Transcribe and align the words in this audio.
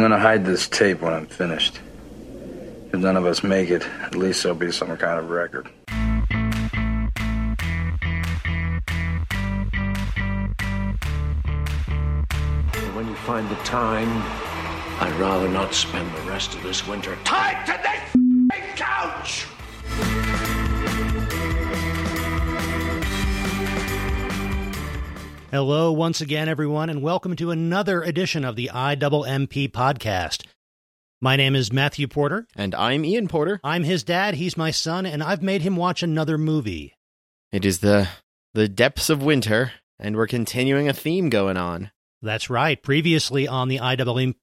I'm 0.00 0.08
gonna 0.08 0.18
hide 0.18 0.46
this 0.46 0.66
tape 0.66 1.02
when 1.02 1.12
I'm 1.12 1.26
finished. 1.26 1.78
If 2.90 2.98
none 3.00 3.18
of 3.18 3.26
us 3.26 3.44
make 3.44 3.68
it, 3.68 3.86
at 4.00 4.14
least 4.14 4.42
there'll 4.42 4.56
be 4.56 4.72
some 4.72 4.96
kind 4.96 5.18
of 5.18 5.28
record. 5.28 5.68
When 12.94 13.08
you 13.08 13.14
find 13.26 13.46
the 13.50 13.56
time, 13.56 14.08
I'd 15.02 15.14
rather 15.20 15.50
not 15.50 15.74
spend 15.74 16.10
the 16.16 16.22
rest 16.22 16.54
of 16.54 16.62
this 16.62 16.86
winter 16.86 17.18
tied 17.24 17.66
to 17.66 17.72
this 17.82 18.09
Hello, 25.50 25.90
once 25.90 26.20
again, 26.20 26.48
everyone, 26.48 26.88
and 26.88 27.02
welcome 27.02 27.34
to 27.34 27.50
another 27.50 28.02
edition 28.02 28.44
of 28.44 28.54
the 28.54 28.70
IWMP 28.72 29.72
podcast. 29.72 30.46
My 31.20 31.34
name 31.34 31.56
is 31.56 31.72
Matthew 31.72 32.06
Porter. 32.06 32.46
And 32.54 32.72
I'm 32.72 33.04
Ian 33.04 33.26
Porter. 33.26 33.58
I'm 33.64 33.82
his 33.82 34.04
dad, 34.04 34.34
he's 34.34 34.56
my 34.56 34.70
son, 34.70 35.06
and 35.06 35.24
I've 35.24 35.42
made 35.42 35.62
him 35.62 35.74
watch 35.74 36.04
another 36.04 36.38
movie. 36.38 36.94
It 37.50 37.64
is 37.64 37.80
the 37.80 38.08
the 38.54 38.68
depths 38.68 39.10
of 39.10 39.24
winter, 39.24 39.72
and 39.98 40.14
we're 40.14 40.28
continuing 40.28 40.88
a 40.88 40.92
theme 40.92 41.28
going 41.30 41.56
on. 41.56 41.90
That's 42.22 42.48
right. 42.48 42.80
Previously 42.80 43.48
on 43.48 43.66
the 43.66 43.78
IWMP 43.78 44.36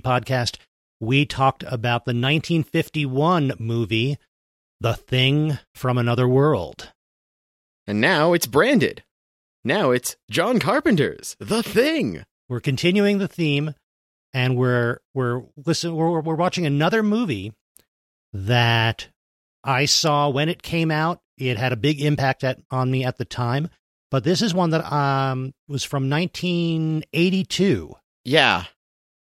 podcast, 0.00 0.56
we 0.98 1.26
talked 1.26 1.62
about 1.64 2.06
the 2.06 2.14
1951 2.14 3.52
movie, 3.58 4.16
The 4.80 4.94
Thing 4.94 5.58
from 5.74 5.98
Another 5.98 6.26
World. 6.26 6.90
And 7.86 8.00
now 8.00 8.32
it's 8.32 8.46
branded. 8.46 9.02
Now 9.64 9.90
it's 9.90 10.16
John 10.30 10.58
Carpenter's 10.58 11.36
The 11.38 11.62
Thing. 11.62 12.24
We're 12.48 12.60
continuing 12.60 13.18
the 13.18 13.28
theme, 13.28 13.74
and 14.32 14.56
we're 14.56 14.98
we're 15.14 15.42
listen 15.64 15.94
we're 15.94 16.20
we're 16.20 16.34
watching 16.34 16.66
another 16.66 17.02
movie 17.02 17.52
that 18.32 19.08
I 19.62 19.86
saw 19.86 20.28
when 20.28 20.48
it 20.48 20.62
came 20.62 20.90
out. 20.90 21.20
It 21.38 21.56
had 21.56 21.72
a 21.72 21.76
big 21.76 22.00
impact 22.02 22.44
at, 22.44 22.60
on 22.70 22.90
me 22.90 23.04
at 23.04 23.16
the 23.16 23.24
time, 23.24 23.68
but 24.10 24.22
this 24.24 24.42
is 24.42 24.52
one 24.54 24.70
that 24.70 24.84
um 24.92 25.54
was 25.66 25.82
from 25.82 26.10
1982, 26.10 27.94
Yeah. 28.24 28.64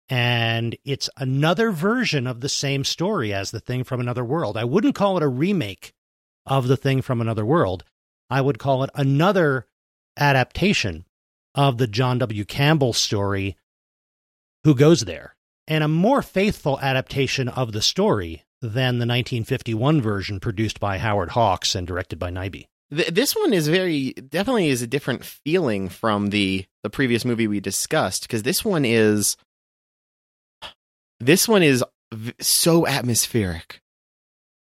and 0.08 0.78
it's 0.86 1.10
another 1.18 1.72
version 1.72 2.28
of 2.28 2.42
the 2.42 2.50
same 2.50 2.84
story 2.84 3.34
as 3.34 3.50
The 3.52 3.60
Thing 3.60 3.84
from 3.84 4.00
Another 4.00 4.24
World. 4.24 4.56
I 4.56 4.64
wouldn't 4.66 4.96
call 4.96 5.18
it 5.18 5.24
a 5.24 5.28
remake 5.28 5.94
of 6.46 6.68
The 6.68 6.78
Thing 6.78 7.02
from 7.02 7.20
Another 7.22 7.46
World. 7.46 7.84
I 8.30 8.40
would 8.42 8.60
call 8.60 8.84
it 8.84 8.90
another 8.94 9.66
adaptation 10.18 11.06
of 11.56 11.78
the 11.78 11.88
John 11.88 12.20
W. 12.20 12.46
Campbell 12.46 12.94
story, 12.94 13.58
Who 14.64 14.76
Goes 14.76 15.02
There, 15.02 15.36
and 15.68 15.84
a 15.84 15.88
more 15.88 16.22
faithful 16.22 16.80
adaptation 16.80 17.48
of 17.48 17.72
the 17.72 17.82
story 17.82 18.44
than 18.62 19.00
the 19.00 19.06
1951 19.06 20.02
version 20.02 20.40
produced 20.40 20.80
by 20.80 20.98
Howard 20.98 21.30
Hawks 21.30 21.76
and 21.76 21.86
directed 21.86 22.18
by 22.20 22.32
Nyby. 22.32 22.66
This 22.90 23.36
one 23.36 23.54
is 23.54 23.68
very 23.68 24.14
definitely 24.14 24.70
is 24.70 24.82
a 24.82 24.88
different 24.88 25.26
feeling 25.26 25.90
from 25.90 26.30
the 26.30 26.66
the 26.84 26.90
previous 26.90 27.26
movie 27.26 27.48
we 27.48 27.60
discussed 27.60 28.22
because 28.22 28.44
this 28.44 28.64
one 28.64 28.86
is 28.86 29.36
this 31.20 31.48
one 31.48 31.64
is 31.64 31.84
v- 32.14 32.34
so 32.40 32.88
atmospheric. 32.88 33.82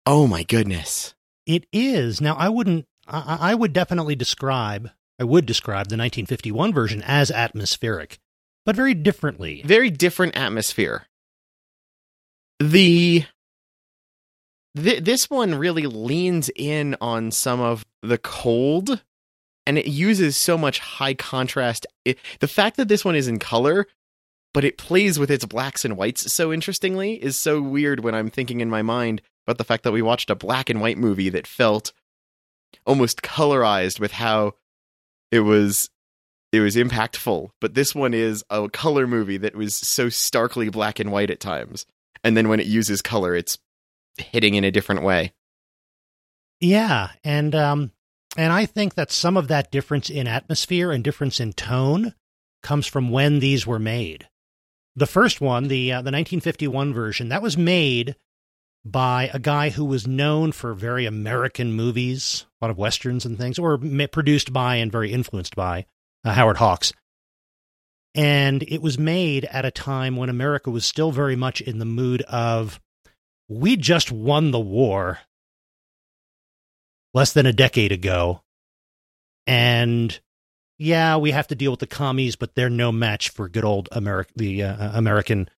Oh 0.06 0.28
my 0.28 0.44
goodness. 0.44 1.16
It 1.46 1.66
is. 1.74 2.22
Now, 2.22 2.36
I 2.36 2.50
wouldn't, 2.50 2.86
I, 3.08 3.52
I 3.52 3.56
would 3.56 3.74
definitely 3.74 4.16
describe, 4.16 4.90
I 5.19 5.23
would 5.23 5.45
describe 5.45 5.88
the 5.88 5.97
1951 5.97 6.73
version 6.73 7.02
as 7.03 7.31
atmospheric, 7.31 8.19
but 8.66 8.75
very 8.75 8.94
differently. 8.94 9.61
very 9.66 9.89
different 9.89 10.36
atmosphere. 10.36 11.06
The 12.59 13.25
th- 14.75 15.03
this 15.03 15.30
one 15.30 15.56
really 15.56 15.86
leans 15.86 16.50
in 16.56 16.95
on 17.02 17.31
some 17.31 17.59
of 17.59 17.86
the 18.02 18.17
cold 18.17 19.03
and 19.66 19.78
it 19.78 19.88
uses 19.88 20.35
so 20.35 20.57
much 20.57 20.79
high 20.79 21.13
contrast. 21.13 21.85
It, 22.03 22.18
the 22.40 22.47
fact 22.47 22.78
that 22.78 22.90
this 22.90 23.06
one 23.06 23.16
is 23.16 23.28
in 23.28 23.40
color 23.40 23.88
but 24.53 24.63
it 24.63 24.78
plays 24.78 25.18
with 25.18 25.31
its 25.31 25.46
blacks 25.46 25.84
and 25.84 25.97
whites 25.97 26.31
so 26.31 26.53
interestingly 26.53 27.16
is 27.16 27.35
so 27.35 27.62
weird 27.62 28.03
when 28.03 28.16
I'm 28.16 28.29
thinking 28.29 28.62
in 28.62 28.69
my 28.69 28.84
mind 28.84 29.22
about 29.46 29.57
the 29.57 29.63
fact 29.63 29.84
that 29.84 29.91
we 29.91 30.02
watched 30.02 30.29
a 30.29 30.35
black 30.35 30.69
and 30.69 30.79
white 30.79 30.97
movie 30.97 31.29
that 31.29 31.47
felt 31.47 31.91
almost 32.85 33.22
colorized 33.22 34.00
with 34.00 34.13
how 34.13 34.53
it 35.34 35.42
was 35.42 35.90
it 36.52 36.60
was 36.60 36.76
impactful 36.76 37.50
but 37.60 37.74
this 37.74 37.96
one 37.96 38.14
is 38.14 38.44
a 38.50 38.70
color 38.70 39.08
movie 39.08 39.38
that 39.38 39.56
was 39.56 39.76
so 39.76 40.10
starkly 40.10 40.70
black 40.70 41.00
and 41.00 41.12
white 41.12 41.32
at 41.32 41.40
times 41.40 41.86
and 42.24 42.38
then 42.38 42.48
when 42.48 42.60
it 42.60 42.68
uses 42.68 43.02
color 43.02 43.36
it's 43.36 43.58
hitting 44.18 44.56
in 44.56 44.64
a 44.64 44.72
different 44.72 45.04
way 45.04 45.34
Yeah, 46.64 47.10
and 47.26 47.54
um, 47.56 47.92
and 48.38 48.54
I 48.54 48.66
think 48.66 48.94
that 48.96 49.12
some 49.12 49.36
of 49.36 49.50
that 49.50 49.70
difference 49.70 50.10
in 50.10 50.28
atmosphere 50.28 50.92
and 50.92 51.04
difference 51.04 51.42
in 51.42 51.52
tone 51.52 52.14
comes 52.62 52.88
from 52.88 53.12
when 53.12 53.40
these 53.40 53.68
were 53.68 53.80
made. 53.80 54.30
The 54.96 55.06
first 55.06 55.42
one, 55.42 55.68
the 55.68 55.92
uh, 55.92 55.98
the 55.98 56.12
1951 56.12 56.94
version, 56.94 57.30
that 57.30 57.42
was 57.42 57.58
made 57.58 58.16
by 58.86 59.30
a 59.34 59.40
guy 59.40 59.70
who 59.70 59.86
was 59.86 60.08
known 60.08 60.52
for 60.52 60.74
very 60.74 61.06
American 61.06 61.74
movies, 61.74 62.46
a 62.62 62.66
lot 62.66 62.72
of 62.72 62.78
westerns 62.78 63.26
and 63.26 63.38
things, 63.38 63.58
or 63.58 63.78
produced 64.12 64.52
by 64.52 64.76
and 64.76 64.92
very 64.92 65.12
influenced 65.12 65.56
by 65.56 65.86
uh, 66.26 66.34
Howard 66.34 66.58
Hawks. 66.58 66.92
And 68.16 68.64
it 68.64 68.82
was 68.82 69.00
made 69.00 69.46
at 69.46 69.66
a 69.66 69.72
time 69.72 70.18
when 70.18 70.30
America 70.30 70.70
was 70.70 70.86
still 70.86 71.12
very 71.12 71.36
much 71.36 71.62
in 71.62 71.80
the 71.80 71.86
mood 71.86 72.22
of, 72.24 72.80
we 73.48 73.76
just 73.76 74.12
won 74.12 74.52
the 74.52 74.60
war 74.60 75.20
less 77.14 77.34
than 77.34 77.46
a 77.46 77.54
decade 77.54 77.92
ago. 77.92 78.42
And 79.48 80.20
yeah, 80.78 81.18
we 81.18 81.32
have 81.32 81.48
to 81.48 81.56
deal 81.56 81.72
with 81.72 81.80
the 81.80 81.88
commies, 81.88 82.36
but 82.36 82.56
they're 82.56 82.70
no 82.70 82.92
match 82.92 83.30
for 83.30 83.48
good 83.48 83.66
old 83.66 83.90
America, 83.92 84.32
the 84.36 84.64
uh, 84.64 84.98
American 84.98 85.50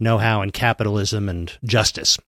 know-how 0.00 0.42
and 0.42 0.52
capitalism 0.52 1.28
and 1.28 1.52
justice. 1.64 2.18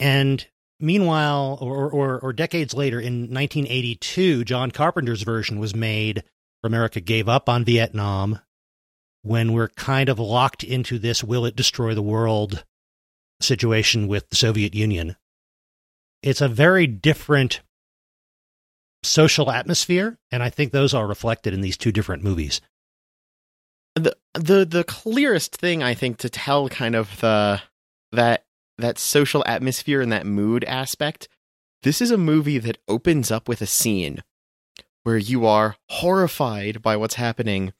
And 0.00 0.46
meanwhile, 0.80 1.58
or, 1.60 1.90
or, 1.90 2.20
or 2.20 2.32
decades 2.32 2.74
later, 2.74 3.00
in 3.00 3.22
1982, 3.22 4.44
John 4.44 4.70
Carpenter's 4.70 5.22
version 5.22 5.58
was 5.58 5.74
made 5.74 6.22
where 6.60 6.68
America 6.68 7.00
gave 7.00 7.28
up 7.28 7.48
on 7.48 7.64
Vietnam 7.64 8.40
when 9.22 9.52
we're 9.52 9.68
kind 9.68 10.08
of 10.08 10.18
locked 10.18 10.62
into 10.62 10.98
this 10.98 11.24
will 11.24 11.44
it 11.44 11.56
destroy 11.56 11.94
the 11.94 12.02
world 12.02 12.64
situation 13.40 14.08
with 14.08 14.28
the 14.30 14.36
Soviet 14.36 14.74
Union. 14.74 15.16
It's 16.22 16.40
a 16.40 16.48
very 16.48 16.86
different 16.86 17.60
social 19.02 19.50
atmosphere, 19.50 20.18
and 20.30 20.42
I 20.42 20.50
think 20.50 20.72
those 20.72 20.94
are 20.94 21.06
reflected 21.06 21.54
in 21.54 21.60
these 21.60 21.76
two 21.76 21.92
different 21.92 22.24
movies. 22.24 22.60
the 23.94 24.16
the 24.34 24.64
the 24.64 24.84
clearest 24.84 25.56
thing 25.56 25.82
I 25.82 25.94
think 25.94 26.18
to 26.18 26.30
tell 26.30 26.68
kind 26.68 26.94
of 26.94 27.20
the 27.20 27.62
that 28.12 28.44
that 28.78 28.98
social 28.98 29.42
atmosphere 29.46 30.00
and 30.00 30.12
that 30.12 30.26
mood 30.26 30.64
aspect. 30.64 31.28
This 31.82 32.00
is 32.00 32.10
a 32.10 32.18
movie 32.18 32.58
that 32.58 32.78
opens 32.88 33.30
up 33.30 33.48
with 33.48 33.60
a 33.60 33.66
scene 33.66 34.22
where 35.04 35.18
you 35.18 35.46
are 35.46 35.76
horrified 35.88 36.82
by 36.82 36.96
what's 36.96 37.14
happening 37.14 37.72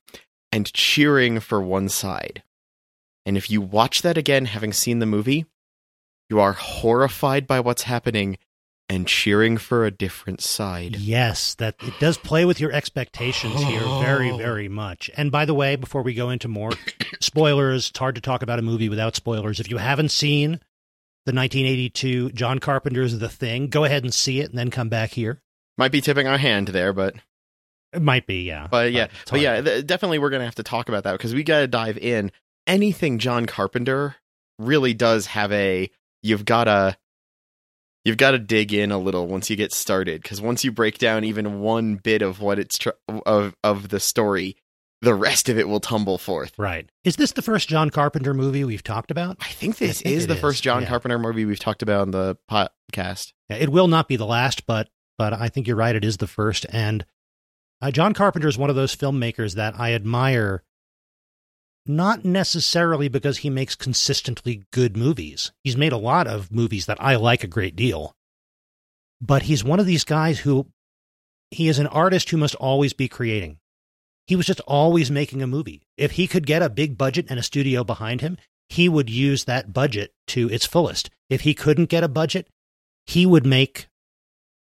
and 0.53 0.73
cheering 0.73 1.41
for 1.41 1.61
one 1.61 1.89
side. 1.89 2.43
And 3.27 3.37
if 3.37 3.51
you 3.51 3.61
watch 3.61 4.03
that 4.03 4.17
again 4.17 4.47
having 4.47 4.73
seen 4.73 4.99
the 4.99 5.07
movie, 5.07 5.47
you 6.31 6.41
are 6.41 6.53
horrified 6.53 7.47
by 7.47 7.61
what's 7.61 7.83
happening 7.83 8.39
and 8.89 9.07
cheering 9.07 9.59
for 9.59 9.85
a 9.85 9.91
different 9.91 10.41
side. 10.41 10.97
Yes, 10.97 11.55
that 11.57 11.75
it 11.83 11.93
does 12.01 12.17
play 12.17 12.45
with 12.45 12.59
your 12.59 12.73
expectations 12.73 13.61
here 13.63 13.83
oh. 13.85 14.01
very, 14.01 14.35
very 14.37 14.69
much. 14.69 15.11
And 15.17 15.31
by 15.31 15.45
the 15.45 15.55
way, 15.55 15.77
before 15.77 16.03
we 16.03 16.15
go 16.15 16.31
into 16.31 16.49
more 16.49 16.71
spoilers, 17.21 17.91
it's 17.91 17.99
hard 17.99 18.15
to 18.15 18.21
talk 18.21 18.43
about 18.43 18.59
a 18.59 18.63
movie 18.63 18.89
without 18.89 19.15
spoilers. 19.15 19.61
If 19.61 19.71
you 19.71 19.77
haven't 19.77 20.11
seen 20.11 20.61
the 21.29 21.35
1982 21.35 22.31
John 22.31 22.59
Carpenter's 22.59 23.19
The 23.19 23.29
Thing, 23.29 23.69
go 23.69 23.85
ahead 23.85 24.03
and 24.03 24.15
see 24.15 24.41
it 24.41 24.49
and 24.49 24.59
then 24.59 24.71
come 24.71 24.89
back 24.89 25.11
here. 25.11 25.43
Might 25.77 25.93
be 25.93 26.01
tipping 26.01 26.27
our 26.27 26.39
hand 26.39 26.69
there, 26.69 26.95
but 26.95 27.15
It 27.93 28.01
might 28.01 28.27
be, 28.27 28.45
yeah. 28.45 28.67
But 28.71 28.93
yeah, 28.93 29.09
it's 29.21 29.31
but 29.31 29.41
yeah, 29.41 29.61
th- 29.61 29.87
definitely 29.87 30.19
we're 30.19 30.31
gonna 30.31 30.47
have 30.47 30.55
to 30.55 30.63
talk 30.63 30.89
about 30.89 31.05
that 31.05 31.13
because 31.13 31.35
we 31.35 31.43
gotta 31.43 31.67
dive 31.67 31.99
in. 31.99 32.33
Anything 32.67 33.19
John 33.19 33.45
Carpenter 33.45 34.17
really 34.59 34.95
does 34.95 35.27
have 35.27 35.53
a 35.53 35.91
you've 36.23 36.47
gotta 36.47 36.97
you've 38.07 38.17
gotta 38.17 38.39
dig 38.39 38.73
in 38.73 38.91
a 38.91 38.99
little 38.99 39.27
once 39.27 39.51
you 39.51 39.57
get 39.57 39.73
started 39.73 40.23
because 40.23 40.41
once 40.41 40.65
you 40.65 40.73
break 40.73 40.97
down 40.97 41.25
even 41.25 41.61
one 41.61 41.97
bit 41.97 42.23
of 42.23 42.41
what 42.41 42.59
it's 42.59 42.79
tr- 42.79 42.91
of 43.27 43.55
of 43.63 43.91
the 43.91 44.01
story, 44.01 44.57
the 45.01 45.15
rest 45.15 45.49
of 45.49 45.59
it 45.59 45.69
will 45.69 45.81
tumble 45.81 46.19
forth. 46.19 46.59
Right. 46.59 46.91
Is 47.05 47.17
this 47.17 47.33
the 47.33 47.43
first 47.43 47.69
John 47.69 47.91
Carpenter 47.91 48.35
movie 48.35 48.65
we've 48.65 48.83
talked 48.83 49.11
about? 49.11 49.37
I 49.41 49.49
think 49.49 49.79
this 49.79 50.03
think 50.03 50.15
is 50.15 50.27
the 50.27 50.35
is, 50.35 50.41
first 50.41 50.63
John 50.63 50.83
yeah. 50.83 50.89
Carpenter 50.89 51.19
movie 51.19 51.45
we've 51.45 51.59
talked 51.59 51.83
about 51.83 52.03
on 52.03 52.11
the 52.11 52.37
podcast. 52.51 53.33
It 53.49 53.69
will 53.71 53.89
not 53.89 54.09
be 54.09 54.17
the 54.17 54.27
last, 54.27 54.67
but 54.67 54.89
but 55.17 55.33
I 55.33 55.49
think 55.49 55.67
you're 55.67 55.77
right. 55.77 55.97
It 55.97 56.05
is 56.05 56.19
the 56.19 56.27
first, 56.27 56.67
and 56.71 57.05
uh, 57.81 57.91
John 57.91 58.15
Carpenter 58.15 58.49
is 58.49 58.59
one 58.59 58.71
of 58.71 58.77
those 58.77 58.95
filmmakers 58.95 59.55
that 59.55 59.79
I 59.79 59.95
admire 59.95 60.63
not 61.87 62.25
necessarily 62.25 63.09
because 63.09 63.39
he 63.39 63.51
makes 63.51 63.75
consistently 63.75 64.65
good 64.73 64.97
movies. 64.97 65.53
He's 65.65 65.77
made 65.77 65.93
a 65.93 65.97
lot 65.97 66.27
of 66.27 66.53
movies 66.53 66.87
that 66.87 66.99
I 67.01 67.17
like 67.17 67.43
a 67.43 67.49
great 67.49 67.75
deal. 67.75 68.15
But 69.21 69.43
he's 69.43 69.65
one 69.65 69.81
of 69.81 69.87
these 69.87 70.05
guys 70.05 70.41
who 70.41 70.67
he 71.51 71.69
is 71.69 71.79
an 71.79 71.87
artist 71.87 72.31
who 72.31 72.37
must 72.37 72.55
always 72.57 72.93
be 72.93 73.09
creating. 73.09 73.59
He 74.29 74.37
was 74.37 74.45
just 74.45 74.61
always 74.61 75.11
making 75.11 75.41
a 75.41 75.47
movie. 75.47 75.81
If 75.97 76.13
he 76.13 76.27
could 76.27 76.47
get 76.47 76.63
a 76.63 76.69
big 76.69 76.99
budget 76.99 77.27
and 77.31 77.39
a 77.39 77.43
studio 77.43 77.83
behind 77.83 78.21
him, 78.21 78.37
he 78.69 78.87
would 78.87 79.09
use 79.09 79.45
that 79.45 79.73
budget 79.73 80.13
to 80.29 80.51
its 80.51 80.67
fullest. 80.67 81.09
If 81.31 81.41
he 81.41 81.55
couldn't 81.55 81.89
get 81.89 82.05
a 82.05 82.09
budget, 82.09 82.47
he 83.07 83.25
would 83.25 83.47
make 83.47 83.89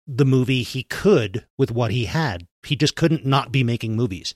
the 0.08 0.25
movie 0.25 0.63
he 0.63 0.81
could 0.81 1.46
with 1.60 1.69
what 1.69 1.92
he 1.92 2.06
had. 2.06 2.48
He 2.63 2.75
just 2.75 2.96
couldn't 2.96 3.24
not 3.24 3.52
be 3.52 3.63
making 3.63 3.96
movies. 3.96 4.34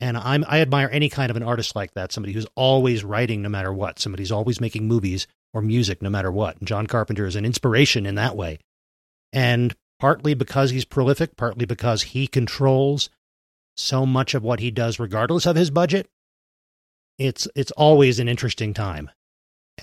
And 0.00 0.18
I'm, 0.18 0.44
I 0.46 0.60
admire 0.60 0.90
any 0.92 1.08
kind 1.08 1.30
of 1.30 1.38
an 1.38 1.42
artist 1.42 1.74
like 1.74 1.94
that, 1.94 2.12
somebody 2.12 2.34
who's 2.34 2.46
always 2.54 3.02
writing 3.02 3.40
no 3.40 3.48
matter 3.48 3.72
what, 3.72 3.98
somebody 3.98 4.22
who's 4.22 4.30
always 4.30 4.60
making 4.60 4.86
movies 4.86 5.26
or 5.54 5.62
music 5.62 6.02
no 6.02 6.10
matter 6.10 6.30
what. 6.30 6.58
And 6.58 6.68
John 6.68 6.86
Carpenter 6.86 7.24
is 7.24 7.36
an 7.36 7.46
inspiration 7.46 8.04
in 8.04 8.16
that 8.16 8.36
way. 8.36 8.58
And 9.32 9.74
partly 9.98 10.34
because 10.34 10.70
he's 10.70 10.84
prolific, 10.84 11.38
partly 11.38 11.64
because 11.64 12.02
he 12.02 12.26
controls 12.26 13.08
so 13.78 14.04
much 14.04 14.34
of 14.34 14.42
what 14.42 14.60
he 14.60 14.70
does, 14.70 14.98
regardless 14.98 15.46
of 15.46 15.56
his 15.56 15.70
budget. 15.70 16.08
It's 17.18 17.48
it's 17.56 17.72
always 17.72 18.18
an 18.20 18.28
interesting 18.28 18.74
time, 18.74 19.10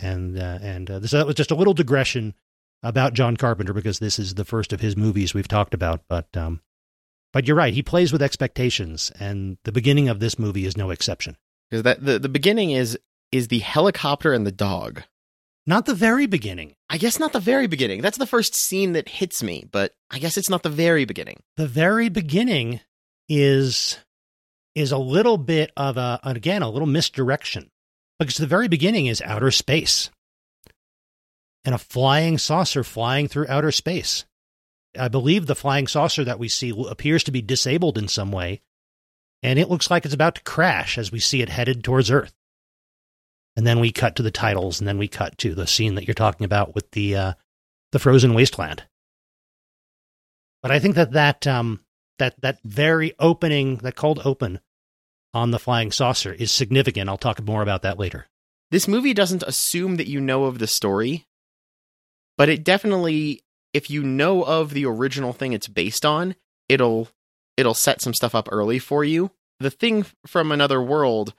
and 0.02 0.38
uh, 0.38 0.60
and 0.62 0.90
uh, 0.90 1.00
this 1.00 1.12
that 1.12 1.26
was 1.26 1.36
just 1.36 1.52
a 1.52 1.56
little 1.56 1.74
digression 1.74 2.34
about 2.82 3.14
John 3.14 3.36
Carpenter 3.36 3.74
because 3.74 4.00
this 4.00 4.20
is 4.20 4.36
the 4.36 4.46
first 4.46 4.72
of 4.72 4.80
his 4.80 4.96
movies 4.96 5.34
we've 5.34 5.48
talked 5.48 5.74
about. 5.74 6.02
But 6.08 6.28
um, 6.38 6.62
but 7.34 7.48
you're 7.48 7.58
right, 7.58 7.74
he 7.74 7.84
plays 7.84 8.14
with 8.14 8.22
expectations, 8.22 9.12
and 9.20 9.58
the 9.66 9.72
beginning 9.74 10.08
of 10.08 10.20
this 10.20 10.40
movie 10.40 10.66
is 10.66 10.78
no 10.78 10.92
exception. 10.92 11.36
Because 11.70 11.84
that 11.84 12.06
the, 12.06 12.20
the 12.20 12.30
beginning 12.30 12.72
is 12.72 12.98
is 13.32 13.50
the 13.50 13.60
helicopter 13.60 14.34
and 14.34 14.46
the 14.46 14.52
dog. 14.52 15.04
Not 15.68 15.88
the 15.88 15.96
very 15.96 16.28
beginning. 16.28 16.76
I 16.90 16.98
guess 16.98 17.20
not 17.20 17.34
the 17.34 17.40
very 17.40 17.66
beginning. 17.66 18.02
That's 18.02 18.20
the 18.20 18.28
first 18.28 18.54
scene 18.54 18.94
that 18.94 19.10
hits 19.10 19.42
me, 19.42 19.68
but 19.72 19.94
I 20.12 20.20
guess 20.20 20.38
it's 20.38 20.50
not 20.50 20.62
the 20.62 20.70
very 20.70 21.06
beginning. 21.06 21.42
The 21.58 21.68
very 21.68 22.08
beginning 22.08 22.82
is 23.30 23.98
is 24.75 24.92
a 24.92 24.98
little 24.98 25.38
bit 25.38 25.72
of 25.77 25.98
a 25.98 26.19
again 26.24 26.62
a 26.62 26.69
little 26.69 26.88
misdirection 26.88 27.69
because 28.19 28.38
the 28.38 28.48
very 28.48 28.68
beginning 28.68 29.07
is 29.07 29.22
outer 29.22 29.51
space 29.51 30.10
and 31.66 31.74
a 31.74 31.80
flying 31.80 32.38
saucer 32.38 32.83
flying 32.83 33.27
through 33.27 33.48
outer 33.50 33.72
space. 33.72 34.25
I 34.98 35.07
believe 35.07 35.45
the 35.45 35.56
flying 35.56 35.88
saucer 35.88 36.24
that 36.24 36.39
we 36.39 36.48
see 36.48 36.74
appears 36.88 37.24
to 37.25 37.31
be 37.31 37.42
disabled 37.42 37.98
in 37.98 38.07
some 38.07 38.31
way, 38.31 38.62
and 39.44 39.60
it 39.60 39.69
looks 39.69 39.89
like 39.92 40.06
it's 40.06 40.13
about 40.13 40.36
to 40.36 40.44
crash 40.44 40.98
as 40.98 41.12
we 41.12 41.19
see 41.19 41.42
it 41.42 41.50
headed 41.50 41.83
towards 41.83 42.12
Earth. 42.12 42.33
And 43.57 43.66
then 43.66 43.80
we 43.80 43.92
cut 43.92 44.18
to 44.18 44.24
the 44.24 44.31
titles, 44.31 44.80
and 44.80 44.88
then 44.88 44.98
we 44.98 45.07
cut 45.07 45.38
to 45.39 45.56
the 45.56 45.68
scene 45.68 45.95
that 45.95 46.07
you're 46.07 46.13
talking 46.13 46.45
about 46.45 46.75
with 46.75 46.92
the 46.92 47.16
uh, 47.16 47.33
the 47.92 48.00
frozen 48.00 48.33
wasteland. 48.33 48.83
But 50.62 50.72
I 50.72 50.80
think 50.80 50.95
that 50.95 51.12
that 51.12 51.48
um, 51.48 51.81
that 52.20 52.40
that 52.42 52.60
very 52.64 53.14
opening, 53.20 53.78
that 53.78 53.96
cold 53.96 54.22
open 54.26 54.60
on 55.34 55.52
the 55.52 55.60
flying 55.60 55.92
saucer 55.92 56.34
is 56.34 56.52
significant. 56.52 57.10
I'll 57.10 57.18
talk 57.18 57.42
more 57.44 57.62
about 57.62 57.82
that 57.82 58.00
later. 58.00 58.28
This 58.72 58.88
movie 58.88 59.14
doesn't 59.14 59.44
assume 59.44 59.98
that 59.98 60.08
you 60.08 60.20
know 60.20 60.46
of 60.46 60.60
the 60.60 60.68
story, 60.68 61.26
but 62.38 62.50
it 62.50 62.64
definitely 62.64 63.42
if 63.74 63.90
you 63.90 64.04
know 64.04 64.44
of 64.44 64.72
the 64.72 64.86
original 64.86 65.34
thing 65.34 65.52
it's 65.52 65.68
based 65.68 66.06
on, 66.06 66.36
it'll 66.70 67.10
it'll 67.58 67.74
set 67.74 68.02
some 68.02 68.14
stuff 68.14 68.34
up 68.34 68.48
early 68.52 68.80
for 68.80 69.04
you. 69.04 69.32
The 69.60 69.70
thing 69.70 70.06
from 70.26 70.52
another 70.52 70.82
world 70.82 71.34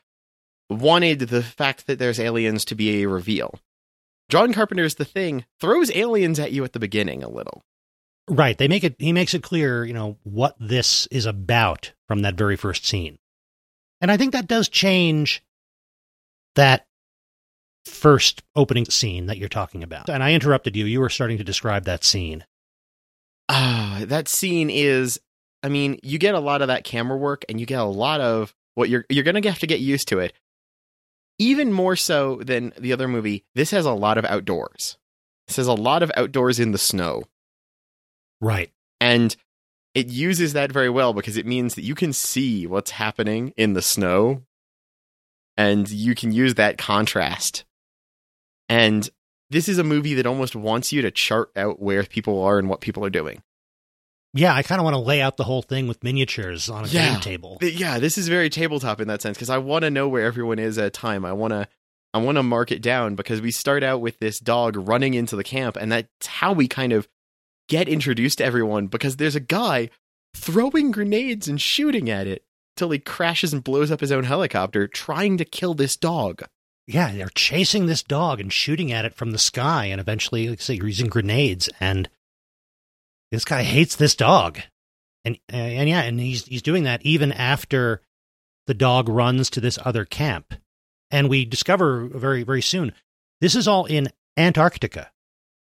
wanted 0.68 1.20
the 1.20 1.42
fact 1.42 1.86
that 1.86 1.98
there's 1.98 2.20
aliens 2.20 2.64
to 2.66 2.74
be 2.74 3.02
a 3.02 3.08
reveal. 3.08 3.58
John 4.28 4.52
Carpenter's 4.52 4.96
The 4.96 5.04
Thing 5.04 5.44
throws 5.60 5.94
aliens 5.94 6.38
at 6.38 6.52
you 6.52 6.64
at 6.64 6.72
the 6.72 6.80
beginning 6.80 7.22
a 7.22 7.28
little. 7.28 7.62
Right. 8.28 8.58
They 8.58 8.68
make 8.68 8.84
it 8.84 8.96
he 8.98 9.12
makes 9.12 9.34
it 9.34 9.42
clear, 9.42 9.84
you 9.84 9.94
know, 9.94 10.18
what 10.24 10.56
this 10.58 11.06
is 11.08 11.26
about 11.26 11.92
from 12.08 12.22
that 12.22 12.34
very 12.34 12.56
first 12.56 12.84
scene. 12.84 13.18
And 14.00 14.10
I 14.10 14.16
think 14.16 14.32
that 14.32 14.48
does 14.48 14.68
change 14.68 15.42
that 16.56 16.86
first 17.84 18.42
opening 18.56 18.84
scene 18.86 19.26
that 19.26 19.38
you're 19.38 19.48
talking 19.48 19.82
about. 19.82 20.08
And 20.08 20.22
I 20.22 20.32
interrupted 20.32 20.74
you. 20.74 20.84
You 20.86 21.00
were 21.00 21.08
starting 21.08 21.38
to 21.38 21.44
describe 21.44 21.84
that 21.84 22.04
scene. 22.04 22.44
Ah, 23.48 24.02
that 24.06 24.28
scene 24.28 24.70
is 24.70 25.20
I 25.62 25.68
mean, 25.68 25.98
you 26.02 26.18
get 26.18 26.34
a 26.34 26.40
lot 26.40 26.62
of 26.62 26.68
that 26.68 26.84
camera 26.84 27.16
work 27.16 27.44
and 27.48 27.58
you 27.60 27.66
get 27.66 27.80
a 27.80 27.84
lot 27.84 28.20
of 28.20 28.54
what 28.74 28.88
you're 28.88 29.04
you're 29.08 29.24
going 29.24 29.40
to 29.40 29.48
have 29.48 29.60
to 29.60 29.66
get 29.66 29.80
used 29.80 30.08
to 30.08 30.18
it. 30.18 30.32
Even 31.38 31.72
more 31.72 31.96
so 31.96 32.36
than 32.36 32.72
the 32.78 32.92
other 32.92 33.06
movie, 33.08 33.44
this 33.54 33.70
has 33.70 33.84
a 33.84 33.92
lot 33.92 34.18
of 34.18 34.24
outdoors. 34.24 34.96
This 35.46 35.56
has 35.56 35.66
a 35.66 35.74
lot 35.74 36.02
of 36.02 36.10
outdoors 36.16 36.58
in 36.58 36.72
the 36.72 36.78
snow. 36.78 37.24
Right. 38.40 38.70
And 39.00 39.34
it 39.94 40.08
uses 40.08 40.52
that 40.52 40.72
very 40.72 40.90
well 40.90 41.12
because 41.12 41.36
it 41.36 41.46
means 41.46 41.74
that 41.74 41.82
you 41.84 41.94
can 41.94 42.12
see 42.12 42.66
what's 42.66 42.90
happening 42.92 43.52
in 43.56 43.72
the 43.72 43.82
snow 43.82 44.42
and 45.56 45.88
you 45.90 46.14
can 46.14 46.32
use 46.32 46.54
that 46.56 46.76
contrast. 46.78 47.64
And 48.68 49.08
this 49.50 49.68
is 49.68 49.78
a 49.78 49.84
movie 49.84 50.14
that 50.14 50.26
almost 50.26 50.54
wants 50.56 50.92
you 50.92 51.02
to 51.02 51.10
chart 51.10 51.50
out 51.56 51.80
where 51.80 52.02
people 52.04 52.42
are 52.42 52.58
and 52.58 52.68
what 52.68 52.80
people 52.80 53.04
are 53.04 53.10
doing. 53.10 53.42
Yeah, 54.34 54.54
I 54.54 54.62
kind 54.62 54.80
of 54.80 54.84
want 54.84 54.94
to 54.94 55.00
lay 55.00 55.22
out 55.22 55.38
the 55.38 55.44
whole 55.44 55.62
thing 55.62 55.86
with 55.88 56.04
miniatures 56.04 56.68
on 56.68 56.84
a 56.84 56.88
Yeah. 56.88 57.12
game 57.12 57.20
table. 57.20 57.58
Yeah, 57.62 57.98
this 57.98 58.18
is 58.18 58.28
very 58.28 58.50
tabletop 58.50 59.00
in 59.00 59.08
that 59.08 59.22
sense 59.22 59.38
because 59.38 59.48
I 59.48 59.58
want 59.58 59.84
to 59.84 59.90
know 59.90 60.08
where 60.08 60.24
everyone 60.26 60.58
is 60.58 60.76
at 60.76 60.86
a 60.86 60.90
time. 60.90 61.24
I 61.24 61.32
want 61.32 61.52
to 61.52 61.68
I 62.12 62.18
want 62.18 62.36
to 62.36 62.42
mark 62.42 62.72
it 62.72 62.80
down 62.80 63.14
because 63.14 63.40
we 63.42 63.50
start 63.50 63.82
out 63.82 64.00
with 64.00 64.18
this 64.20 64.38
dog 64.38 64.76
running 64.76 65.12
into 65.14 65.36
the 65.36 65.44
camp 65.44 65.76
and 65.76 65.92
that's 65.92 66.26
how 66.26 66.52
we 66.52 66.66
kind 66.66 66.92
of 66.94 67.06
get 67.68 67.88
introduced 67.88 68.38
to 68.38 68.44
everyone 68.44 68.86
because 68.86 69.16
there's 69.16 69.36
a 69.36 69.40
guy 69.40 69.90
throwing 70.34 70.90
grenades 70.90 71.48
and 71.48 71.60
shooting 71.60 72.10
at 72.10 72.26
it 72.26 72.44
till 72.76 72.90
he 72.90 72.98
crashes 72.98 73.52
and 73.52 73.64
blows 73.64 73.90
up 73.90 74.00
his 74.00 74.12
own 74.12 74.24
helicopter 74.24 74.86
trying 74.86 75.38
to 75.38 75.44
kill 75.44 75.74
this 75.74 75.96
dog. 75.96 76.42
Yeah, 76.86 77.12
they're 77.12 77.28
chasing 77.30 77.86
this 77.86 78.02
dog 78.02 78.40
and 78.40 78.52
shooting 78.52 78.92
at 78.92 79.04
it 79.04 79.14
from 79.14 79.32
the 79.32 79.38
sky, 79.38 79.86
and 79.86 80.00
eventually, 80.00 80.48
like 80.48 80.60
I 80.60 80.62
say, 80.62 80.74
using 80.74 81.08
grenades. 81.08 81.68
And 81.80 82.08
this 83.32 83.44
guy 83.44 83.64
hates 83.64 83.96
this 83.96 84.14
dog, 84.14 84.60
and 85.24 85.36
uh, 85.52 85.56
and 85.56 85.88
yeah, 85.88 86.02
and 86.02 86.20
he's 86.20 86.44
he's 86.46 86.62
doing 86.62 86.84
that 86.84 87.02
even 87.02 87.32
after 87.32 88.02
the 88.68 88.74
dog 88.74 89.08
runs 89.08 89.50
to 89.50 89.60
this 89.60 89.78
other 89.84 90.04
camp. 90.04 90.54
And 91.10 91.28
we 91.28 91.44
discover 91.44 92.06
very 92.06 92.44
very 92.44 92.62
soon 92.62 92.92
this 93.40 93.56
is 93.56 93.66
all 93.66 93.86
in 93.86 94.08
Antarctica, 94.36 95.10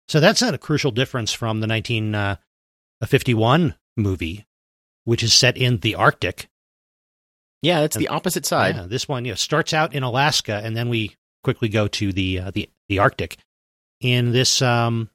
so 0.09 0.19
that's 0.19 0.41
not 0.41 0.55
a 0.55 0.57
crucial 0.57 0.91
difference 0.91 1.31
from 1.31 1.61
the 1.61 1.67
1951 1.67 3.75
movie, 3.95 4.47
which 5.03 5.21
is 5.21 5.33
set 5.33 5.55
in 5.55 5.77
the 5.77 5.93
Arctic. 5.95 6.49
Yeah, 7.61 7.81
that's 7.81 7.95
the 7.95 8.07
opposite 8.07 8.45
side. 8.45 8.75
Yeah, 8.75 8.87
this 8.87 9.07
one, 9.07 9.25
you 9.25 9.33
know, 9.33 9.35
starts 9.35 9.71
out 9.73 9.93
in 9.93 10.01
Alaska, 10.01 10.61
and 10.63 10.75
then 10.75 10.89
we 10.89 11.15
quickly 11.43 11.69
go 11.69 11.87
to 11.87 12.11
the 12.11 12.39
uh, 12.39 12.49
the 12.51 12.69
the 12.87 12.97
Arctic. 12.99 13.37
In 14.01 14.31
this 14.31 14.61
um, 14.61 15.09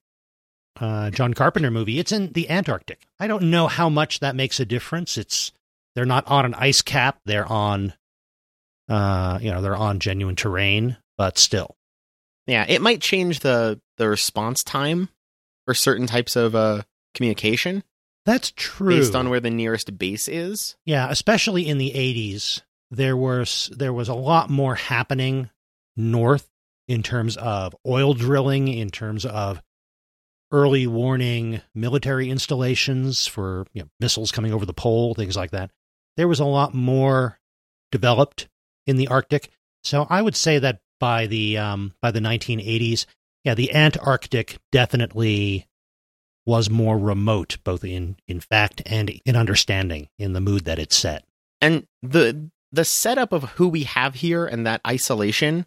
uh, 0.79 1.11
John 1.11 1.35
Carpenter 1.35 1.73
movie, 1.73 1.99
it's 1.99 2.13
in 2.13 2.33
the 2.33 2.49
Antarctic. 2.49 3.05
I 3.19 3.27
don't 3.27 3.51
know 3.51 3.67
how 3.67 3.89
much 3.89 4.21
that 4.21 4.37
makes 4.37 4.61
a 4.61 4.65
difference. 4.65 5.19
It's 5.19 5.51
they're 5.97 6.05
not 6.05 6.29
on 6.29 6.45
an 6.45 6.55
ice 6.55 6.83
cap; 6.83 7.19
they're 7.25 7.51
on, 7.51 7.95
uh, 8.89 9.41
you 9.41 9.51
know, 9.51 9.61
they're 9.61 9.75
on 9.75 9.99
genuine 9.99 10.37
terrain, 10.37 10.99
but 11.17 11.37
still. 11.37 11.75
Yeah, 12.47 12.65
it 12.69 12.83
might 12.83 13.01
change 13.01 13.41
the 13.41 13.81
the 13.97 14.09
response 14.09 14.63
time 14.65 15.09
for 15.67 15.75
certain 15.75 16.07
types 16.07 16.37
of 16.37 16.55
uh 16.55 16.83
communication 17.15 17.85
That's 18.27 18.53
true. 18.55 18.99
based 18.99 19.15
on 19.15 19.31
where 19.31 19.41
the 19.41 19.51
nearest 19.51 19.97
base 19.99 20.29
is. 20.29 20.77
Yeah, 20.85 21.09
especially 21.11 21.67
in 21.67 21.79
the 21.79 21.93
80s, 21.93 22.63
there 22.91 23.17
was 23.17 23.71
there 23.75 23.93
was 23.93 24.09
a 24.09 24.15
lot 24.15 24.51
more 24.51 24.75
happening 24.75 25.51
north 25.97 26.49
in 26.89 27.03
terms 27.03 27.37
of 27.37 27.75
oil 27.87 28.15
drilling, 28.15 28.69
in 28.69 28.91
terms 28.91 29.25
of 29.25 29.63
early 30.53 30.87
warning 30.87 31.61
military 31.75 32.31
installations 32.31 33.27
for 33.27 33.67
you 33.73 33.83
know, 33.83 33.89
missiles 34.01 34.31
coming 34.31 34.53
over 34.53 34.67
the 34.67 34.75
pole, 34.75 35.15
things 35.15 35.37
like 35.37 35.51
that. 35.51 35.71
There 36.17 36.29
was 36.29 36.41
a 36.41 36.45
lot 36.45 36.75
more 36.75 37.41
developed 37.91 38.49
in 38.87 38.97
the 38.97 39.09
Arctic. 39.09 39.51
So 39.83 40.07
I 40.09 40.23
would 40.23 40.37
say 40.37 40.59
that 40.59 40.81
by 41.01 41.27
the 41.27 41.59
um, 41.59 41.95
by 42.01 42.11
the 42.11 42.21
1980s, 42.21 43.07
yeah, 43.45 43.55
the 43.55 43.75
Antarctic 43.75 44.59
definitely 44.73 45.67
was 46.47 46.69
more 46.69 46.99
remote, 46.99 47.59
both 47.65 47.85
in 47.85 48.17
in 48.27 48.41
fact 48.41 48.83
and 48.87 49.11
in 49.25 49.37
understanding, 49.37 50.09
in 50.19 50.33
the 50.33 50.41
mood 50.41 50.65
that 50.65 50.79
it 50.79 50.93
set. 50.93 51.25
And 51.61 51.87
the 52.03 52.51
the 52.73 52.85
setup 52.85 53.33
of 53.33 53.45
who 53.53 53.69
we 53.69 53.85
have 53.85 54.15
here 54.17 54.47
and 54.47 54.67
that 54.67 54.81
isolation 54.87 55.67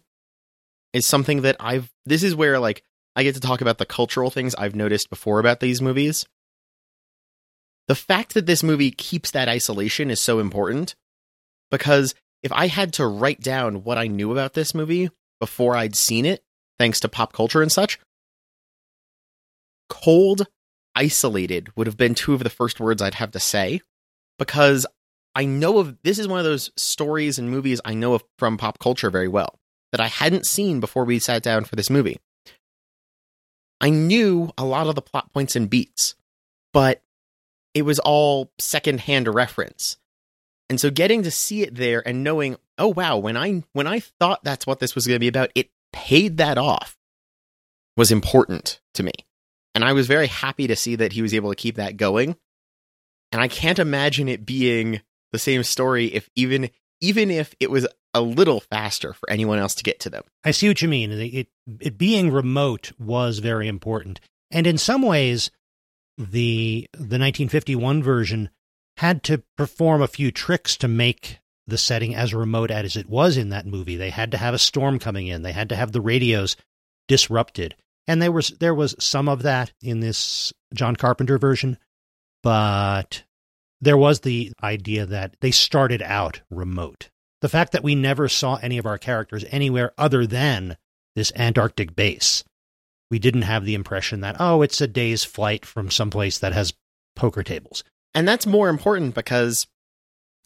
is 0.92 1.06
something 1.06 1.42
that 1.42 1.56
I've 1.60 1.90
this 2.04 2.22
is 2.22 2.34
where 2.34 2.58
like 2.58 2.82
I 3.16 3.22
get 3.22 3.34
to 3.34 3.40
talk 3.40 3.60
about 3.60 3.78
the 3.78 3.86
cultural 3.86 4.30
things 4.30 4.54
I've 4.54 4.76
noticed 4.76 5.10
before 5.10 5.40
about 5.40 5.60
these 5.60 5.82
movies. 5.82 6.26
The 7.88 7.94
fact 7.94 8.34
that 8.34 8.46
this 8.46 8.62
movie 8.62 8.90
keeps 8.90 9.30
that 9.30 9.48
isolation 9.48 10.10
is 10.10 10.20
so 10.20 10.38
important 10.38 10.94
because 11.70 12.14
if 12.42 12.52
I 12.52 12.66
had 12.66 12.92
to 12.94 13.06
write 13.06 13.40
down 13.40 13.84
what 13.84 13.98
I 13.98 14.06
knew 14.06 14.32
about 14.32 14.54
this 14.54 14.74
movie 14.74 15.10
before 15.40 15.76
I'd 15.76 15.96
seen 15.96 16.24
it, 16.24 16.42
thanks 16.78 17.00
to 17.00 17.08
pop 17.08 17.32
culture 17.32 17.62
and 17.62 17.72
such, 17.72 17.98
cold, 19.88 20.46
isolated 20.94 21.68
would 21.76 21.86
have 21.86 21.96
been 21.96 22.14
two 22.14 22.34
of 22.34 22.42
the 22.42 22.50
first 22.50 22.80
words 22.80 23.00
I'd 23.00 23.14
have 23.14 23.30
to 23.32 23.40
say 23.40 23.80
because 24.38 24.86
I 25.34 25.44
know 25.44 25.78
of 25.78 25.96
this 26.02 26.18
is 26.18 26.26
one 26.26 26.38
of 26.40 26.44
those 26.44 26.72
stories 26.76 27.38
and 27.38 27.50
movies 27.50 27.80
I 27.84 27.94
know 27.94 28.14
of 28.14 28.24
from 28.38 28.56
pop 28.56 28.78
culture 28.78 29.10
very 29.10 29.28
well 29.28 29.58
that 29.92 30.00
I 30.00 30.08
hadn't 30.08 30.46
seen 30.46 30.80
before 30.80 31.04
we 31.04 31.18
sat 31.18 31.42
down 31.42 31.64
for 31.64 31.76
this 31.76 31.90
movie. 31.90 32.18
I 33.80 33.90
knew 33.90 34.50
a 34.58 34.64
lot 34.64 34.88
of 34.88 34.96
the 34.96 35.02
plot 35.02 35.32
points 35.32 35.54
and 35.54 35.70
beats, 35.70 36.16
but 36.72 37.00
it 37.74 37.82
was 37.82 38.00
all 38.00 38.50
secondhand 38.58 39.32
reference. 39.32 39.97
And 40.68 40.80
so 40.80 40.90
getting 40.90 41.22
to 41.22 41.30
see 41.30 41.62
it 41.62 41.74
there 41.74 42.06
and 42.06 42.22
knowing, 42.22 42.56
oh 42.76 42.88
wow, 42.88 43.16
when 43.16 43.36
I 43.36 43.62
when 43.72 43.86
I 43.86 44.00
thought 44.00 44.44
that's 44.44 44.66
what 44.66 44.80
this 44.80 44.94
was 44.94 45.06
going 45.06 45.16
to 45.16 45.20
be 45.20 45.28
about, 45.28 45.50
it 45.54 45.70
paid 45.92 46.36
that 46.36 46.58
off 46.58 46.96
was 47.96 48.12
important 48.12 48.80
to 48.94 49.02
me. 49.02 49.12
And 49.74 49.84
I 49.84 49.92
was 49.92 50.06
very 50.06 50.26
happy 50.26 50.66
to 50.66 50.76
see 50.76 50.96
that 50.96 51.12
he 51.12 51.22
was 51.22 51.34
able 51.34 51.50
to 51.50 51.56
keep 51.56 51.76
that 51.76 51.96
going. 51.96 52.36
And 53.32 53.40
I 53.40 53.48
can't 53.48 53.78
imagine 53.78 54.28
it 54.28 54.46
being 54.46 55.00
the 55.32 55.38
same 55.38 55.62
story 55.62 56.06
if 56.06 56.28
even 56.34 56.70
even 57.00 57.30
if 57.30 57.54
it 57.60 57.70
was 57.70 57.86
a 58.14 58.20
little 58.20 58.60
faster 58.60 59.12
for 59.12 59.30
anyone 59.30 59.58
else 59.58 59.74
to 59.76 59.84
get 59.84 60.00
to 60.00 60.10
them. 60.10 60.24
I 60.44 60.50
see 60.50 60.68
what 60.68 60.82
you 60.82 60.88
mean. 60.88 61.12
It, 61.12 61.34
it, 61.34 61.48
it 61.80 61.98
being 61.98 62.32
remote 62.32 62.92
was 62.98 63.38
very 63.38 63.68
important, 63.68 64.20
and 64.50 64.66
in 64.66 64.78
some 64.78 65.02
ways, 65.02 65.50
the 66.16 66.88
the 66.92 67.18
1951 67.18 68.02
version 68.02 68.50
had 68.98 69.22
to 69.22 69.42
perform 69.56 70.02
a 70.02 70.08
few 70.08 70.32
tricks 70.32 70.76
to 70.76 70.88
make 70.88 71.38
the 71.68 71.78
setting 71.78 72.14
as 72.14 72.34
remote 72.34 72.70
as 72.70 72.96
it 72.96 73.08
was 73.08 73.36
in 73.36 73.50
that 73.50 73.66
movie. 73.66 73.96
They 73.96 74.10
had 74.10 74.32
to 74.32 74.38
have 74.38 74.54
a 74.54 74.58
storm 74.58 74.98
coming 74.98 75.28
in. 75.28 75.42
They 75.42 75.52
had 75.52 75.68
to 75.68 75.76
have 75.76 75.92
the 75.92 76.00
radios 76.00 76.56
disrupted, 77.06 77.76
and 78.08 78.20
there 78.20 78.32
was 78.32 78.48
there 78.58 78.74
was 78.74 78.96
some 78.98 79.28
of 79.28 79.42
that 79.42 79.72
in 79.80 80.00
this 80.00 80.52
John 80.74 80.96
Carpenter 80.96 81.38
version, 81.38 81.78
but 82.42 83.22
there 83.80 83.96
was 83.96 84.20
the 84.20 84.52
idea 84.64 85.06
that 85.06 85.36
they 85.40 85.52
started 85.52 86.02
out 86.02 86.40
remote. 86.50 87.10
The 87.40 87.48
fact 87.48 87.72
that 87.72 87.84
we 87.84 87.94
never 87.94 88.28
saw 88.28 88.56
any 88.56 88.78
of 88.78 88.86
our 88.86 88.98
characters 88.98 89.44
anywhere 89.50 89.92
other 89.96 90.26
than 90.26 90.76
this 91.14 91.32
Antarctic 91.36 91.94
base. 91.94 92.42
We 93.12 93.20
didn't 93.20 93.42
have 93.42 93.64
the 93.64 93.74
impression 93.74 94.22
that, 94.22 94.36
oh, 94.40 94.62
it's 94.62 94.80
a 94.80 94.88
day's 94.88 95.22
flight 95.22 95.64
from 95.64 95.90
someplace 95.90 96.38
that 96.40 96.52
has 96.52 96.74
poker 97.14 97.44
tables. 97.44 97.84
And 98.14 98.26
that's 98.26 98.46
more 98.46 98.68
important 98.68 99.14
because 99.14 99.66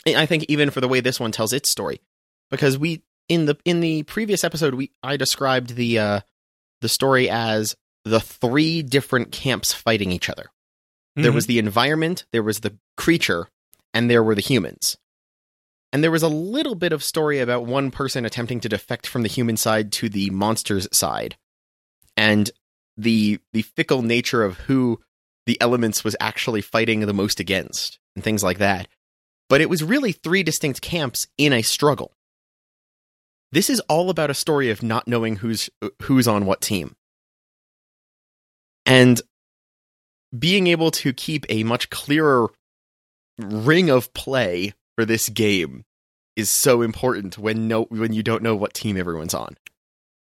I 0.07 0.27
think 0.27 0.45
even 0.49 0.71
for 0.71 0.81
the 0.81 0.89
way 0.89 1.01
this 1.01 1.21
one 1.21 1.33
tells 1.33 1.53
its 1.53 1.69
story. 1.69 2.01
Because 2.51 2.77
we 2.77 3.03
in 3.29 3.47
the 3.47 3.57
in 3.65 3.81
the 3.81 4.03
previous 4.05 4.45
episode 4.45 4.75
we 4.75 4.91
I 5.03 5.17
described 5.17 5.75
the 5.75 5.99
uh 5.99 6.21
the 6.81 6.89
story 6.89 7.31
as 7.31 7.77
the 8.05 8.21
three 8.21 8.83
different 8.83 9.33
camps 9.33 9.73
fighting 9.73 10.11
each 10.11 10.29
other. 10.29 10.45
Mm-hmm. 10.45 11.23
There 11.23 11.33
was 11.33 11.47
the 11.47 11.59
environment, 11.59 12.25
there 12.33 12.43
was 12.43 12.61
the 12.61 12.77
creature, 12.97 13.49
and 13.95 14.11
there 14.11 14.23
were 14.23 14.35
the 14.35 14.41
humans. 14.41 14.97
And 15.93 16.03
there 16.03 16.11
was 16.11 16.23
a 16.23 16.29
little 16.29 16.75
bit 16.75 16.93
of 16.93 17.05
story 17.05 17.39
about 17.39 17.67
one 17.67 17.91
person 17.91 18.25
attempting 18.25 18.61
to 18.61 18.69
defect 18.69 19.07
from 19.07 19.23
the 19.23 19.29
human 19.29 19.59
side 19.59 19.93
to 19.93 20.09
the 20.09 20.31
monster's 20.31 20.89
side. 20.91 21.37
And 22.17 22.51
the 22.97 23.39
the 23.53 23.63
fickle 23.63 24.03
nature 24.03 24.43
of 24.43 24.59
who 24.61 25.01
the 25.47 25.61
elements 25.61 26.05
was 26.05 26.17
actually 26.21 26.61
fighting 26.61 27.01
the 27.01 27.13
most 27.13 27.41
against 27.41 27.99
and 28.15 28.25
things 28.25 28.43
like 28.43 28.59
that. 28.59 28.89
But 29.49 29.61
it 29.61 29.69
was 29.69 29.83
really 29.83 30.13
three 30.13 30.43
distinct 30.43 30.81
camps 30.81 31.27
in 31.37 31.53
a 31.53 31.63
struggle. 31.63 32.13
This 33.51 33.69
is 33.69 33.81
all 33.81 34.09
about 34.09 34.31
a 34.31 34.35
story 34.35 34.71
of 34.71 34.83
not 34.83 35.07
knowing 35.07 35.37
who's 35.37 35.69
who's 36.03 36.27
on 36.27 36.47
what 36.47 36.63
team. 36.63 36.97
And 38.87 39.21
being 40.37 40.67
able 40.67 40.91
to 40.91 41.13
keep 41.13 41.45
a 41.49 41.65
much 41.65 41.91
clearer 41.91 42.49
ring 43.39 43.91
of 43.91 44.13
play 44.15 44.73
for 44.97 45.05
this 45.05 45.29
game 45.29 45.85
is 46.35 46.51
so 46.51 46.81
important 46.81 47.37
when 47.37 47.69
no 47.69 47.85
when 47.85 48.13
you 48.15 48.23
don't 48.23 48.43
know 48.43 48.57
what 48.57 48.73
team 48.73 48.97
everyone's 48.97 49.35
on. 49.35 49.57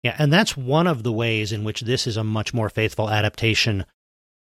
Yeah, 0.03 0.17
and 0.19 0.33
that's 0.33 0.57
one 0.57 0.87
of 0.87 1.03
the 1.03 1.13
ways 1.13 1.53
in 1.53 1.65
which 1.65 1.83
this 1.83 2.07
is 2.07 2.17
a 2.17 2.25
much 2.25 2.55
more 2.55 2.71
faithful 2.71 3.11
adaptation 3.11 3.85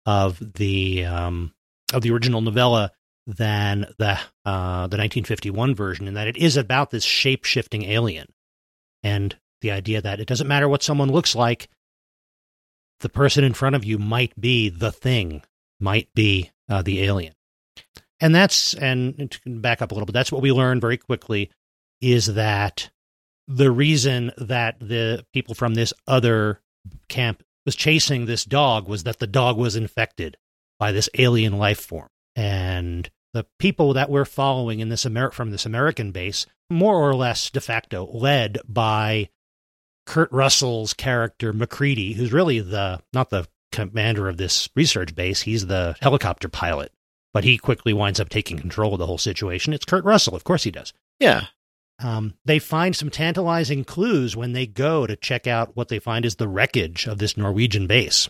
of 0.09 0.39
the 0.55 1.05
um, 1.05 1.53
of 1.93 2.01
the 2.01 2.09
original 2.09 2.41
novella 2.41 2.91
than 3.27 3.81
the 3.99 4.19
uh, 4.43 4.87
the 4.87 4.97
1951 4.97 5.75
version, 5.75 6.07
in 6.07 6.15
that 6.15 6.27
it 6.27 6.35
is 6.35 6.57
about 6.57 6.89
this 6.89 7.03
shape 7.03 7.45
shifting 7.45 7.83
alien, 7.83 8.25
and 9.03 9.37
the 9.61 9.69
idea 9.69 10.01
that 10.01 10.19
it 10.19 10.27
doesn't 10.27 10.47
matter 10.47 10.67
what 10.67 10.81
someone 10.81 11.11
looks 11.11 11.35
like, 11.35 11.69
the 13.01 13.09
person 13.09 13.43
in 13.43 13.53
front 13.53 13.75
of 13.75 13.85
you 13.85 13.99
might 13.99 14.33
be 14.39 14.69
the 14.69 14.91
thing, 14.91 15.43
might 15.79 16.11
be 16.15 16.49
uh, 16.67 16.81
the 16.81 17.03
alien. 17.03 17.35
And 18.19 18.33
that's 18.33 18.73
and 18.73 19.29
to 19.29 19.39
back 19.59 19.83
up 19.83 19.91
a 19.91 19.93
little 19.93 20.07
bit 20.07 20.13
that's 20.13 20.31
what 20.31 20.41
we 20.41 20.51
learned 20.51 20.81
very 20.81 20.97
quickly 20.97 21.51
is 22.01 22.33
that 22.33 22.89
the 23.47 23.69
reason 23.69 24.31
that 24.39 24.79
the 24.79 25.23
people 25.33 25.53
from 25.53 25.75
this 25.75 25.93
other 26.07 26.61
camp 27.09 27.43
was 27.69 27.75
chasing 27.75 28.25
this 28.25 28.45
dog 28.45 28.87
was 28.87 29.03
that 29.03 29.19
the 29.19 29.27
dog 29.27 29.55
was 29.55 29.75
infected 29.75 30.35
by 30.79 30.91
this 30.91 31.07
alien 31.19 31.59
life 31.59 31.79
form 31.79 32.07
and 32.35 33.11
the 33.31 33.45
people 33.59 33.93
that 33.93 34.09
we're 34.09 34.25
following 34.25 34.79
in 34.79 34.89
this 34.89 35.05
Amer- 35.05 35.29
from 35.29 35.51
this 35.51 35.67
American 35.67 36.11
base 36.11 36.47
more 36.71 36.95
or 36.95 37.13
less 37.13 37.51
de 37.51 37.61
facto 37.61 38.09
led 38.11 38.57
by 38.67 39.29
Kurt 40.07 40.31
Russell's 40.31 40.95
character 40.95 41.53
MacReady 41.53 42.13
who's 42.13 42.33
really 42.33 42.59
the 42.59 43.01
not 43.13 43.29
the 43.29 43.47
commander 43.71 44.27
of 44.27 44.37
this 44.37 44.67
research 44.75 45.13
base 45.13 45.41
he's 45.43 45.67
the 45.67 45.95
helicopter 46.01 46.49
pilot 46.49 46.91
but 47.35 47.43
he 47.43 47.59
quickly 47.59 47.93
winds 47.93 48.19
up 48.19 48.29
taking 48.29 48.57
control 48.57 48.93
of 48.93 48.97
the 48.97 49.05
whole 49.05 49.19
situation. 49.19 49.73
It's 49.73 49.85
Kurt 49.85 50.03
Russell, 50.03 50.35
of 50.35 50.43
course 50.43 50.63
he 50.63 50.71
does. 50.71 50.91
Yeah. 51.19 51.45
Um, 52.01 52.33
they 52.45 52.59
find 52.59 52.95
some 52.95 53.09
tantalizing 53.09 53.83
clues 53.83 54.35
when 54.35 54.53
they 54.53 54.65
go 54.65 55.05
to 55.05 55.15
check 55.15 55.47
out 55.47 55.75
what 55.75 55.89
they 55.89 55.99
find 55.99 56.25
is 56.25 56.35
the 56.35 56.47
wreckage 56.47 57.07
of 57.07 57.17
this 57.17 57.35
Norwegian 57.35 57.87
base, 57.87 58.29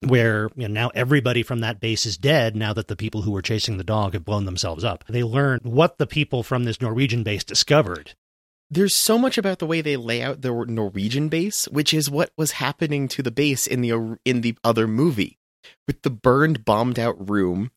where 0.00 0.48
you 0.56 0.68
know, 0.68 0.74
now 0.74 0.90
everybody 0.94 1.42
from 1.42 1.60
that 1.60 1.80
base 1.80 2.06
is 2.06 2.16
dead. 2.16 2.56
Now 2.56 2.72
that 2.72 2.88
the 2.88 2.96
people 2.96 3.22
who 3.22 3.30
were 3.30 3.42
chasing 3.42 3.76
the 3.76 3.84
dog 3.84 4.14
have 4.14 4.24
blown 4.24 4.46
themselves 4.46 4.84
up, 4.84 5.04
they 5.08 5.22
learn 5.22 5.60
what 5.64 5.98
the 5.98 6.06
people 6.06 6.42
from 6.42 6.64
this 6.64 6.80
Norwegian 6.80 7.22
base 7.22 7.44
discovered. 7.44 8.14
There's 8.70 8.94
so 8.94 9.18
much 9.18 9.38
about 9.38 9.58
the 9.58 9.66
way 9.66 9.80
they 9.80 9.96
lay 9.96 10.22
out 10.22 10.42
the 10.42 10.52
Norwegian 10.66 11.28
base, 11.28 11.66
which 11.68 11.94
is 11.94 12.10
what 12.10 12.30
was 12.36 12.52
happening 12.52 13.08
to 13.08 13.22
the 13.22 13.30
base 13.30 13.66
in 13.66 13.80
the 13.82 14.18
in 14.24 14.40
the 14.40 14.56
other 14.64 14.86
movie 14.86 15.38
with 15.86 16.02
the 16.02 16.10
burned, 16.10 16.64
bombed 16.64 16.98
out 16.98 17.28
room, 17.28 17.70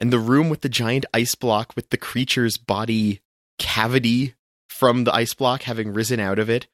and 0.00 0.12
the 0.12 0.18
room 0.18 0.48
with 0.48 0.60
the 0.60 0.68
giant 0.68 1.06
ice 1.14 1.34
block 1.34 1.72
with 1.74 1.90
the 1.90 1.96
creature's 1.96 2.56
body 2.56 3.20
cavity 3.58 4.34
from 4.68 5.04
the 5.04 5.14
ice 5.14 5.34
block 5.34 5.62
having 5.62 5.92
risen 5.92 6.20
out 6.20 6.38
of 6.38 6.50
it, 6.50 6.66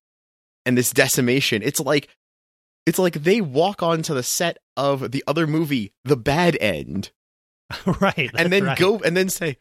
and 0.65 0.77
this 0.77 0.93
decimation. 0.93 1.63
It's 1.63 1.81
like 1.81 2.09
it's 2.87 2.99
like 2.99 3.15
they 3.15 3.41
walk 3.41 3.83
onto 3.83 4.15
the 4.15 4.23
set 4.23 4.59
of 4.77 5.13
the 5.13 5.23
other 5.27 5.47
movie, 5.47 5.93
The 6.05 6.17
Bad 6.17 6.57
End. 6.61 7.11
right. 8.01 8.31
And 8.37 8.53
then 8.53 8.65
right. 8.65 8.79
go 8.79 8.99
and 8.99 9.17
then 9.17 9.29
say, 9.29 9.59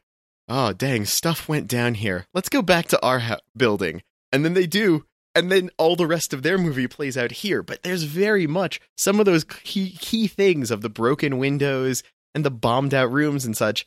"Oh, 0.47 0.73
dang, 0.73 1.05
stuff 1.05 1.47
went 1.47 1.67
down 1.67 1.95
here. 1.95 2.25
Let's 2.33 2.49
go 2.49 2.61
back 2.61 2.87
to 2.87 3.01
our 3.05 3.19
ha- 3.19 3.39
building." 3.55 4.01
And 4.31 4.45
then 4.45 4.53
they 4.53 4.67
do, 4.67 5.05
and 5.35 5.51
then 5.51 5.69
all 5.77 5.95
the 5.95 6.07
rest 6.07 6.33
of 6.33 6.43
their 6.43 6.57
movie 6.57 6.87
plays 6.87 7.17
out 7.17 7.31
here. 7.31 7.61
But 7.61 7.83
there's 7.83 8.03
very 8.03 8.47
much 8.47 8.79
some 8.97 9.19
of 9.19 9.25
those 9.25 9.43
key 9.43 9.91
key 9.99 10.27
things 10.27 10.71
of 10.71 10.81
the 10.81 10.89
broken 10.89 11.37
windows 11.37 12.03
and 12.33 12.45
the 12.45 12.51
bombed 12.51 12.93
out 12.93 13.11
rooms 13.11 13.45
and 13.45 13.55
such 13.55 13.85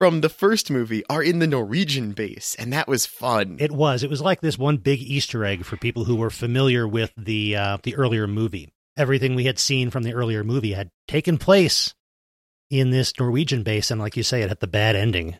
from 0.00 0.22
the 0.22 0.30
first 0.30 0.70
movie 0.70 1.04
are 1.10 1.22
in 1.22 1.40
the 1.40 1.46
Norwegian 1.46 2.12
base, 2.12 2.56
and 2.58 2.72
that 2.72 2.88
was 2.88 3.04
fun. 3.04 3.58
It 3.60 3.70
was. 3.70 4.02
It 4.02 4.08
was 4.08 4.22
like 4.22 4.40
this 4.40 4.58
one 4.58 4.78
big 4.78 4.98
Easter 5.00 5.44
egg 5.44 5.66
for 5.66 5.76
people 5.76 6.04
who 6.04 6.16
were 6.16 6.30
familiar 6.30 6.88
with 6.88 7.12
the 7.18 7.54
uh, 7.54 7.78
the 7.82 7.94
earlier 7.96 8.26
movie. 8.26 8.72
Everything 8.96 9.34
we 9.34 9.44
had 9.44 9.58
seen 9.58 9.90
from 9.90 10.02
the 10.02 10.14
earlier 10.14 10.42
movie 10.42 10.72
had 10.72 10.90
taken 11.06 11.36
place 11.36 11.94
in 12.70 12.90
this 12.90 13.12
Norwegian 13.20 13.62
base, 13.62 13.90
and 13.90 14.00
like 14.00 14.16
you 14.16 14.22
say, 14.22 14.40
it 14.40 14.48
had 14.48 14.60
the 14.60 14.66
bad 14.66 14.96
ending 14.96 15.36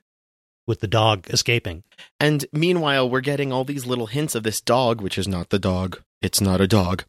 with 0.67 0.81
the 0.81 0.87
dog 0.87 1.26
escaping. 1.31 1.83
And 2.21 2.45
meanwhile, 2.52 3.09
we're 3.09 3.23
getting 3.23 3.52
all 3.52 3.64
these 3.64 3.87
little 3.87 4.09
hints 4.09 4.35
of 4.35 4.43
this 4.43 4.61
dog, 4.61 5.00
which 5.00 5.17
is 5.17 5.26
not 5.26 5.49
the 5.49 5.59
dog. 5.59 6.02
It's 6.21 6.40
not 6.40 6.61
a 6.61 6.69
dog. 6.69 7.05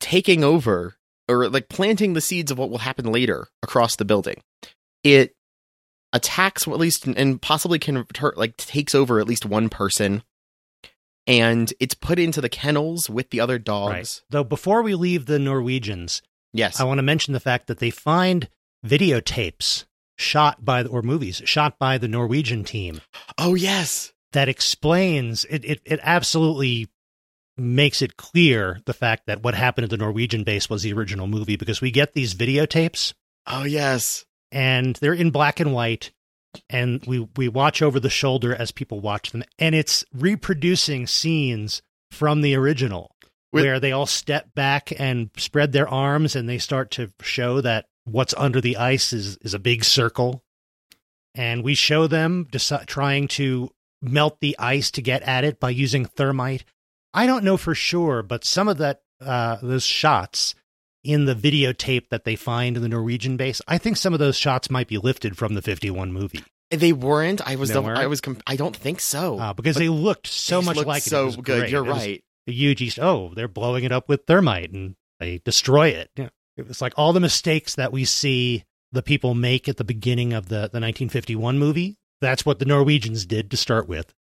Taking 0.00 0.44
over 0.44 0.96
or 1.28 1.48
like 1.48 1.70
planting 1.70 2.12
the 2.12 2.20
seeds 2.20 2.50
of 2.50 2.58
what 2.58 2.68
will 2.68 2.78
happen 2.78 3.06
later 3.06 3.48
across 3.62 3.96
the 3.96 4.04
building. 4.04 4.42
It 5.02 5.34
attacks 6.12 6.68
at 6.68 6.78
least 6.78 7.06
and 7.06 7.40
possibly 7.40 7.78
can 7.78 8.06
like 8.36 8.56
takes 8.56 8.94
over 8.94 9.18
at 9.18 9.26
least 9.26 9.46
one 9.46 9.68
person 9.68 10.22
and 11.26 11.72
it's 11.78 11.94
put 11.94 12.18
into 12.18 12.40
the 12.40 12.48
kennels 12.48 13.08
with 13.08 13.30
the 13.30 13.40
other 13.40 13.58
dogs. 13.58 13.92
Right. 13.92 14.22
Though 14.30 14.44
before 14.44 14.82
we 14.82 14.94
leave 14.94 15.26
the 15.26 15.38
Norwegians, 15.38 16.22
yes, 16.52 16.80
I 16.80 16.84
want 16.84 16.98
to 16.98 17.02
mention 17.02 17.32
the 17.32 17.40
fact 17.40 17.66
that 17.68 17.78
they 17.78 17.90
find 17.90 18.48
videotapes 18.84 19.84
shot 20.18 20.64
by 20.64 20.82
the, 20.82 20.88
or 20.88 21.02
movies 21.02 21.40
shot 21.44 21.78
by 21.78 21.98
the 21.98 22.08
Norwegian 22.08 22.64
team. 22.64 23.00
Oh 23.38 23.54
yes. 23.54 24.12
that 24.32 24.48
explains 24.48 25.44
it, 25.44 25.64
it. 25.64 25.80
It 25.84 26.00
absolutely 26.02 26.88
makes 27.56 28.02
it 28.02 28.16
clear 28.16 28.80
the 28.86 28.94
fact 28.94 29.26
that 29.26 29.42
what 29.42 29.54
happened 29.54 29.84
at 29.84 29.90
the 29.90 29.96
Norwegian 29.96 30.42
base 30.42 30.68
was 30.70 30.82
the 30.82 30.92
original 30.92 31.26
movie 31.26 31.56
because 31.56 31.80
we 31.80 31.90
get 31.90 32.14
these 32.14 32.34
videotapes 32.34 33.12
Oh 33.46 33.64
yes. 33.64 34.24
And 34.52 34.94
they're 34.96 35.14
in 35.14 35.30
black 35.30 35.58
and 35.58 35.72
white 35.72 36.12
and 36.68 37.02
we 37.06 37.26
we 37.36 37.48
watch 37.48 37.80
over 37.82 37.98
the 37.98 38.10
shoulder 38.10 38.54
as 38.54 38.70
people 38.70 39.00
watch 39.00 39.32
them. 39.32 39.42
And 39.58 39.74
it's 39.74 40.04
reproducing 40.12 41.06
scenes 41.06 41.82
from 42.10 42.42
the 42.42 42.54
original 42.54 43.16
With- 43.52 43.64
where 43.64 43.80
they 43.80 43.92
all 43.92 44.06
step 44.06 44.54
back 44.54 44.92
and 44.98 45.30
spread 45.36 45.72
their 45.72 45.88
arms 45.88 46.36
and 46.36 46.48
they 46.48 46.58
start 46.58 46.90
to 46.92 47.10
show 47.22 47.60
that 47.62 47.86
what's 48.04 48.34
under 48.36 48.60
the 48.60 48.76
ice 48.76 49.12
is 49.12 49.38
is 49.38 49.54
a 49.54 49.58
big 49.58 49.82
circle. 49.84 50.44
And 51.34 51.64
we 51.64 51.74
show 51.74 52.06
them 52.06 52.46
deci- 52.52 52.84
trying 52.86 53.28
to 53.28 53.70
melt 54.02 54.38
the 54.40 54.56
ice 54.58 54.90
to 54.90 55.00
get 55.02 55.22
at 55.22 55.44
it 55.44 55.58
by 55.58 55.70
using 55.70 56.04
thermite. 56.04 56.64
I 57.14 57.26
don't 57.26 57.44
know 57.44 57.56
for 57.56 57.74
sure 57.74 58.22
but 58.22 58.44
some 58.44 58.68
of 58.68 58.78
that 58.78 59.00
uh 59.20 59.56
those 59.62 59.84
shots 59.84 60.54
in 61.04 61.24
the 61.24 61.34
videotape 61.34 62.08
that 62.10 62.24
they 62.24 62.36
find 62.36 62.76
in 62.76 62.82
the 62.82 62.88
Norwegian 62.88 63.36
base. 63.36 63.60
I 63.66 63.78
think 63.78 63.96
some 63.96 64.12
of 64.12 64.18
those 64.18 64.36
shots 64.36 64.70
might 64.70 64.88
be 64.88 64.98
lifted 64.98 65.36
from 65.36 65.54
the 65.54 65.62
51 65.62 66.12
movie 66.12 66.44
They 66.70 66.92
weren't. 66.92 67.46
I 67.46 67.56
was. 67.56 67.68
They 67.70 67.74
the, 67.74 67.82
weren't? 67.82 67.98
I 67.98 68.06
was. 68.06 68.20
Com- 68.20 68.38
I 68.46 68.56
don't 68.56 68.76
think 68.76 69.00
so. 69.00 69.38
uh, 69.38 69.52
because 69.52 69.74
But 69.76 69.80
they 69.80 69.88
looked 69.88 70.26
so 70.26 70.62
much 70.62 70.76
looked 70.76 70.88
like 70.88 71.02
it. 71.02 71.08
It 71.08 71.10
so 71.10 71.26
was 71.26 71.36
good. 71.36 71.44
great. 71.60 71.70
You're 71.70 71.84
It 71.86 71.90
right. 71.90 72.24
A 72.48 72.52
huge 72.52 72.80
East. 72.82 72.98
Oh, 73.00 73.32
they're 73.34 73.48
blowing 73.48 73.84
it 73.84 73.92
up 73.92 74.08
with 74.08 74.24
thermite 74.26 74.72
and 74.72 74.96
they 75.20 75.38
destroy 75.44 75.88
it. 75.88 76.10
Yeah. 76.16 76.28
It 76.56 76.66
was 76.68 76.80
like 76.82 76.92
all 76.96 77.12
the 77.12 77.20
mistakes 77.20 77.76
that 77.76 77.92
we 77.92 78.04
see 78.04 78.64
the 78.90 79.02
people 79.02 79.34
make 79.34 79.68
at 79.68 79.76
the 79.78 79.84
beginning 79.84 80.32
of 80.32 80.46
the, 80.48 80.56
the 80.56 80.80
1951 80.80 81.58
movie. 81.58 81.96
That's 82.20 82.44
what 82.44 82.58
the 82.58 82.64
Norwegians 82.64 83.26
did 83.26 83.50
to 83.50 83.56
start 83.56 83.88
with. 83.88 84.12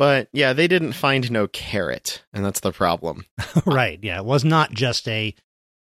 But 0.00 0.30
yeah, 0.32 0.54
they 0.54 0.66
didn't 0.66 0.94
find 0.94 1.30
no 1.30 1.46
carrot, 1.46 2.22
and 2.32 2.42
that's 2.42 2.60
the 2.60 2.72
problem. 2.72 3.26
right. 3.66 3.98
Yeah. 4.00 4.20
It 4.20 4.24
was 4.24 4.46
not 4.46 4.72
just 4.72 5.06
a 5.06 5.34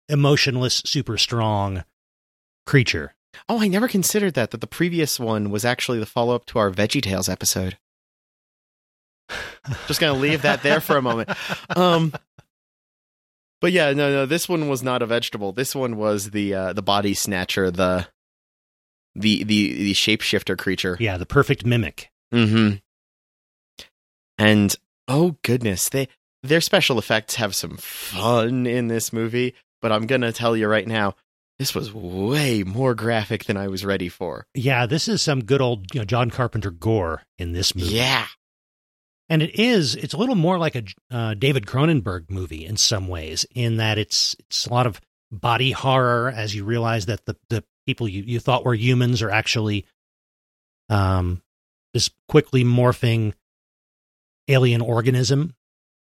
emotionless, 0.09 0.81
super 0.87 1.19
strong 1.19 1.83
creature. 2.65 3.13
Oh, 3.47 3.61
I 3.61 3.67
never 3.67 3.87
considered 3.87 4.33
that. 4.33 4.49
That 4.49 4.61
the 4.61 4.65
previous 4.65 5.19
one 5.19 5.51
was 5.51 5.63
actually 5.63 5.99
the 5.99 6.07
follow 6.07 6.33
up 6.33 6.47
to 6.47 6.57
our 6.57 6.71
Veggie 6.71 7.03
Tales 7.03 7.29
episode. 7.29 7.77
Just 9.87 9.99
gonna 9.99 10.17
leave 10.17 10.41
that 10.41 10.63
there 10.63 10.81
for 10.81 10.97
a 10.97 11.01
moment. 11.03 11.29
Um, 11.75 12.11
but 13.61 13.71
yeah, 13.71 13.93
no, 13.93 14.09
no, 14.09 14.25
this 14.25 14.49
one 14.49 14.67
was 14.67 14.81
not 14.81 15.03
a 15.03 15.05
vegetable. 15.05 15.51
This 15.51 15.75
one 15.75 15.95
was 15.95 16.31
the 16.31 16.55
uh, 16.55 16.73
the 16.73 16.81
body 16.81 17.13
snatcher, 17.13 17.69
the 17.69 18.07
the 19.13 19.43
the 19.43 19.73
the 19.73 19.93
shapeshifter 19.93 20.57
creature. 20.57 20.97
Yeah. 20.99 21.17
The 21.17 21.27
perfect 21.27 21.67
mimic. 21.67 22.09
Mm-hmm. 22.33 22.77
And 24.37 24.75
oh 25.07 25.37
goodness, 25.43 25.89
they 25.89 26.07
their 26.43 26.61
special 26.61 26.99
effects 26.99 27.35
have 27.35 27.55
some 27.55 27.77
fun 27.77 28.65
in 28.65 28.87
this 28.87 29.11
movie. 29.11 29.55
But 29.81 29.91
I'm 29.91 30.07
gonna 30.07 30.31
tell 30.31 30.55
you 30.55 30.67
right 30.67 30.87
now, 30.87 31.15
this 31.59 31.73
was 31.75 31.93
way 31.93 32.63
more 32.63 32.95
graphic 32.95 33.45
than 33.45 33.57
I 33.57 33.67
was 33.67 33.85
ready 33.85 34.09
for. 34.09 34.45
Yeah. 34.53 34.85
This 34.85 35.07
is 35.07 35.21
some 35.21 35.43
good 35.43 35.61
old 35.61 35.93
you 35.93 36.01
know, 36.01 36.05
John 36.05 36.29
Carpenter 36.29 36.71
gore 36.71 37.23
in 37.37 37.53
this 37.53 37.75
movie. 37.75 37.95
Yeah, 37.95 38.27
and 39.29 39.41
it 39.41 39.59
is 39.59 39.95
it's 39.95 40.13
a 40.13 40.17
little 40.17 40.35
more 40.35 40.57
like 40.57 40.75
a 40.75 40.83
uh, 41.11 41.33
David 41.33 41.65
Cronenberg 41.65 42.29
movie 42.29 42.65
in 42.65 42.77
some 42.77 43.07
ways 43.07 43.45
in 43.53 43.77
that 43.77 43.97
it's 43.97 44.35
it's 44.39 44.65
a 44.65 44.73
lot 44.73 44.87
of 44.87 45.01
body 45.31 45.71
horror 45.71 46.31
as 46.33 46.55
you 46.55 46.63
realize 46.63 47.07
that 47.07 47.25
the 47.25 47.35
the 47.49 47.63
people 47.85 48.07
you, 48.07 48.23
you 48.23 48.39
thought 48.39 48.65
were 48.65 48.75
humans 48.75 49.21
are 49.21 49.29
actually 49.29 49.85
um 50.89 51.41
this 51.93 52.09
quickly 52.27 52.63
morphing 52.63 53.33
alien 54.47 54.81
organism 54.81 55.55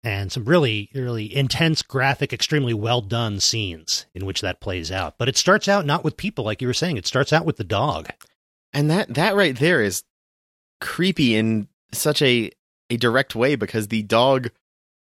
and 0.02 0.32
some 0.32 0.44
really 0.44 0.88
really 0.94 1.34
intense 1.34 1.82
graphic 1.82 2.32
extremely 2.32 2.74
well 2.74 3.00
done 3.00 3.40
scenes 3.40 4.06
in 4.14 4.24
which 4.24 4.40
that 4.40 4.60
plays 4.60 4.90
out. 4.90 5.18
But 5.18 5.28
it 5.28 5.36
starts 5.36 5.68
out 5.68 5.86
not 5.86 6.04
with 6.04 6.16
people 6.16 6.44
like 6.44 6.62
you 6.62 6.68
were 6.68 6.74
saying. 6.74 6.96
It 6.96 7.06
starts 7.06 7.32
out 7.32 7.44
with 7.44 7.56
the 7.56 7.64
dog. 7.64 8.08
And 8.72 8.90
that 8.90 9.14
that 9.14 9.34
right 9.34 9.56
there 9.56 9.82
is 9.82 10.04
creepy 10.80 11.36
in 11.36 11.68
such 11.92 12.22
a 12.22 12.50
a 12.88 12.96
direct 12.96 13.34
way 13.34 13.54
because 13.54 13.88
the 13.88 14.02
dog, 14.02 14.50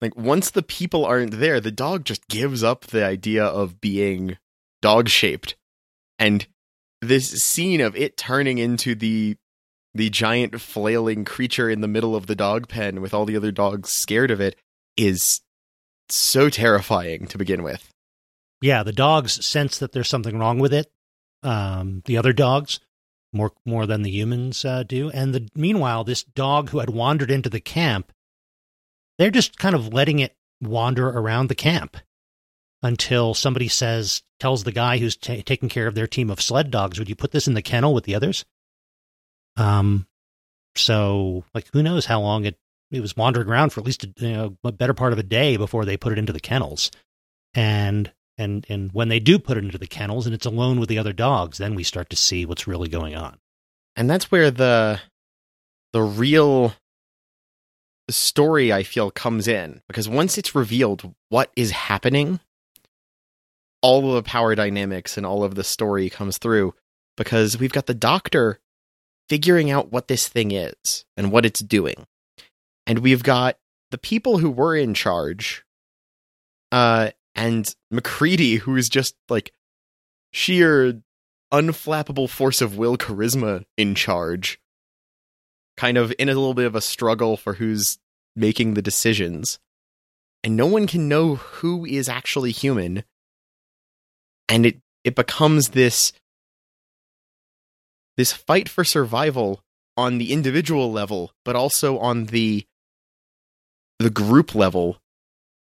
like 0.01 0.15
once 0.15 0.49
the 0.49 0.63
people 0.63 1.05
aren't 1.05 1.39
there, 1.39 1.59
the 1.59 1.71
dog 1.71 2.05
just 2.05 2.27
gives 2.27 2.63
up 2.63 2.85
the 2.85 3.05
idea 3.05 3.45
of 3.45 3.79
being 3.79 4.37
dog 4.81 5.09
shaped, 5.09 5.55
and 6.17 6.47
this 7.01 7.29
scene 7.43 7.81
of 7.81 7.95
it 7.95 8.17
turning 8.17 8.57
into 8.57 8.95
the 8.95 9.37
the 9.95 10.09
giant 10.09 10.59
flailing 10.59 11.23
creature 11.23 11.69
in 11.69 11.79
the 11.79 11.87
middle 11.87 12.15
of 12.15 12.27
the 12.27 12.35
dog 12.35 12.67
pen 12.67 12.99
with 13.01 13.13
all 13.13 13.25
the 13.25 13.37
other 13.37 13.51
dogs 13.51 13.89
scared 13.89 14.29
of 14.29 14.41
it 14.41 14.57
is 14.97 15.41
so 16.09 16.49
terrifying 16.49 17.25
to 17.27 17.37
begin 17.37 17.63
with. 17.63 17.89
yeah, 18.61 18.83
the 18.83 18.91
dogs 18.93 19.43
sense 19.45 19.79
that 19.79 19.93
there's 19.93 20.09
something 20.09 20.37
wrong 20.37 20.59
with 20.59 20.73
it. 20.73 20.91
Um, 21.43 22.01
the 22.05 22.17
other 22.17 22.33
dogs, 22.33 22.79
more 23.31 23.53
more 23.65 23.85
than 23.85 24.01
the 24.01 24.11
humans 24.11 24.65
uh, 24.65 24.83
do, 24.83 25.09
and 25.11 25.33
the 25.33 25.47
meanwhile, 25.55 26.03
this 26.03 26.23
dog 26.23 26.69
who 26.69 26.79
had 26.79 26.89
wandered 26.89 27.31
into 27.31 27.49
the 27.49 27.59
camp, 27.59 28.11
they're 29.17 29.31
just 29.31 29.57
kind 29.57 29.75
of 29.75 29.93
letting 29.93 30.19
it 30.19 30.35
wander 30.61 31.07
around 31.07 31.47
the 31.47 31.55
camp 31.55 31.97
until 32.81 33.33
somebody 33.33 33.67
says, 33.67 34.23
tells 34.39 34.63
the 34.63 34.71
guy 34.71 34.97
who's 34.97 35.15
ta 35.15 35.35
taking 35.45 35.69
care 35.69 35.87
of 35.87 35.95
their 35.95 36.07
team 36.07 36.29
of 36.29 36.41
sled 36.41 36.69
dogs, 36.71 36.99
"Would 36.99 37.09
you 37.09 37.15
put 37.15 37.31
this 37.31 37.47
in 37.47 37.53
the 37.53 37.61
kennel 37.61 37.93
with 37.93 38.03
the 38.03 38.15
others?" 38.15 38.45
Um, 39.57 40.07
so 40.75 41.43
like, 41.53 41.67
who 41.73 41.81
knows 41.83 42.05
how 42.05 42.21
long 42.21 42.45
it 42.45 42.57
it 42.91 43.01
was 43.01 43.17
wandering 43.17 43.47
around 43.47 43.71
for 43.71 43.79
at 43.81 43.85
least 43.85 44.03
a, 44.03 44.13
you 44.17 44.33
know, 44.33 44.57
a 44.63 44.71
better 44.71 44.93
part 44.93 45.13
of 45.13 45.19
a 45.19 45.23
day 45.23 45.57
before 45.57 45.85
they 45.85 45.97
put 45.97 46.11
it 46.13 46.19
into 46.19 46.33
the 46.33 46.39
kennels, 46.39 46.91
and 47.53 48.11
and 48.37 48.65
and 48.69 48.91
when 48.93 49.09
they 49.09 49.19
do 49.19 49.39
put 49.39 49.57
it 49.57 49.63
into 49.63 49.77
the 49.77 49.87
kennels 49.87 50.25
and 50.25 50.35
it's 50.35 50.45
alone 50.45 50.79
with 50.79 50.89
the 50.89 50.99
other 50.99 51.13
dogs, 51.13 51.57
then 51.57 51.75
we 51.75 51.83
start 51.83 52.09
to 52.09 52.15
see 52.15 52.45
what's 52.45 52.67
really 52.67 52.89
going 52.89 53.15
on. 53.15 53.37
and 53.95 54.09
that's 54.09 54.31
where 54.31 54.51
the 54.51 54.99
the 55.93 56.01
real 56.01 56.73
story 58.09 58.71
I 58.73 58.83
feel 58.83 59.11
comes 59.11 59.47
in. 59.47 59.81
Because 59.87 60.09
once 60.09 60.37
it's 60.37 60.53
revealed 60.55 61.15
what 61.29 61.51
is 61.55 61.71
happening, 61.71 62.39
all 63.81 64.09
of 64.09 64.15
the 64.15 64.29
power 64.29 64.55
dynamics 64.55 65.17
and 65.17 65.25
all 65.25 65.43
of 65.43 65.55
the 65.55 65.63
story 65.63 66.09
comes 66.09 66.37
through. 66.37 66.73
Because 67.17 67.57
we've 67.57 67.71
got 67.71 67.85
the 67.85 67.93
doctor 67.93 68.59
figuring 69.29 69.71
out 69.71 69.91
what 69.91 70.07
this 70.07 70.27
thing 70.27 70.51
is 70.51 71.05
and 71.17 71.31
what 71.31 71.45
it's 71.45 71.59
doing. 71.59 72.05
And 72.85 72.99
we've 72.99 73.23
got 73.23 73.57
the 73.91 73.97
people 73.97 74.37
who 74.37 74.49
were 74.49 74.75
in 74.75 74.93
charge 74.93 75.63
uh 76.71 77.11
and 77.35 77.73
MacReady 77.91 78.55
who 78.55 78.75
is 78.75 78.89
just 78.89 79.15
like 79.29 79.53
sheer 80.31 81.01
unflappable 81.53 82.29
force 82.29 82.61
of 82.61 82.77
will 82.77 82.97
charisma 82.97 83.63
in 83.77 83.95
charge 83.95 84.59
kind 85.77 85.97
of 85.97 86.13
in 86.17 86.27
a 86.27 86.33
little 86.33 86.53
bit 86.53 86.65
of 86.65 86.75
a 86.75 86.81
struggle 86.81 87.37
for 87.37 87.53
who's 87.53 87.99
making 88.35 88.73
the 88.73 88.81
decisions 88.81 89.59
and 90.43 90.57
no 90.57 90.65
one 90.65 90.87
can 90.87 91.07
know 91.07 91.35
who 91.35 91.85
is 91.85 92.09
actually 92.09 92.51
human 92.51 93.03
and 94.49 94.65
it 94.65 94.81
it 95.03 95.15
becomes 95.15 95.69
this 95.69 96.11
this 98.17 98.31
fight 98.31 98.69
for 98.69 98.83
survival 98.83 99.61
on 99.97 100.17
the 100.17 100.33
individual 100.33 100.91
level 100.91 101.31
but 101.43 101.55
also 101.55 101.97
on 101.99 102.25
the 102.25 102.65
the 103.99 104.09
group 104.09 104.53
level 104.53 104.99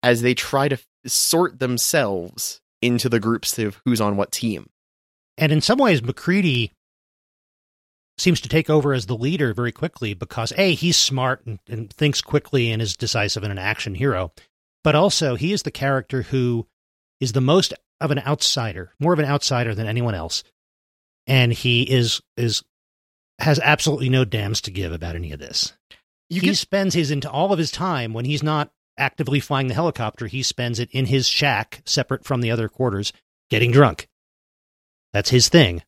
as 0.04 0.22
they 0.22 0.34
try 0.34 0.68
to 0.68 0.78
sort 1.06 1.60
themselves 1.60 2.62
into 2.82 3.10
the 3.10 3.20
groups 3.20 3.58
of 3.60 3.80
who's 3.86 4.02
on 4.02 4.18
what 4.18 4.32
team. 4.32 4.70
And 5.38 5.52
in 5.52 5.62
some 5.62 5.78
ways, 5.78 6.02
MacReady 6.02 6.72
seems 8.18 8.42
to 8.42 8.50
take 8.50 8.70
over 8.70 8.94
as 8.94 9.06
the 9.06 9.18
leader 9.18 9.54
very 9.54 9.72
quickly 9.72 10.14
because 10.14 10.54
a 10.58 10.74
he's 10.74 10.98
smart 10.98 11.46
and, 11.46 11.60
and 11.68 11.92
thinks 11.92 12.22
quickly 12.22 12.72
and 12.72 12.82
is 12.82 12.96
decisive 12.96 13.44
and 13.44 13.52
an 13.52 13.58
action 13.58 13.96
hero, 13.96 14.32
but 14.84 14.96
also 14.96 15.36
he 15.36 15.54
is 15.54 15.64
the 15.64 15.72
character 15.72 16.24
who 16.24 16.68
is 17.20 17.34
the 17.34 17.42
most 17.42 17.74
of 18.00 18.12
an 18.12 18.20
outsider, 18.20 18.94
more 19.00 19.14
of 19.14 19.20
an 19.20 19.26
outsider 19.26 19.74
than 19.74 19.88
anyone 19.88 20.16
else, 20.16 20.44
and 21.32 21.54
he 21.54 21.84
is 21.84 22.22
is 22.36 22.62
has 23.40 23.58
absolutely 23.64 24.10
no 24.10 24.26
dams 24.26 24.60
to 24.62 24.70
give 24.70 24.92
about 24.92 25.16
any 25.16 25.32
of 25.32 25.40
this. 25.40 25.74
you 26.30 26.42
he 26.42 26.48
can 26.48 26.56
spends 26.56 26.94
his 26.94 27.10
into 27.10 27.32
all 27.32 27.54
of 27.54 27.58
his 27.58 27.72
time 27.72 28.14
when 28.14 28.26
he's 28.26 28.44
not 28.44 28.72
actively 28.98 29.40
flying 29.40 29.68
the 29.68 29.74
helicopter. 29.74 30.28
He 30.28 30.44
spends 30.44 30.78
it 30.78 30.92
in 30.92 31.06
his 31.06 31.28
shack, 31.28 31.82
separate 31.86 32.26
from 32.26 32.42
the 32.42 32.52
other 32.52 32.68
quarters, 32.68 33.14
getting 33.50 33.72
drunk. 33.72 34.10
That's 35.14 35.30
his 35.30 35.48
thing. 35.48 35.84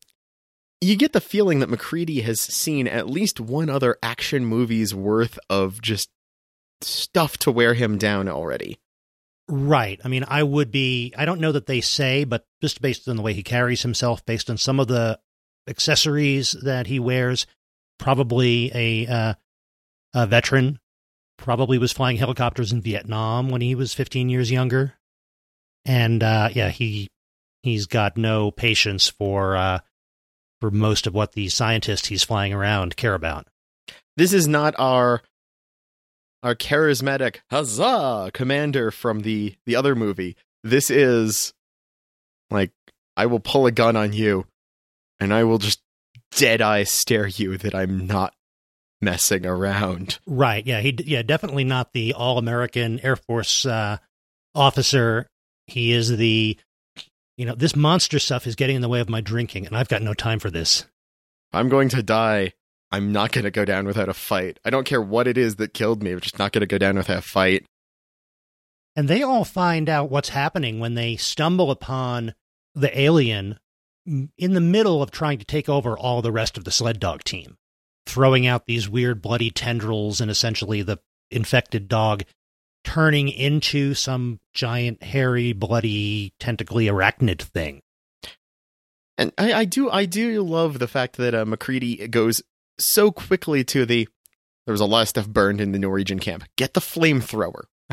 you 0.80 0.96
get 0.96 1.12
the 1.12 1.20
feeling 1.20 1.60
that 1.60 1.68
MacReady 1.68 2.22
has 2.22 2.40
seen 2.40 2.88
at 2.88 3.08
least 3.08 3.38
one 3.38 3.68
other 3.68 3.98
action 4.02 4.46
movie's 4.46 4.94
worth 4.94 5.38
of 5.50 5.80
just 5.82 6.08
stuff 6.80 7.36
to 7.38 7.52
wear 7.52 7.74
him 7.74 7.98
down 7.98 8.28
already. 8.28 8.78
Right. 9.46 10.00
I 10.02 10.08
mean, 10.08 10.24
I 10.26 10.42
would 10.42 10.70
be. 10.70 11.12
I 11.18 11.26
don't 11.26 11.40
know 11.40 11.52
that 11.52 11.66
they 11.66 11.82
say, 11.82 12.24
but 12.24 12.46
just 12.62 12.80
based 12.80 13.08
on 13.08 13.16
the 13.16 13.22
way 13.22 13.34
he 13.34 13.42
carries 13.42 13.82
himself, 13.82 14.24
based 14.24 14.48
on 14.48 14.56
some 14.56 14.80
of 14.80 14.88
the 14.88 15.18
accessories 15.68 16.52
that 16.62 16.86
he 16.86 16.98
wears, 16.98 17.46
probably 17.98 18.70
a 18.74 19.06
uh, 19.06 19.34
a 20.14 20.26
veteran, 20.26 20.78
probably 21.36 21.78
was 21.78 21.92
flying 21.92 22.16
helicopters 22.16 22.72
in 22.72 22.80
Vietnam 22.80 23.48
when 23.48 23.60
he 23.60 23.74
was 23.74 23.94
15 23.94 24.28
years 24.28 24.50
younger. 24.50 24.94
And 25.84 26.22
uh, 26.22 26.50
yeah, 26.52 26.70
he 26.70 27.08
he's 27.62 27.86
got 27.86 28.16
no 28.16 28.50
patience 28.50 29.08
for 29.08 29.56
uh, 29.56 29.80
for 30.60 30.70
most 30.70 31.06
of 31.06 31.14
what 31.14 31.32
the 31.32 31.48
scientists 31.48 32.08
he's 32.08 32.24
flying 32.24 32.52
around 32.52 32.96
care 32.96 33.14
about. 33.14 33.46
This 34.16 34.32
is 34.32 34.48
not 34.48 34.74
our 34.78 35.22
our 36.42 36.54
charismatic 36.54 37.38
huzzah 37.50 38.30
commander 38.32 38.90
from 38.90 39.20
the 39.20 39.56
the 39.66 39.76
other 39.76 39.94
movie. 39.94 40.36
This 40.62 40.90
is 40.90 41.52
like 42.50 42.70
I 43.16 43.26
will 43.26 43.40
pull 43.40 43.66
a 43.66 43.72
gun 43.72 43.96
on 43.96 44.12
you 44.12 44.46
and 45.24 45.34
I 45.34 45.42
will 45.44 45.58
just 45.58 45.80
dead 46.36 46.60
eye 46.62 46.84
stare 46.84 47.26
you 47.26 47.56
that 47.58 47.74
I'm 47.74 48.06
not 48.06 48.34
messing 49.00 49.46
around. 49.46 50.18
Right. 50.26 50.64
Yeah. 50.64 50.80
He. 50.80 50.96
Yeah. 51.04 51.22
Definitely 51.22 51.64
not 51.64 51.92
the 51.92 52.14
all 52.14 52.38
American 52.38 53.00
Air 53.00 53.16
Force 53.16 53.66
uh, 53.66 53.98
officer. 54.54 55.26
He 55.66 55.92
is 55.92 56.16
the. 56.16 56.56
You 57.36 57.46
know, 57.46 57.56
this 57.56 57.74
monster 57.74 58.20
stuff 58.20 58.46
is 58.46 58.54
getting 58.54 58.76
in 58.76 58.82
the 58.82 58.88
way 58.88 59.00
of 59.00 59.08
my 59.08 59.20
drinking, 59.20 59.66
and 59.66 59.76
I've 59.76 59.88
got 59.88 60.02
no 60.02 60.14
time 60.14 60.38
for 60.38 60.52
this. 60.52 60.84
I'm 61.52 61.68
going 61.68 61.88
to 61.88 62.00
die. 62.00 62.52
I'm 62.92 63.10
not 63.10 63.32
going 63.32 63.44
to 63.44 63.50
go 63.50 63.64
down 63.64 63.86
without 63.86 64.08
a 64.08 64.14
fight. 64.14 64.60
I 64.64 64.70
don't 64.70 64.86
care 64.86 65.02
what 65.02 65.26
it 65.26 65.36
is 65.36 65.56
that 65.56 65.74
killed 65.74 66.00
me. 66.00 66.12
I'm 66.12 66.20
just 66.20 66.38
not 66.38 66.52
going 66.52 66.60
to 66.60 66.66
go 66.66 66.78
down 66.78 66.94
without 66.94 67.18
a 67.18 67.22
fight. 67.22 67.66
And 68.94 69.08
they 69.08 69.24
all 69.24 69.44
find 69.44 69.88
out 69.88 70.10
what's 70.10 70.28
happening 70.28 70.78
when 70.78 70.94
they 70.94 71.16
stumble 71.16 71.72
upon 71.72 72.34
the 72.76 72.96
alien 72.96 73.58
in 74.06 74.52
the 74.52 74.60
middle 74.60 75.02
of 75.02 75.10
trying 75.10 75.38
to 75.38 75.44
take 75.44 75.68
over 75.68 75.96
all 75.96 76.22
the 76.22 76.32
rest 76.32 76.58
of 76.58 76.64
the 76.64 76.70
sled 76.70 77.00
dog 77.00 77.24
team 77.24 77.56
throwing 78.06 78.46
out 78.46 78.66
these 78.66 78.88
weird 78.88 79.22
bloody 79.22 79.50
tendrils 79.50 80.20
and 80.20 80.30
essentially 80.30 80.82
the 80.82 80.98
infected 81.30 81.88
dog 81.88 82.22
turning 82.84 83.28
into 83.28 83.94
some 83.94 84.38
giant 84.52 85.02
hairy 85.02 85.52
bloody 85.52 86.32
tentacly 86.38 86.86
arachnid 86.86 87.40
thing. 87.40 87.80
And 89.16 89.32
I, 89.38 89.52
I 89.52 89.64
do 89.64 89.90
i 89.90 90.06
do 90.06 90.42
love 90.42 90.78
the 90.78 90.88
fact 90.88 91.16
that 91.16 91.34
uh, 91.34 91.44
macready 91.44 92.08
goes 92.08 92.42
so 92.78 93.10
quickly 93.10 93.64
to 93.64 93.86
the 93.86 94.08
there 94.66 94.72
was 94.72 94.80
a 94.80 94.86
lot 94.86 95.02
of 95.02 95.08
stuff 95.08 95.28
burned 95.28 95.60
in 95.60 95.72
the 95.72 95.78
norwegian 95.78 96.18
camp. 96.18 96.44
Get 96.56 96.74
the 96.74 96.80
flamethrower. 96.80 97.64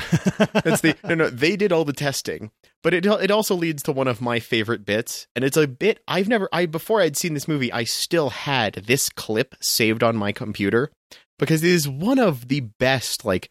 That's 0.63 0.81
the 0.81 0.95
no 1.03 1.15
no 1.15 1.29
they 1.29 1.55
did 1.55 1.71
all 1.71 1.85
the 1.85 1.93
testing 1.93 2.51
but 2.83 2.93
it 2.93 3.05
it 3.05 3.31
also 3.31 3.55
leads 3.55 3.83
to 3.83 3.91
one 3.91 4.07
of 4.07 4.21
my 4.21 4.39
favorite 4.39 4.85
bits 4.85 5.27
and 5.35 5.45
it's 5.45 5.57
a 5.57 5.67
bit 5.67 6.01
I've 6.07 6.27
never 6.27 6.49
I 6.51 6.65
before 6.65 7.01
I'd 7.01 7.17
seen 7.17 7.33
this 7.33 7.47
movie 7.47 7.71
I 7.71 7.83
still 7.83 8.29
had 8.29 8.73
this 8.75 9.09
clip 9.09 9.55
saved 9.61 10.03
on 10.03 10.15
my 10.15 10.31
computer 10.31 10.91
because 11.39 11.63
it 11.63 11.71
is 11.71 11.87
one 11.87 12.19
of 12.19 12.47
the 12.47 12.61
best 12.61 13.25
like 13.25 13.49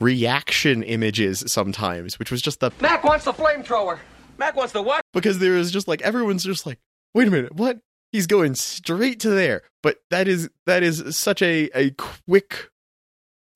reaction 0.00 0.82
images 0.82 1.44
sometimes 1.46 2.18
which 2.18 2.30
was 2.30 2.42
just 2.42 2.60
the 2.60 2.70
Mac 2.80 3.02
wants 3.04 3.24
the 3.24 3.32
flamethrower. 3.32 3.98
Mac 4.38 4.54
wants 4.54 4.72
the 4.72 4.82
what? 4.82 5.02
because 5.12 5.38
there 5.38 5.56
is 5.56 5.70
just 5.70 5.88
like 5.88 6.02
everyone's 6.02 6.44
just 6.44 6.66
like 6.66 6.78
wait 7.14 7.28
a 7.28 7.30
minute 7.30 7.54
what 7.54 7.78
he's 8.12 8.26
going 8.26 8.54
straight 8.54 9.20
to 9.20 9.30
there 9.30 9.62
but 9.82 9.98
that 10.10 10.28
is 10.28 10.50
that 10.66 10.82
is 10.82 11.16
such 11.16 11.40
a 11.42 11.70
a 11.74 11.90
quick 11.92 12.70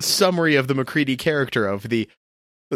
summary 0.00 0.56
of 0.56 0.66
the 0.66 0.74
MacReady 0.74 1.16
character 1.16 1.66
of 1.66 1.88
the 1.90 2.08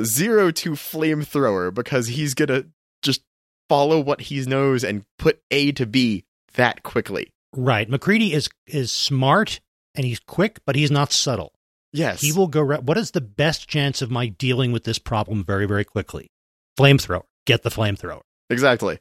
zero 0.03 0.51
to 0.51 0.73
flamethrower 0.73 1.73
because 1.73 2.09
he's 2.09 2.35
gonna 2.35 2.65
just 3.03 3.23
follow 3.69 4.01
what 4.01 4.23
he 4.23 4.41
knows 4.45 4.83
and 4.85 5.05
put 5.19 5.41
A 5.51 5.73
to 5.73 5.87
B 5.87 6.25
that 6.55 6.83
quickly. 6.83 7.33
right 7.55 7.89
MacReady 7.89 8.33
is 8.33 8.49
is 8.67 8.91
smart 8.93 9.61
and 9.95 10.05
he's 10.07 10.21
quick 10.21 10.61
but 10.67 10.75
he's 10.77 10.91
not 10.91 11.13
subtle 11.13 11.53
Yes. 11.93 12.21
he 12.21 12.33
will 12.33 12.49
go 12.49 12.61
ra- 12.61 12.81
what 12.81 12.99
is 12.99 13.13
the 13.13 13.21
best 13.21 13.69
chance 13.69 14.03
of 14.03 14.11
my 14.11 14.27
dealing 14.27 14.73
with 14.73 14.83
this 14.85 14.99
problem 14.99 15.45
very 15.45 15.67
very 15.67 15.85
quickly 15.85 16.31
flamethrower 16.79 17.23
get 17.47 17.63
the 17.63 17.71
flamethrower 17.71 18.23
exactly. 18.51 18.99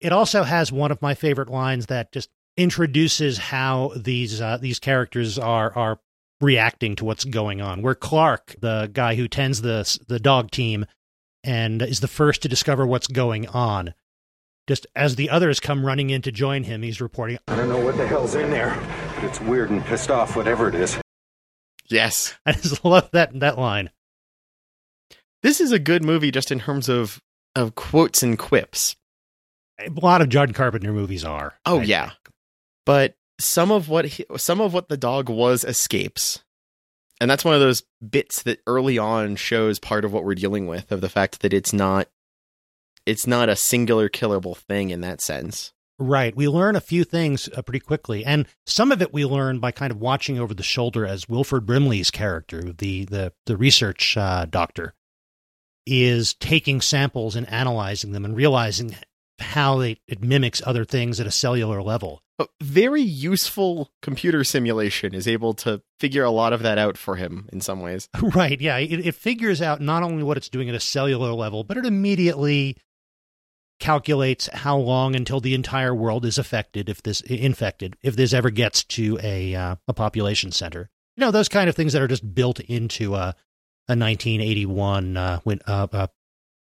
it 0.00 0.12
also 0.12 0.42
has 0.42 0.72
one 0.72 0.90
of 0.90 1.00
my 1.00 1.14
favorite 1.14 1.48
lines 1.48 1.86
that 1.86 2.10
just 2.10 2.28
introduces 2.56 3.38
how 3.38 3.92
these 3.96 4.40
uh, 4.40 4.56
these 4.58 4.78
characters 4.80 5.38
are 5.38 5.72
are 5.76 6.00
reacting 6.42 6.96
to 6.96 7.04
what's 7.04 7.24
going 7.24 7.62
on. 7.62 7.80
Where 7.80 7.94
Clark, 7.94 8.56
the 8.60 8.90
guy 8.92 9.14
who 9.14 9.28
tends 9.28 9.62
the 9.62 9.98
the 10.08 10.20
dog 10.20 10.50
team 10.50 10.84
and 11.44 11.80
is 11.80 12.00
the 12.00 12.08
first 12.08 12.42
to 12.42 12.48
discover 12.48 12.86
what's 12.86 13.06
going 13.06 13.48
on, 13.48 13.94
just 14.66 14.86
as 14.94 15.16
the 15.16 15.30
others 15.30 15.60
come 15.60 15.86
running 15.86 16.10
in 16.10 16.22
to 16.22 16.32
join 16.32 16.64
him, 16.64 16.82
he's 16.82 17.00
reporting, 17.00 17.38
I 17.48 17.56
don't 17.56 17.68
know 17.68 17.82
what 17.84 17.96
the 17.96 18.06
hell's 18.06 18.34
in 18.34 18.50
there, 18.50 18.76
but 19.14 19.24
it's 19.24 19.40
weird 19.40 19.70
and 19.70 19.84
pissed 19.84 20.10
off, 20.10 20.36
whatever 20.36 20.68
it 20.68 20.74
is. 20.74 21.00
Yes. 21.88 22.34
I 22.46 22.52
just 22.52 22.84
love 22.84 23.08
that 23.12 23.38
that 23.40 23.58
line. 23.58 23.90
This 25.42 25.60
is 25.60 25.72
a 25.72 25.78
good 25.78 26.04
movie 26.04 26.30
just 26.30 26.52
in 26.52 26.60
terms 26.60 26.88
of 26.88 27.20
of 27.54 27.74
quotes 27.74 28.22
and 28.22 28.38
quips. 28.38 28.96
A 29.80 29.90
lot 30.00 30.20
of 30.20 30.28
John 30.28 30.52
Carpenter 30.52 30.92
movies 30.92 31.24
are. 31.24 31.54
Oh 31.64 31.80
I 31.80 31.84
yeah. 31.84 32.06
think. 32.06 32.18
But 32.84 33.14
some 33.44 33.70
of 33.70 33.88
what 33.88 34.04
he, 34.06 34.24
some 34.36 34.60
of 34.60 34.72
what 34.72 34.88
the 34.88 34.96
dog 34.96 35.28
was 35.28 35.64
escapes. 35.64 36.42
And 37.20 37.30
that's 37.30 37.44
one 37.44 37.54
of 37.54 37.60
those 37.60 37.84
bits 38.08 38.42
that 38.42 38.60
early 38.66 38.98
on 38.98 39.36
shows 39.36 39.78
part 39.78 40.04
of 40.04 40.12
what 40.12 40.24
we're 40.24 40.34
dealing 40.34 40.66
with 40.66 40.90
of 40.90 41.00
the 41.00 41.08
fact 41.08 41.40
that 41.42 41.52
it's 41.52 41.72
not 41.72 42.08
it's 43.06 43.26
not 43.26 43.48
a 43.48 43.56
singular 43.56 44.08
killable 44.08 44.56
thing 44.56 44.90
in 44.90 45.00
that 45.02 45.20
sense. 45.20 45.72
Right. 45.98 46.34
We 46.34 46.48
learn 46.48 46.74
a 46.74 46.80
few 46.80 47.04
things 47.04 47.48
uh, 47.54 47.62
pretty 47.62 47.80
quickly, 47.80 48.24
and 48.24 48.48
some 48.66 48.90
of 48.90 49.02
it 49.02 49.12
we 49.12 49.24
learn 49.24 49.60
by 49.60 49.70
kind 49.70 49.92
of 49.92 50.00
watching 50.00 50.38
over 50.38 50.52
the 50.52 50.62
shoulder 50.62 51.06
as 51.06 51.28
Wilford 51.28 51.64
Brimley's 51.64 52.10
character, 52.10 52.72
the 52.72 53.04
the 53.04 53.32
the 53.46 53.56
research 53.56 54.16
uh, 54.16 54.46
doctor, 54.46 54.94
is 55.86 56.34
taking 56.34 56.80
samples 56.80 57.36
and 57.36 57.48
analyzing 57.48 58.12
them 58.12 58.24
and 58.24 58.36
realizing 58.36 58.96
how 59.42 59.78
they, 59.78 59.98
it 60.06 60.22
mimics 60.22 60.62
other 60.64 60.84
things 60.84 61.20
at 61.20 61.26
a 61.26 61.30
cellular 61.30 61.82
level. 61.82 62.22
A 62.38 62.46
very 62.62 63.02
useful 63.02 63.90
computer 64.00 64.42
simulation 64.42 65.14
is 65.14 65.28
able 65.28 65.54
to 65.54 65.82
figure 66.00 66.24
a 66.24 66.30
lot 66.30 66.52
of 66.52 66.62
that 66.62 66.78
out 66.78 66.96
for 66.96 67.16
him 67.16 67.48
in 67.52 67.60
some 67.60 67.80
ways. 67.80 68.08
right. 68.22 68.60
Yeah. 68.60 68.78
It, 68.78 69.06
it 69.06 69.14
figures 69.14 69.60
out 69.60 69.80
not 69.80 70.02
only 70.02 70.22
what 70.22 70.36
it's 70.36 70.48
doing 70.48 70.68
at 70.68 70.74
a 70.74 70.80
cellular 70.80 71.32
level, 71.32 71.62
but 71.64 71.76
it 71.76 71.84
immediately 71.84 72.76
calculates 73.78 74.48
how 74.52 74.76
long 74.76 75.16
until 75.16 75.40
the 75.40 75.54
entire 75.54 75.94
world 75.94 76.24
is 76.24 76.38
affected 76.38 76.88
if 76.88 77.02
this 77.02 77.20
infected 77.22 77.96
if 78.00 78.14
this 78.14 78.32
ever 78.32 78.48
gets 78.48 78.84
to 78.84 79.18
a 79.24 79.56
uh, 79.56 79.74
a 79.88 79.92
population 79.92 80.52
center 80.52 80.88
you 81.16 81.20
know 81.20 81.32
those 81.32 81.48
kind 81.48 81.68
of 81.68 81.74
things 81.74 81.92
that 81.92 82.00
are 82.00 82.06
just 82.06 82.32
built 82.32 82.60
into 82.60 83.16
a 83.16 83.34
a 83.88 83.98
1981 83.98 85.16
uh, 85.16 85.40
when, 85.42 85.58
uh, 85.66 85.88
uh, 85.92 86.06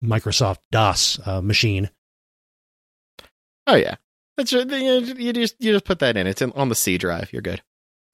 Microsoft 0.04 0.58
DOS 0.72 1.20
uh, 1.26 1.42
machine 1.42 1.90
Oh 3.68 3.76
yeah. 3.76 3.96
That's 4.38 4.52
you, 4.52 5.34
just 5.34 5.56
you 5.60 5.72
just 5.74 5.86
put 5.86 6.00
that 6.00 6.18
in. 6.18 6.28
It's 6.28 6.42
in, 6.42 6.52
on 6.54 6.70
the 6.70 6.76
C 6.76 6.98
drive. 6.98 7.32
You're 7.32 7.42
good. 7.42 7.62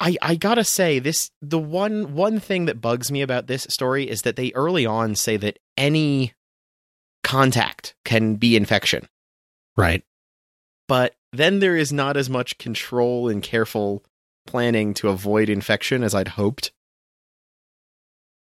I 0.00 0.16
I 0.20 0.34
gotta 0.34 0.64
say 0.64 0.98
this 0.98 1.30
the 1.40 1.58
one 1.58 2.14
one 2.14 2.38
thing 2.40 2.66
that 2.66 2.80
bugs 2.80 3.10
me 3.10 3.22
about 3.22 3.46
this 3.46 3.66
story 3.70 4.08
is 4.08 4.22
that 4.22 4.36
they 4.36 4.52
early 4.54 4.84
on 4.86 5.14
say 5.14 5.36
that 5.38 5.58
any 5.76 6.34
contact 7.24 7.94
can 8.04 8.36
be 8.36 8.56
infection, 8.56 9.08
right 9.76 10.04
but 10.88 11.14
then 11.32 11.58
there 11.58 11.76
is 11.76 11.92
not 11.92 12.16
as 12.16 12.30
much 12.30 12.56
control 12.58 13.28
and 13.28 13.42
careful 13.42 14.04
planning 14.46 14.94
to 14.94 15.08
avoid 15.08 15.48
infection 15.48 16.04
as 16.04 16.14
I'd 16.14 16.28
hoped. 16.28 16.70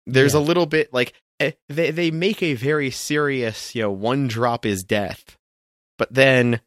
There's 0.06 0.34
Yeah. 0.34 0.40
a 0.40 0.42
little 0.42 0.66
bit 0.66 0.94
like 0.94 1.14
Eh, 1.40 1.52
they 1.68 1.92
they 1.92 2.12
make 2.12 2.44
a 2.44 2.54
very 2.54 2.92
serious, 2.92 3.74
you 3.76 3.82
know, 3.82 3.92
one 3.92 4.28
drop 4.28 4.66
is 4.66 4.84
death, 4.84 5.38
but 5.98 6.14
then 6.14 6.62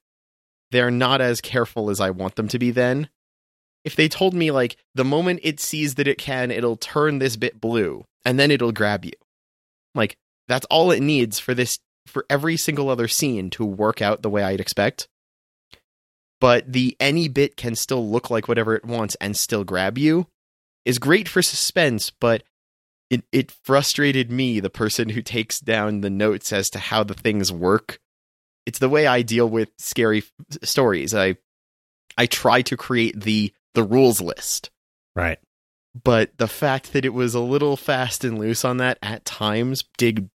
they're 0.70 0.90
not 0.90 1.20
as 1.20 1.40
careful 1.40 1.90
as 1.90 2.00
I 2.00 2.10
want 2.10 2.36
them 2.36 2.48
to 2.48 2.58
be. 2.58 2.70
Then, 2.70 3.08
if 3.84 3.96
they 3.96 4.08
told 4.08 4.34
me 4.34 4.50
like 4.50 4.76
the 4.94 5.04
moment 5.04 5.40
it 5.42 5.60
sees 5.60 5.96
that 5.96 6.08
it 6.08 6.18
can, 6.18 6.50
it'll 6.50 6.76
turn 6.76 7.18
this 7.18 7.36
bit 7.36 7.60
blue 7.60 8.04
and 8.24 8.38
then 8.38 8.50
it'll 8.50 8.72
grab 8.72 9.04
you, 9.04 9.12
like 9.94 10.16
that's 10.48 10.66
all 10.66 10.90
it 10.90 11.00
needs 11.00 11.38
for 11.38 11.54
this 11.54 11.78
for 12.06 12.24
every 12.28 12.56
single 12.56 12.88
other 12.88 13.08
scene 13.08 13.50
to 13.50 13.64
work 13.64 14.02
out 14.02 14.22
the 14.22 14.30
way 14.30 14.42
I'd 14.42 14.60
expect 14.60 15.08
but 16.42 16.72
the 16.72 16.96
any 16.98 17.28
bit 17.28 17.56
can 17.56 17.76
still 17.76 18.10
look 18.10 18.28
like 18.28 18.48
whatever 18.48 18.74
it 18.74 18.84
wants 18.84 19.16
and 19.20 19.36
still 19.36 19.62
grab 19.62 19.96
you 19.96 20.26
is 20.84 20.98
great 20.98 21.28
for 21.28 21.40
suspense 21.40 22.10
but 22.10 22.42
it, 23.12 23.24
it 23.30 23.50
frustrated 23.50 24.32
me 24.32 24.58
the 24.58 24.70
person 24.70 25.10
who 25.10 25.20
takes 25.20 25.60
down 25.60 26.00
the 26.00 26.08
notes 26.08 26.50
as 26.50 26.70
to 26.70 26.78
how 26.78 27.04
the 27.04 27.12
things 27.12 27.52
work. 27.52 28.00
It's 28.64 28.78
the 28.78 28.88
way 28.88 29.06
i 29.06 29.20
deal 29.20 29.46
with 29.46 29.68
scary 29.76 30.18
f- 30.18 30.58
stories. 30.64 31.14
I 31.14 31.36
i 32.16 32.24
try 32.24 32.62
to 32.62 32.76
create 32.76 33.20
the 33.20 33.52
the 33.74 33.84
rules 33.84 34.22
list. 34.22 34.70
Right. 35.14 35.38
But 36.02 36.38
the 36.38 36.48
fact 36.48 36.94
that 36.94 37.04
it 37.04 37.12
was 37.12 37.34
a 37.34 37.40
little 37.40 37.76
fast 37.76 38.24
and 38.24 38.38
loose 38.38 38.64
on 38.64 38.78
that 38.78 38.98
at 39.02 39.26
times 39.26 39.84
did 39.98 40.30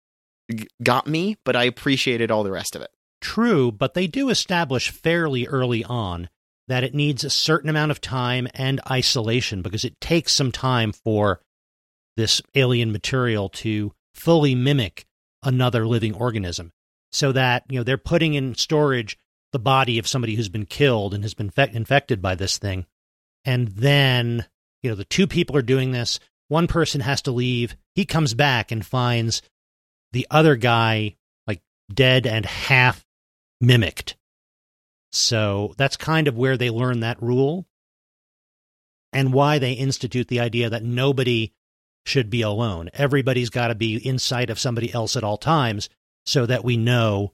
got 0.83 1.07
me 1.07 1.37
but 1.45 1.57
i 1.57 1.65
appreciated 1.65 2.31
all 2.31 2.45
the 2.45 2.53
rest 2.53 2.77
of 2.77 2.83
it. 2.83 2.91
True, 3.23 3.73
but 3.73 3.95
they 3.95 4.07
do 4.07 4.29
establish 4.29 4.91
fairly 4.91 5.47
early 5.47 5.83
on 5.83 6.29
that 6.69 6.85
it 6.85 6.95
needs 6.95 7.25
a 7.25 7.31
certain 7.31 7.71
amount 7.71 7.91
of 7.91 8.03
time 8.03 8.47
and 8.53 8.83
isolation 8.91 9.63
because 9.63 9.85
it 9.85 9.99
takes 9.99 10.35
some 10.35 10.53
time 10.53 10.93
for 10.93 11.41
this 12.17 12.41
alien 12.55 12.93
material 12.93 13.49
to 13.49 13.93
fully 14.15 14.55
mimic 14.55 15.07
another 15.43 15.87
living 15.87 16.15
organism. 16.15 16.73
So 17.13 17.33
that 17.33 17.65
you 17.69 17.79
know 17.79 17.85
they're 17.85 17.99
putting 17.99 18.35
in 18.35 18.55
storage 18.55 19.17
the 19.53 19.59
body 19.59 19.99
of 19.99 20.09
somebody 20.09 20.35
who's 20.35 20.49
been 20.49 20.67
killed 20.67 21.15
and 21.15 21.25
has 21.25 21.35
been 21.35 21.51
fe- 21.51 21.71
infected 21.73 22.21
by 22.21 22.35
this 22.35 22.59
thing. 22.59 22.87
And 23.45 23.69
then 23.69 24.47
you 24.83 24.91
know 24.91 24.97
the 24.97 25.05
two 25.05 25.27
people 25.27 25.57
are 25.57 25.63
doing 25.63 25.93
this. 25.93 26.19
One 26.49 26.67
person 26.67 27.01
has 27.01 27.23
to 27.23 27.33
leave. 27.33 27.77
He 27.95 28.05
comes 28.05 28.35
back 28.35 28.71
and 28.71 28.85
finds 28.85 29.43
the 30.13 30.27
other 30.31 30.57
guy 30.57 31.17
like 31.47 31.63
dead 31.93 32.27
and 32.27 32.45
half 32.45 33.05
mimicked. 33.61 34.17
So 35.13 35.75
that's 35.77 35.97
kind 35.97 36.29
of 36.29 36.37
where 36.37 36.57
they 36.57 36.71
learn 36.71 37.01
that 37.01 37.23
rule 37.23 37.67
and 39.13 39.33
why 39.33 39.59
they 39.59 39.73
institute 39.73 40.29
the 40.29 40.41
idea 40.41 40.69
that 40.71 40.83
nobody 40.83 41.53
should 42.07 42.31
be 42.31 42.43
alone. 42.43 42.91
Everybody's 42.95 43.51
got 43.51 43.69
to 43.69 43.75
be 43.75 43.97
in 43.97 44.19
sight 44.19 44.51
of 44.51 44.59
somebody 44.59 44.93
else 44.93 45.17
at 45.17 45.25
all 45.25 45.37
times 45.37 45.89
so 46.25 46.47
that 46.47 46.65
we 46.65 46.77
know 46.77 47.33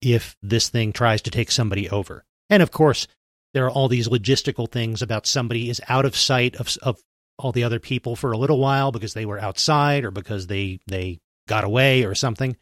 if 0.00 0.36
this 0.42 0.68
thing 0.68 0.92
tries 0.92 1.22
to 1.22 1.30
take 1.30 1.50
somebody 1.50 1.88
over. 1.90 2.24
And 2.48 2.62
of 2.62 2.70
course, 2.70 3.06
there 3.52 3.66
are 3.66 3.70
all 3.70 3.88
these 3.88 4.08
logistical 4.08 4.70
things 4.70 5.02
about 5.02 5.26
somebody 5.26 5.70
is 5.70 5.80
out 5.88 6.04
of 6.04 6.16
sight 6.16 6.56
of, 6.56 6.76
of 6.82 7.00
all 7.38 7.52
the 7.52 7.64
other 7.64 7.78
people 7.78 8.16
for 8.16 8.32
a 8.32 8.38
little 8.38 8.58
while 8.58 8.92
because 8.92 9.14
they 9.14 9.26
were 9.26 9.40
outside 9.40 10.04
or 10.04 10.10
because 10.10 10.46
they, 10.46 10.80
they 10.86 11.18
got 11.48 11.64
away 11.64 12.04
or 12.04 12.14
something. 12.14 12.56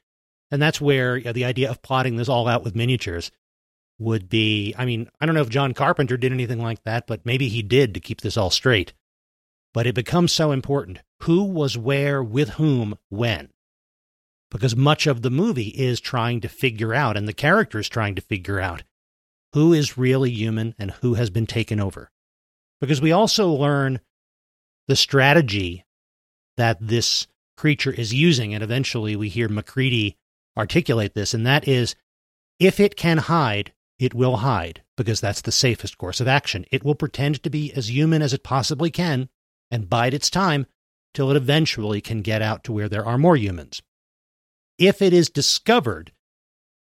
And 0.50 0.62
that's 0.62 0.80
where 0.80 1.16
you 1.16 1.24
know, 1.24 1.32
the 1.32 1.44
idea 1.44 1.70
of 1.70 1.82
plotting 1.82 2.16
this 2.16 2.28
all 2.28 2.48
out 2.48 2.64
with 2.64 2.74
miniatures 2.74 3.30
would 3.98 4.28
be. 4.28 4.74
I 4.78 4.84
mean, 4.84 5.08
I 5.20 5.26
don't 5.26 5.34
know 5.34 5.42
if 5.42 5.48
John 5.48 5.74
Carpenter 5.74 6.16
did 6.16 6.32
anything 6.32 6.62
like 6.62 6.82
that, 6.84 7.06
but 7.06 7.26
maybe 7.26 7.48
he 7.48 7.62
did 7.62 7.94
to 7.94 8.00
keep 8.00 8.20
this 8.20 8.36
all 8.36 8.50
straight. 8.50 8.92
But 9.78 9.86
it 9.86 9.94
becomes 9.94 10.32
so 10.32 10.50
important 10.50 10.98
who 11.22 11.44
was 11.44 11.78
where, 11.78 12.20
with 12.20 12.48
whom, 12.48 12.98
when. 13.10 13.50
Because 14.50 14.74
much 14.74 15.06
of 15.06 15.22
the 15.22 15.30
movie 15.30 15.68
is 15.68 16.00
trying 16.00 16.40
to 16.40 16.48
figure 16.48 16.92
out, 16.92 17.16
and 17.16 17.28
the 17.28 17.32
characters 17.32 17.88
trying 17.88 18.16
to 18.16 18.20
figure 18.20 18.58
out, 18.58 18.82
who 19.52 19.72
is 19.72 19.96
really 19.96 20.32
human 20.32 20.74
and 20.80 20.90
who 20.90 21.14
has 21.14 21.30
been 21.30 21.46
taken 21.46 21.78
over. 21.78 22.10
Because 22.80 23.00
we 23.00 23.12
also 23.12 23.50
learn 23.50 24.00
the 24.88 24.96
strategy 24.96 25.84
that 26.56 26.78
this 26.80 27.28
creature 27.56 27.92
is 27.92 28.12
using, 28.12 28.54
and 28.54 28.64
eventually 28.64 29.14
we 29.14 29.28
hear 29.28 29.48
MacReady 29.48 30.16
articulate 30.56 31.14
this, 31.14 31.34
and 31.34 31.46
that 31.46 31.68
is 31.68 31.94
if 32.58 32.80
it 32.80 32.96
can 32.96 33.18
hide, 33.18 33.72
it 34.00 34.12
will 34.12 34.38
hide, 34.38 34.82
because 34.96 35.20
that's 35.20 35.42
the 35.42 35.52
safest 35.52 35.98
course 35.98 36.20
of 36.20 36.26
action. 36.26 36.66
It 36.72 36.82
will 36.82 36.96
pretend 36.96 37.44
to 37.44 37.48
be 37.48 37.72
as 37.74 37.92
human 37.92 38.22
as 38.22 38.32
it 38.32 38.42
possibly 38.42 38.90
can 38.90 39.28
and 39.70 39.88
bide 39.88 40.14
its 40.14 40.30
time 40.30 40.66
till 41.14 41.30
it 41.30 41.36
eventually 41.36 42.00
can 42.00 42.22
get 42.22 42.42
out 42.42 42.64
to 42.64 42.72
where 42.72 42.88
there 42.88 43.04
are 43.04 43.18
more 43.18 43.36
humans. 43.36 43.82
If 44.78 45.02
it 45.02 45.12
is 45.12 45.30
discovered, 45.30 46.12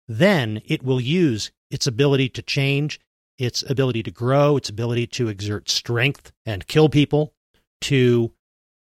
then 0.07 0.61
it 0.65 0.83
will 0.83 1.01
use 1.01 1.51
its 1.71 1.87
ability 1.87 2.29
to 2.29 2.41
change, 2.41 2.99
its 3.37 3.63
ability 3.69 4.03
to 4.03 4.11
grow, 4.11 4.57
its 4.57 4.69
ability 4.69 5.07
to 5.07 5.27
exert 5.27 5.69
strength 5.69 6.31
and 6.45 6.67
kill 6.67 6.89
people 6.89 7.33
to 7.81 8.33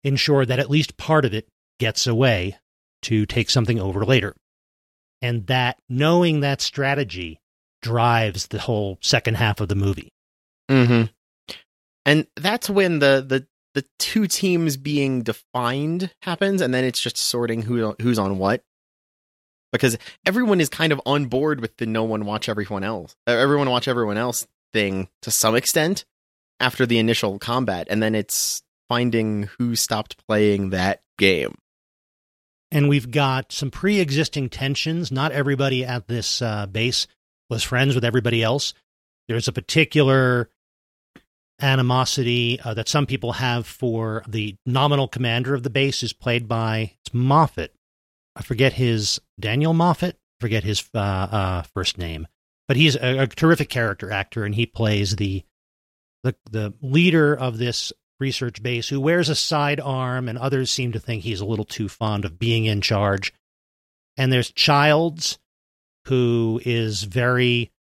ensure 0.05 0.47
that 0.47 0.59
at 0.59 0.71
least 0.71 0.97
part 0.97 1.25
of 1.25 1.35
it 1.35 1.49
gets 1.79 2.07
away 2.07 2.57
to 3.03 3.27
take 3.27 3.51
something 3.51 3.81
over 3.81 4.05
later. 4.05 4.35
And 5.21 5.47
that 5.47 5.79
knowing 5.89 6.41
that 6.41 6.61
strategy 6.61 7.41
drives 7.83 8.49
the 8.49 8.61
whole 8.61 8.99
second 9.01 9.37
half 9.37 9.61
of 9.61 9.69
the 9.69 9.75
movie. 9.75 10.11
Mm-hmm. 10.71 11.05
And 12.07 12.27
that's 12.37 12.71
when 12.71 13.01
the 13.01 13.25
the 13.27 13.47
the 13.79 13.87
two 14.01 14.27
teams 14.27 14.77
being 14.77 15.23
defined 15.23 16.13
happens, 16.23 16.61
and 16.61 16.75
then 16.75 16.83
it's 16.83 17.01
just 17.01 17.17
sorting 17.17 17.63
who 17.63 17.95
who's 18.03 18.19
on 18.19 18.37
what. 18.37 18.65
Because 19.71 19.97
everyone 20.27 20.61
is 20.61 20.69
kind 20.69 20.93
of 20.93 21.01
on 21.07 21.27
board 21.27 21.61
with 21.61 21.77
the 21.77 21.87
no 21.87 22.03
one 22.03 22.25
watch 22.25 22.49
everyone 22.49 22.83
else, 22.83 23.15
uh, 23.29 23.31
everyone 23.31 23.71
watch 23.71 23.87
everyone 23.87 24.17
else 24.17 24.49
thing 24.73 25.09
to 25.23 25.31
some 25.31 25.55
extent 25.55 26.05
after 26.59 26.87
the 26.87 26.99
initial 26.99 27.39
combat, 27.39 27.87
and 27.89 28.03
then 28.03 28.17
it's 28.17 28.65
finding 28.89 29.49
who 29.61 29.77
stopped 29.77 30.17
playing 30.27 30.71
that 30.71 31.01
game. 31.17 31.55
And 32.73 32.89
we've 32.89 33.13
got 33.13 33.53
some 33.53 33.71
pre 33.71 34.01
existing 34.01 34.49
tensions. 34.49 35.13
Not 35.13 35.31
everybody 35.31 35.85
at 35.85 36.09
this 36.09 36.43
uh, 36.43 36.67
base 36.67 37.07
was 37.49 37.63
friends 37.63 37.95
with 37.95 38.05
everybody 38.05 38.43
else. 38.43 38.75
There's 39.29 39.47
a 39.47 39.53
particular 39.53 40.49
animosity 41.61 42.61
uh, 42.61 42.75
that 42.75 42.89
some 42.89 43.07
people 43.07 43.33
have 43.33 43.67
for 43.67 44.23
the 44.29 44.57
nominal 44.65 45.09
commander 45.09 45.55
of 45.55 45.63
the 45.63 45.71
base 45.71 46.03
is 46.03 46.13
played 46.13 46.49
by 46.49 46.93
Moffat. 47.13 47.75
I 48.37 48.43
forget 48.43 48.75
his 48.75 49.21
Daniel 49.39 49.75
Moffat. 49.75 50.17
Forget 50.41 50.63
his 50.63 50.89
uh, 50.95 50.99
uh, 50.99 51.63
first 51.75 51.99
name, 51.99 52.29
but 52.69 52.77
he's 52.77 52.95
a, 52.95 53.23
a, 53.23 53.27
terrific 53.27 53.69
character 53.69 54.13
actor, 54.13 54.45
and 54.45 54.55
he 54.55 54.67
plays 54.67 55.17
the 55.17 55.43
the 56.23 56.37
the 56.49 56.75
leader 56.81 57.35
of 57.35 57.59
this 57.59 57.93
research 58.21 58.63
base 58.63 58.89
who 58.89 59.01
wears 59.01 59.29
a 59.29 59.35
sidearm, 59.35 60.29
and 60.29 60.39
others 60.39 60.71
seem 60.71 60.93
to 60.93 61.01
think 61.01 61.23
he's 61.23 61.41
a 61.41 61.45
little 61.45 61.65
too 61.65 61.89
fond 61.89 62.25
of 62.25 62.39
being 62.39 62.67
in 62.67 62.81
charge. 62.81 63.33
And 64.17 64.33
there's 64.33 64.53
Childs, 64.53 65.39
who 66.07 66.61
is 66.65 67.03
very 67.03 67.73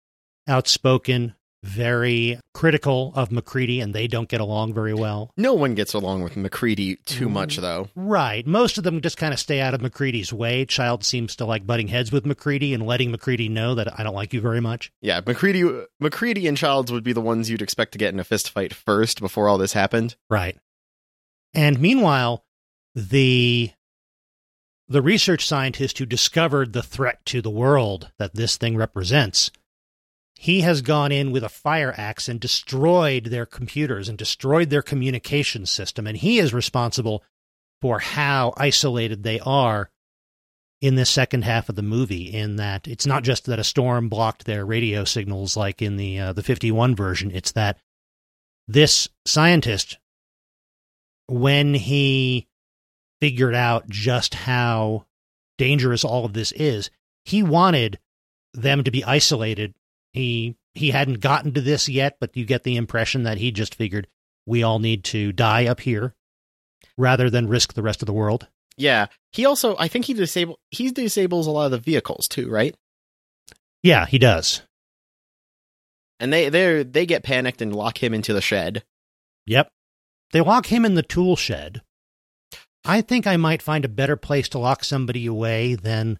outspoken, 0.49 1.35
very 1.63 2.39
critical 2.55 3.13
of 3.15 3.31
MacReady, 3.31 3.81
and 3.81 3.95
they 3.95 4.07
don't 4.07 4.29
get 4.29 4.41
along 4.41 4.75
very 4.75 4.95
well. 4.95 5.33
No 5.37 5.55
one 5.55 5.75
gets 5.75 5.95
along 5.95 6.23
with 6.23 6.37
MacReady 6.37 6.97
too 7.05 7.29
much, 7.29 7.59
mm, 7.59 7.61
though. 7.63 7.89
Right. 7.95 8.47
Most 8.47 8.79
of 8.79 8.85
them 8.85 9.01
just 9.01 9.17
kind 9.17 9.35
of 9.35 9.41
stay 9.41 9.61
out 9.61 9.75
of 9.75 9.81
MacReady's 9.81 10.33
way. 10.33 10.65
Child 10.65 11.05
seems 11.05 11.37
to 11.37 11.45
like 11.45 11.67
butting 11.67 11.89
heads 11.89 12.13
with 12.13 12.25
MacReady 12.25 12.73
and 12.73 12.87
letting 12.87 13.11
MacReady 13.11 13.49
know 13.49 13.75
that 13.75 13.99
I 13.99 14.03
don't 14.03 14.15
like 14.15 14.33
you 14.33 14.41
very 14.41 14.61
much. 14.61 14.93
Yeah, 15.01 15.21
MacReady, 15.27 15.65
MacReady 16.01 16.47
and 16.47 16.57
Childs 16.57 16.93
would 16.93 17.05
be 17.05 17.13
the 17.13 17.21
ones 17.21 17.51
you'd 17.51 17.63
expect 17.63 17.93
to 17.93 17.99
get 17.99 18.15
in 18.15 18.21
a 18.21 18.25
fist 18.25 18.51
fight 18.51 18.73
first 18.73 19.21
before 19.21 19.49
all 19.49 19.59
this 19.59 19.73
happened. 19.73 20.17
Right. 20.31 20.57
And 21.55 21.81
meanwhile, 21.81 22.45
the 22.95 23.71
the 24.89 25.03
research 25.03 25.45
scientist 25.47 25.99
who 25.99 26.07
discovered 26.07 26.73
the 26.73 26.83
threat 26.83 27.25
to 27.27 27.43
the 27.43 27.51
world 27.51 28.13
that 28.19 28.35
this 28.35 28.57
thing 28.57 28.77
represents 28.77 29.51
he 30.39 30.61
has 30.61 30.83
gone 30.83 31.13
in 31.13 31.33
with 31.33 31.43
a 31.43 31.49
fire 31.49 31.95
axe 31.97 32.29
and 32.29 32.39
destroyed 32.39 33.27
their 33.27 33.47
computers 33.47 34.09
and 34.09 34.19
destroyed 34.19 34.69
their 34.69 34.83
communication 34.83 35.65
system. 35.65 36.07
And 36.07 36.17
he 36.17 36.39
is 36.39 36.53
responsible 36.53 37.25
for 37.81 37.99
how 37.99 38.53
isolated 38.57 39.23
they 39.23 39.41
are 39.41 39.91
in 40.83 40.95
the 40.95 41.07
second 41.07 41.43
half 41.45 41.69
of 41.69 41.75
the 41.75 41.83
movie. 41.83 42.33
In 42.35 42.57
that 42.57 42.87
it's 42.87 43.07
not 43.07 43.25
just 43.25 43.47
that 43.47 43.59
a 43.59 43.65
storm 43.65 44.09
blocked 44.09 44.45
their 44.45 44.67
radio 44.67 45.05
signals 45.05 45.57
like 45.57 45.81
in 45.81 45.97
the 45.97 46.19
uh, 46.19 46.33
the 46.35 46.43
51 46.43 46.95
version, 46.95 47.31
it's 47.31 47.53
that 47.53 47.79
this 48.69 49.09
scientist, 49.25 49.99
when 51.29 51.73
he 51.73 52.47
figured 53.21 53.55
out 53.55 53.89
just 53.89 54.35
how 54.35 55.07
dangerous 55.57 56.05
all 56.05 56.27
of 56.27 56.35
this 56.35 56.53
is, 56.53 56.91
he 57.25 57.43
wanted 57.43 57.99
them 58.53 58.85
to 58.85 58.91
be 58.91 59.03
isolated 59.05 59.75
he 60.17 60.57
he 60.75 60.91
hadn't 60.91 61.21
gotten 61.21 61.53
to 61.55 61.61
this 61.61 61.89
yet, 61.89 62.17
but 62.21 62.37
you 62.37 62.45
get 62.45 62.63
the 62.63 62.77
impression 62.77 63.23
that 63.25 63.39
he 63.39 63.51
just 63.51 63.75
figured 63.75 64.09
we 64.45 64.63
all 64.63 64.79
need 64.79 65.05
to 65.05 65.33
die 65.33 65.67
up 65.67 65.81
here 65.81 66.15
rather 66.97 67.31
than 67.31 67.49
risk 67.49 67.75
the 67.75 67.83
rest 67.83 68.03
of 68.03 68.07
the 68.07 68.13
world. 68.13 68.47
Yeah. 68.77 69.07
He 69.33 69.45
also 69.45 69.77
I 69.79 69.89
think 69.89 70.05
he 70.05 70.15
disable 70.15 70.59
he 70.71 70.91
disables 70.91 71.47
a 71.47 71.51
lot 71.51 71.67
of 71.67 71.71
the 71.73 71.79
vehicles 71.79 72.29
too, 72.29 72.51
right? 72.51 72.75
Yeah, 73.83 74.07
he 74.07 74.19
does. 74.19 74.63
And 76.19 76.33
they 76.33 76.49
they 76.49 76.83
they 76.83 77.07
get 77.07 77.23
panicked 77.23 77.63
and 77.63 77.75
lock 77.75 78.03
him 78.03 78.15
into 78.15 78.33
the 78.33 78.41
shed. 78.41 78.85
Yep. 79.47 79.71
They 80.33 80.41
lock 80.41 80.67
him 80.67 80.85
in 80.85 80.95
the 80.95 81.03
tool 81.03 81.37
shed. 81.37 81.83
I 82.85 83.01
think 83.01 83.27
I 83.27 83.37
might 83.37 83.63
find 83.63 83.85
a 83.85 83.89
better 83.89 84.17
place 84.17 84.49
to 84.51 84.59
lock 84.59 84.85
somebody 84.85 85.27
away 85.27 85.75
than 85.75 86.19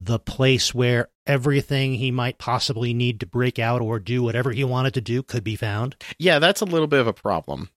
the 0.00 0.18
place 0.18 0.74
where 0.74 1.08
everything 1.28 1.94
he 1.94 2.10
might 2.10 2.38
possibly 2.38 2.92
need 2.92 3.20
to 3.20 3.26
break 3.26 3.58
out 3.58 3.80
or 3.80 3.98
do 3.98 4.22
whatever 4.22 4.50
he 4.50 4.64
wanted 4.64 4.94
to 4.94 5.00
do 5.00 5.22
could 5.22 5.44
be 5.44 5.54
found. 5.54 5.94
Yeah, 6.18 6.38
that's 6.38 6.62
a 6.62 6.64
little 6.64 6.88
bit 6.88 7.00
of 7.00 7.06
a 7.06 7.12
problem. 7.12 7.70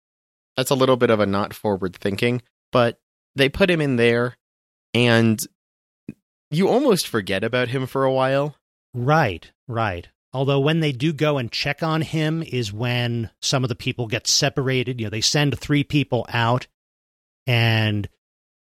That's 0.58 0.72
a 0.72 0.76
little 0.76 0.98
bit 0.98 1.10
of 1.10 1.20
a 1.20 1.26
not 1.26 1.54
forward 1.54 1.96
thinking, 1.96 2.42
but 2.72 3.00
they 3.36 3.50
put 3.50 3.70
him 3.70 3.82
in 3.82 3.98
there 3.98 4.38
and 4.94 5.40
you 6.50 6.68
almost 6.68 7.08
forget 7.08 7.44
about 7.44 7.70
him 7.70 7.86
for 7.86 8.04
a 8.04 8.12
while. 8.12 8.56
Right, 8.94 9.52
right. 9.68 10.08
Although 10.34 10.60
when 10.62 10.80
they 10.80 10.92
do 10.92 11.14
go 11.14 11.38
and 11.38 11.52
check 11.52 11.84
on 11.84 12.02
him 12.02 12.42
is 12.42 12.72
when 12.72 13.30
some 13.42 13.64
of 13.64 13.70
the 13.70 13.76
people 13.76 14.08
get 14.08 14.28
separated. 14.28 15.00
You 15.00 15.08
know, 15.08 15.10
they 15.10 15.22
send 15.22 15.58
three 15.58 15.84
people 15.84 16.26
out 16.30 16.68
and 17.48 18.08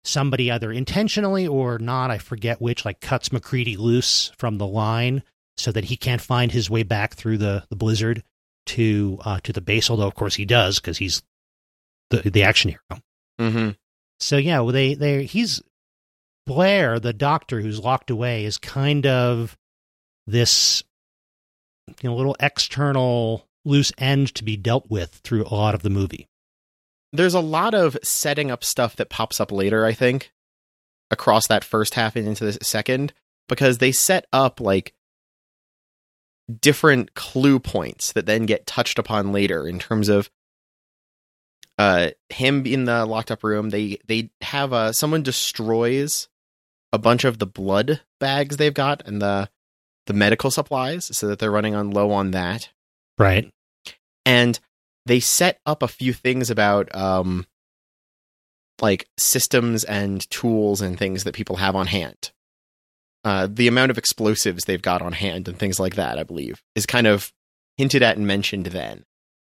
somebody 0.07 0.51
either 0.51 0.71
intentionally 0.71 1.47
or 1.47 1.77
not, 1.79 2.11
I 2.11 2.17
forget 2.17 2.61
which, 2.61 2.85
like 2.85 3.01
cuts 3.01 3.31
MacReady 3.31 3.77
loose 3.77 4.31
from 4.37 4.57
the 4.57 4.67
line 4.67 5.23
so 5.57 5.71
that 5.71 5.85
he 5.85 5.97
can't 5.97 6.21
find 6.21 6.51
his 6.51 6.69
way 6.69 6.83
back 6.83 7.15
through 7.15 7.37
the, 7.37 7.63
the 7.69 7.75
blizzard. 7.75 8.23
to 8.67 9.17
uh, 9.23 9.39
to 9.43 9.53
the 9.53 9.61
base. 9.61 9.89
Although 9.89 10.07
of 10.07 10.15
course 10.15 10.35
he 10.35 10.45
does 10.45 10.79
because 10.79 10.97
he's 10.97 11.23
the 12.09 12.29
the 12.29 12.43
action 12.43 12.71
hero. 12.71 13.01
Mm-hmm. 13.39 13.69
So 14.19 14.37
yeah, 14.37 14.59
well, 14.59 14.73
they 14.73 14.93
they 14.93 15.23
he's 15.23 15.61
Blair, 16.45 16.99
the 16.99 17.13
doctor 17.13 17.61
who's 17.61 17.79
locked 17.79 18.09
away, 18.09 18.45
is 18.45 18.57
kind 18.57 19.05
of 19.05 19.57
this 20.25 20.83
you 22.01 22.09
know 22.09 22.15
little 22.15 22.35
external 22.39 23.47
loose 23.63 23.91
end 23.97 24.33
to 24.35 24.43
be 24.43 24.57
dealt 24.57 24.89
with 24.89 25.11
through 25.23 25.45
a 25.45 25.55
lot 25.55 25.75
of 25.75 25.81
the 25.81 25.89
movie. 25.89 26.27
There's 27.13 27.33
a 27.33 27.39
lot 27.39 27.73
of 27.73 27.97
setting 28.03 28.51
up 28.51 28.63
stuff 28.63 28.95
that 28.97 29.09
pops 29.09 29.39
up 29.39 29.51
later, 29.51 29.85
I 29.85 29.93
think, 29.93 30.31
across 31.09 31.47
that 31.47 31.63
first 31.63 31.93
half 31.93 32.15
and 32.15 32.27
into 32.27 32.45
the 32.45 32.53
second, 32.63 33.13
because 33.47 33.77
they 33.77 33.91
set 33.91 34.27
up 34.33 34.59
like 34.59 34.93
different 36.61 37.13
clue 37.13 37.59
points 37.59 38.13
that 38.13 38.25
then 38.25 38.45
get 38.45 38.65
touched 38.65 38.97
upon 38.97 39.31
later 39.33 39.67
in 39.67 39.79
terms 39.79 40.07
of 40.07 40.29
uh 41.77 42.09
him 42.29 42.65
in 42.65 42.85
the 42.85 43.05
locked 43.05 43.31
up 43.31 43.43
room 43.43 43.69
they 43.69 43.97
they 44.07 44.29
have 44.39 44.71
uh 44.71 44.93
someone 44.93 45.21
destroys 45.21 46.29
a 46.93 46.97
bunch 46.97 47.25
of 47.25 47.39
the 47.39 47.45
blood 47.45 47.99
bags 48.21 48.55
they've 48.55 48.73
got 48.73 49.05
and 49.05 49.21
the 49.21 49.49
the 50.05 50.13
medical 50.13 50.49
supplies 50.49 51.13
so 51.15 51.27
that 51.27 51.37
they're 51.37 51.51
running 51.51 51.75
on 51.75 51.91
low 51.91 52.11
on 52.11 52.31
that 52.31 52.69
Right. 53.17 53.51
and 54.25 54.57
they 55.07 55.19
set 55.19 55.59
up 55.65 55.81
a 55.81 55.87
few 55.87 56.13
things 56.13 56.49
about 56.49 56.93
um 56.95 57.45
like 58.81 59.09
systems 59.17 59.83
and 59.83 60.29
tools 60.29 60.81
and 60.81 60.99
things 60.99 61.23
that 61.23 61.33
people 61.33 61.55
have 61.57 61.75
on 61.75 61.87
hand. 61.87 62.31
Uh 63.23 63.47
the 63.51 63.67
amount 63.67 63.91
of 63.91 63.97
explosives 63.97 64.65
they've 64.65 64.81
got 64.81 65.01
on 65.01 65.13
hand 65.13 65.47
and 65.47 65.57
things 65.57 65.79
like 65.79 65.95
that 65.95 66.19
i 66.19 66.23
believe 66.23 66.61
is 66.75 66.85
kind 66.85 67.07
of 67.07 67.33
hinted 67.77 68.03
at 68.03 68.17
and 68.17 68.27
mentioned 68.27 68.67
then. 68.67 69.05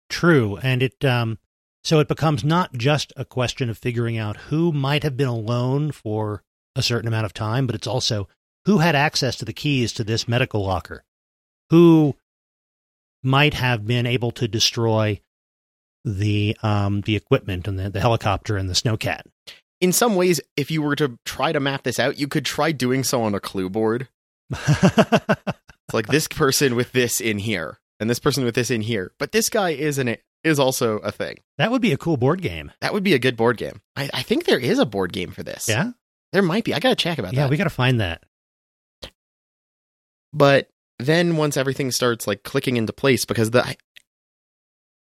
True, 0.09 0.57
and 0.57 0.83
it 0.83 1.03
um 1.03 1.39
so 1.83 1.99
it 1.99 2.07
becomes 2.07 2.43
not 2.43 2.73
just 2.73 3.13
a 3.15 3.25
question 3.25 3.69
of 3.69 3.77
figuring 3.77 4.17
out 4.17 4.37
who 4.37 4.71
might 4.71 5.03
have 5.03 5.15
been 5.15 5.27
alone 5.27 5.91
for 5.91 6.43
a 6.75 6.83
certain 6.83 7.07
amount 7.07 7.25
of 7.25 7.33
time, 7.33 7.65
but 7.65 7.75
it's 7.75 7.87
also 7.87 8.27
who 8.65 8.79
had 8.79 8.95
access 8.95 9.37
to 9.37 9.45
the 9.45 9.53
keys 9.53 9.93
to 9.93 10.03
this 10.03 10.27
medical 10.27 10.65
locker, 10.65 11.05
who 11.69 12.15
might 13.23 13.53
have 13.53 13.87
been 13.87 14.05
able 14.05 14.31
to 14.31 14.47
destroy 14.47 15.19
the 16.07 16.57
um 16.63 17.01
the 17.01 17.15
equipment 17.15 17.67
and 17.67 17.77
the, 17.77 17.89
the 17.89 17.99
helicopter 17.99 18.57
and 18.57 18.69
the 18.69 18.73
snowcat. 18.73 19.21
in 19.81 19.91
some 19.91 20.15
ways 20.15 20.39
if 20.55 20.71
you 20.71 20.81
were 20.81 20.95
to 20.95 21.19
try 21.25 21.51
to 21.51 21.59
map 21.59 21.83
this 21.83 21.99
out 21.99 22.17
you 22.17 22.27
could 22.27 22.45
try 22.45 22.71
doing 22.71 23.03
so 23.03 23.21
on 23.23 23.35
a 23.35 23.39
clue 23.39 23.69
board. 23.69 24.07
It's 24.49 25.93
like 25.93 26.07
this 26.07 26.27
person 26.27 26.75
with 26.75 26.93
this 26.93 27.19
in 27.19 27.39
here 27.39 27.79
and 27.99 28.09
this 28.09 28.19
person 28.19 28.45
with 28.45 28.55
this 28.55 28.71
in 28.71 28.81
here. 28.81 29.11
But 29.19 29.31
this 29.31 29.49
guy 29.49 29.71
is 29.71 29.97
an 29.97 30.15
is 30.43 30.59
also 30.59 30.97
a 30.99 31.11
thing. 31.11 31.37
That 31.57 31.71
would 31.71 31.81
be 31.81 31.91
a 31.91 31.97
cool 31.97 32.15
board 32.15 32.41
game. 32.41 32.71
that 32.79 32.93
would 32.93 33.03
be 33.03 33.13
a 33.13 33.19
good 33.19 33.35
board 33.35 33.57
game. 33.57 33.81
I, 33.95 34.09
I 34.13 34.21
think 34.23 34.45
there 34.45 34.59
is 34.59 34.79
a 34.79 34.85
board 34.85 35.11
game 35.11 35.31
for 35.31 35.43
this. 35.43 35.67
Yeah, 35.67 35.91
there 36.31 36.41
might 36.41 36.63
be. 36.63 36.73
I 36.73 36.79
gotta 36.79 36.95
check 36.95 37.17
about 37.17 37.33
yeah, 37.33 37.41
that. 37.41 37.45
Yeah, 37.45 37.49
we 37.49 37.57
got 37.57 37.65
to 37.65 37.69
find 37.69 37.99
that. 37.99 38.23
but 40.33 40.69
then 40.99 41.37
once 41.37 41.57
everything 41.57 41.91
starts 41.91 42.25
like 42.25 42.43
clicking 42.43 42.77
into 42.77 42.93
place 42.93 43.25
because 43.25 43.51
the 43.51 43.75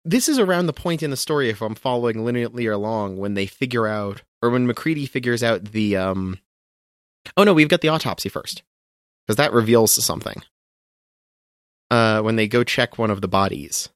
this 0.04 0.28
is 0.28 0.38
around 0.38 0.66
the 0.66 0.72
point 0.72 1.02
in 1.02 1.10
the 1.10 1.16
story 1.16 1.48
if 1.48 1.60
i'm 1.62 1.74
following 1.74 2.16
linearly 2.16 2.72
along 2.72 3.16
when 3.16 3.34
they 3.34 3.46
figure 3.46 3.86
out 3.86 4.22
or 4.42 4.50
when 4.50 4.66
MacReady 4.66 5.06
figures 5.06 5.42
out 5.42 5.64
the 5.72 5.96
um 5.96 6.38
oh 7.36 7.44
no 7.44 7.54
we've 7.54 7.68
got 7.68 7.80
the 7.80 7.88
autopsy 7.88 8.28
first 8.28 8.62
because 9.26 9.36
that 9.36 9.52
reveals 9.52 9.92
something 10.04 10.42
uh 11.90 12.20
when 12.20 12.36
they 12.36 12.46
go 12.48 12.64
check 12.64 12.98
one 12.98 13.10
of 13.10 13.20
the 13.20 13.28
bodies 13.28 13.88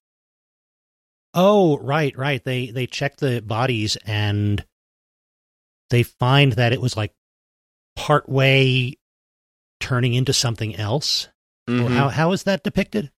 Oh, 1.34 1.76
right, 1.78 2.16
right. 2.16 2.42
They 2.42 2.70
they 2.70 2.86
check 2.86 3.18
the 3.18 3.42
bodies 3.42 3.96
and 4.06 4.64
they 5.90 6.02
find 6.02 6.52
that 6.54 6.72
it 6.72 6.80
was 6.80 6.96
like 6.96 7.12
part 7.96 8.28
way 8.28 8.94
turning 9.78 10.14
into 10.14 10.32
something 10.32 10.74
else. 10.74 11.28
Mhm. 11.68 11.94
How 11.94 12.08
how 12.08 12.32
is 12.32 12.44
that 12.44 12.64
depicted? 12.64 13.10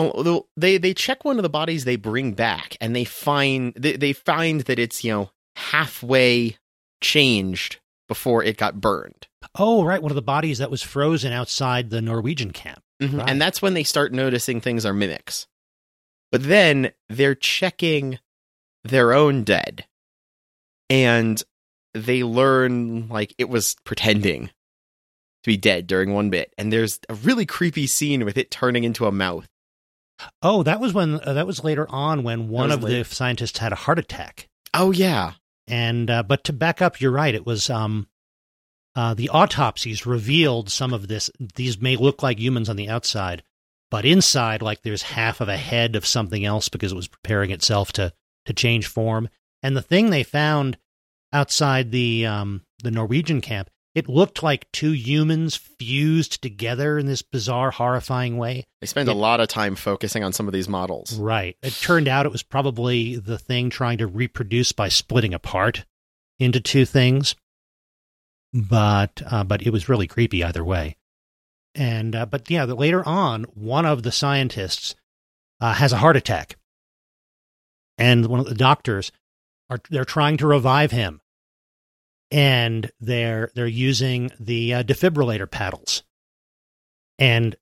Well, 0.00 0.46
they 0.56 0.78
they 0.78 0.94
check 0.94 1.24
one 1.24 1.38
of 1.38 1.42
the 1.42 1.48
bodies 1.48 1.84
they 1.84 1.96
bring 1.96 2.32
back, 2.32 2.76
and 2.80 2.94
they 2.96 3.04
find 3.04 3.74
they, 3.74 3.96
they 3.96 4.12
find 4.12 4.62
that 4.62 4.78
it's 4.78 5.04
you 5.04 5.12
know 5.12 5.30
halfway 5.56 6.56
changed 7.00 7.78
before 8.08 8.42
it 8.42 8.56
got 8.56 8.80
burned, 8.80 9.28
Oh, 9.58 9.84
right, 9.84 10.02
one 10.02 10.10
of 10.10 10.16
the 10.16 10.22
bodies 10.22 10.58
that 10.58 10.70
was 10.70 10.82
frozen 10.82 11.32
outside 11.32 11.90
the 11.90 12.02
Norwegian 12.02 12.50
camp. 12.52 12.82
Mm-hmm. 13.00 13.18
Right. 13.18 13.30
and 13.30 13.40
that's 13.40 13.62
when 13.62 13.74
they 13.74 13.84
start 13.84 14.12
noticing 14.12 14.60
things 14.60 14.84
are 14.84 14.92
mimics. 14.92 15.46
But 16.32 16.42
then 16.42 16.92
they're 17.08 17.34
checking 17.34 18.18
their 18.84 19.12
own 19.12 19.42
dead, 19.44 19.86
and 20.88 21.42
they 21.94 22.22
learn 22.22 23.08
like 23.08 23.34
it 23.38 23.48
was 23.48 23.76
pretending 23.84 24.46
to 24.46 24.52
be 25.46 25.56
dead 25.56 25.86
during 25.86 26.12
one 26.12 26.30
bit, 26.30 26.52
and 26.58 26.72
there's 26.72 27.00
a 27.08 27.14
really 27.14 27.46
creepy 27.46 27.86
scene 27.86 28.24
with 28.24 28.36
it 28.38 28.50
turning 28.50 28.84
into 28.84 29.06
a 29.06 29.12
mouth. 29.12 29.48
Oh, 30.42 30.62
that 30.62 30.80
was 30.80 30.92
when 30.92 31.20
uh, 31.20 31.32
that 31.34 31.46
was 31.46 31.64
later 31.64 31.86
on 31.88 32.22
when 32.22 32.48
one 32.48 32.70
of 32.70 32.82
later. 32.82 32.98
the 32.98 33.04
scientists 33.04 33.58
had 33.58 33.72
a 33.72 33.76
heart 33.76 33.98
attack. 33.98 34.48
Oh 34.74 34.90
yeah, 34.92 35.32
And 35.66 36.10
uh, 36.10 36.22
but 36.22 36.44
to 36.44 36.52
back 36.52 36.80
up, 36.80 37.00
you're 37.00 37.10
right. 37.10 37.34
It 37.34 37.46
was 37.46 37.68
um, 37.70 38.08
uh, 38.94 39.14
the 39.14 39.28
autopsies 39.30 40.06
revealed 40.06 40.70
some 40.70 40.92
of 40.92 41.08
this. 41.08 41.30
These 41.56 41.80
may 41.80 41.96
look 41.96 42.22
like 42.22 42.38
humans 42.38 42.68
on 42.68 42.76
the 42.76 42.88
outside, 42.88 43.42
but 43.90 44.04
inside, 44.04 44.62
like 44.62 44.82
there's 44.82 45.02
half 45.02 45.40
of 45.40 45.48
a 45.48 45.56
head 45.56 45.96
of 45.96 46.06
something 46.06 46.44
else 46.44 46.68
because 46.68 46.92
it 46.92 46.96
was 46.96 47.08
preparing 47.08 47.50
itself 47.50 47.92
to 47.92 48.12
to 48.46 48.52
change 48.52 48.86
form. 48.86 49.28
And 49.62 49.76
the 49.76 49.82
thing 49.82 50.10
they 50.10 50.22
found 50.22 50.78
outside 51.32 51.90
the 51.90 52.26
um, 52.26 52.62
the 52.82 52.90
Norwegian 52.90 53.40
camp, 53.40 53.70
it 53.94 54.08
looked 54.08 54.42
like 54.42 54.70
two 54.72 54.92
humans 54.92 55.56
fused 55.56 56.42
together 56.42 56.98
in 56.98 57.06
this 57.06 57.22
bizarre, 57.22 57.70
horrifying 57.70 58.36
way. 58.36 58.66
they 58.80 58.86
spend 58.86 59.08
a 59.08 59.14
lot 59.14 59.40
of 59.40 59.48
time 59.48 59.74
focusing 59.74 60.22
on 60.22 60.32
some 60.32 60.46
of 60.46 60.52
these 60.52 60.68
models. 60.68 61.18
Right. 61.18 61.56
It 61.62 61.72
turned 61.72 62.06
out 62.06 62.26
it 62.26 62.32
was 62.32 62.42
probably 62.42 63.16
the 63.16 63.38
thing 63.38 63.68
trying 63.68 63.98
to 63.98 64.06
reproduce 64.06 64.72
by 64.72 64.88
splitting 64.88 65.34
apart 65.34 65.84
into 66.38 66.60
two 66.60 66.84
things. 66.84 67.34
But 68.52 69.22
uh, 69.26 69.44
but 69.44 69.62
it 69.62 69.70
was 69.70 69.88
really 69.88 70.08
creepy 70.08 70.42
either 70.42 70.64
way. 70.64 70.96
And 71.74 72.16
uh, 72.16 72.26
but 72.26 72.50
yeah, 72.50 72.64
later 72.64 73.06
on, 73.06 73.44
one 73.54 73.86
of 73.86 74.02
the 74.02 74.10
scientists 74.10 74.96
uh, 75.60 75.74
has 75.74 75.92
a 75.92 75.98
heart 75.98 76.16
attack, 76.16 76.56
and 77.96 78.26
one 78.26 78.40
of 78.40 78.46
the 78.46 78.56
doctors 78.56 79.12
are 79.68 79.78
they're 79.88 80.04
trying 80.04 80.36
to 80.38 80.48
revive 80.48 80.90
him, 80.90 81.20
and 82.30 82.90
they're 83.00 83.50
they're 83.54 83.66
using 83.66 84.30
the 84.38 84.74
uh, 84.74 84.82
defibrillator 84.82 85.50
paddles, 85.50 86.02
and 87.18 87.56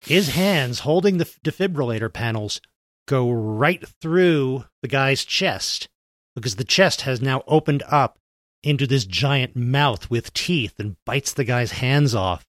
his 0.00 0.30
hands 0.30 0.80
holding 0.80 1.18
the 1.18 1.24
defibrillator 1.44 2.12
panels 2.12 2.60
go 3.08 3.30
right 3.30 3.86
through 4.00 4.64
the 4.82 4.88
guy's 4.88 5.24
chest 5.24 5.88
because 6.34 6.56
the 6.56 6.64
chest 6.64 7.02
has 7.02 7.20
now 7.22 7.42
opened 7.46 7.82
up 7.88 8.18
into 8.62 8.86
this 8.86 9.04
giant 9.04 9.54
mouth 9.56 10.10
with 10.10 10.32
teeth 10.32 10.74
and 10.78 10.96
bites 11.04 11.32
the 11.32 11.44
guy's 11.44 11.72
hands 11.72 12.14
off, 12.14 12.44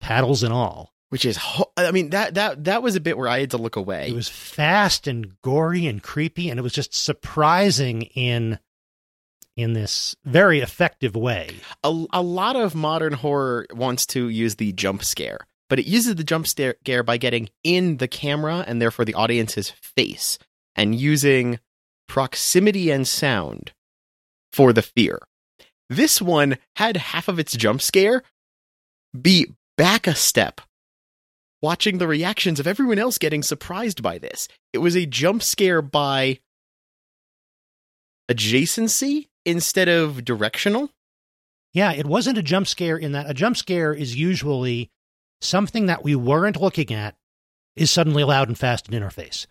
paddles 0.00 0.42
and 0.42 0.52
all. 0.52 0.94
which 1.10 1.24
is 1.24 1.36
ho- 1.36 1.70
I 1.76 1.90
mean 1.90 2.10
that 2.10 2.34
that 2.34 2.64
that 2.64 2.82
was 2.82 2.96
a 2.96 3.00
bit 3.00 3.16
where 3.16 3.28
I 3.28 3.40
had 3.40 3.50
to 3.52 3.58
look 3.58 3.76
away. 3.76 4.08
It 4.08 4.14
was 4.14 4.28
fast 4.28 5.06
and 5.06 5.40
gory 5.42 5.86
and 5.86 6.02
creepy, 6.02 6.50
and 6.50 6.58
it 6.58 6.62
was 6.62 6.72
just 6.72 6.94
surprising 6.94 8.02
in 8.02 8.58
in 9.58 9.72
this 9.72 10.14
very 10.24 10.60
effective 10.60 11.16
way. 11.16 11.50
a, 11.82 12.04
a 12.12 12.22
lot 12.22 12.54
of 12.54 12.76
modern 12.76 13.12
horror 13.12 13.66
wants 13.72 14.06
to 14.06 14.28
use 14.28 14.54
the 14.54 14.72
jump 14.72 15.02
scare, 15.02 15.40
but 15.68 15.80
it 15.80 15.86
uses 15.86 16.14
the 16.14 16.24
jump 16.24 16.46
scare 16.46 17.02
by 17.02 17.16
getting 17.16 17.48
in 17.64 17.96
the 17.96 18.06
camera 18.06 18.64
and 18.68 18.80
therefore 18.80 19.04
the 19.04 19.14
audience's 19.14 19.70
face 19.70 20.38
and 20.76 20.94
using 20.94 21.58
proximity 22.06 22.88
and 22.90 23.06
sound 23.08 23.72
for 24.52 24.72
the 24.72 24.80
fear. 24.80 25.18
This 25.90 26.22
one 26.22 26.58
had 26.76 26.96
half 26.96 27.26
of 27.26 27.40
its 27.40 27.56
jump 27.56 27.82
scare 27.82 28.22
be 29.20 29.54
back 29.76 30.06
a 30.06 30.14
step, 30.14 30.60
watching 31.60 31.98
the 31.98 32.06
reactions 32.06 32.60
of 32.60 32.68
everyone 32.68 32.98
else 32.98 33.18
getting 33.18 33.42
surprised 33.42 34.04
by 34.04 34.18
this. 34.18 34.46
It 34.72 34.78
was 34.78 34.96
a 34.96 35.04
jump 35.04 35.42
scare 35.42 35.82
by 35.82 36.38
adjacency 38.30 39.28
instead 39.44 39.88
of 39.88 40.24
directional. 40.24 40.90
Yeah, 41.72 41.92
it 41.92 42.06
wasn't 42.06 42.38
a 42.38 42.42
jump 42.42 42.66
scare 42.66 42.96
in 42.96 43.12
that 43.12 43.28
a 43.28 43.34
jump 43.34 43.56
scare 43.56 43.92
is 43.92 44.16
usually 44.16 44.90
something 45.40 45.86
that 45.86 46.02
we 46.02 46.14
weren't 46.14 46.60
looking 46.60 46.92
at 46.92 47.16
is 47.76 47.90
suddenly 47.90 48.24
loud 48.24 48.48
and 48.48 48.58
fast 48.58 48.88
in 48.88 49.00
interface. 49.00 49.46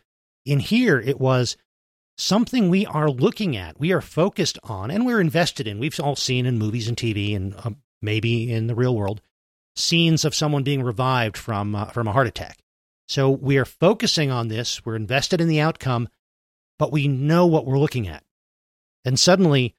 In 0.46 0.60
here, 0.60 1.00
it 1.00 1.20
was 1.20 1.58
something 2.18 2.70
we 2.70 2.86
are 2.86 3.10
looking 3.10 3.56
at, 3.56 3.80
we 3.80 3.92
are 3.92 4.02
focused 4.02 4.58
on, 4.64 4.92
and 4.92 5.06
we're 5.06 5.22
invested 5.22 5.68
in. 5.68 5.80
We've 5.80 6.00
all 6.00 6.16
seen 6.16 6.46
in 6.46 6.58
movies 6.58 6.88
and 6.88 6.98
TV 6.98 7.36
and 7.36 7.56
um, 7.64 7.78
maybe 8.02 8.52
in 8.52 8.68
the 8.68 8.76
real 8.76 8.96
world 8.96 9.22
scenes 9.76 10.26
of 10.26 10.34
someone 10.34 10.64
being 10.64 10.82
revived 10.82 11.38
from 11.38 11.76
uh, 11.76 11.86
from 11.86 12.08
a 12.08 12.12
heart 12.12 12.28
attack. 12.28 12.60
So 13.08 13.30
we 13.30 13.58
are 13.58 13.66
focusing 13.66 14.32
on 14.32 14.50
this, 14.50 14.86
we're 14.86 14.96
invested 14.96 15.40
in 15.40 15.48
the 15.48 15.62
outcome, 15.62 16.10
but 16.78 16.92
we 16.92 17.08
know 17.08 17.46
what 17.46 17.66
we're 17.66 17.80
looking 17.80 18.08
at. 18.08 18.24
And 19.08 19.18
suddenly 19.18 19.74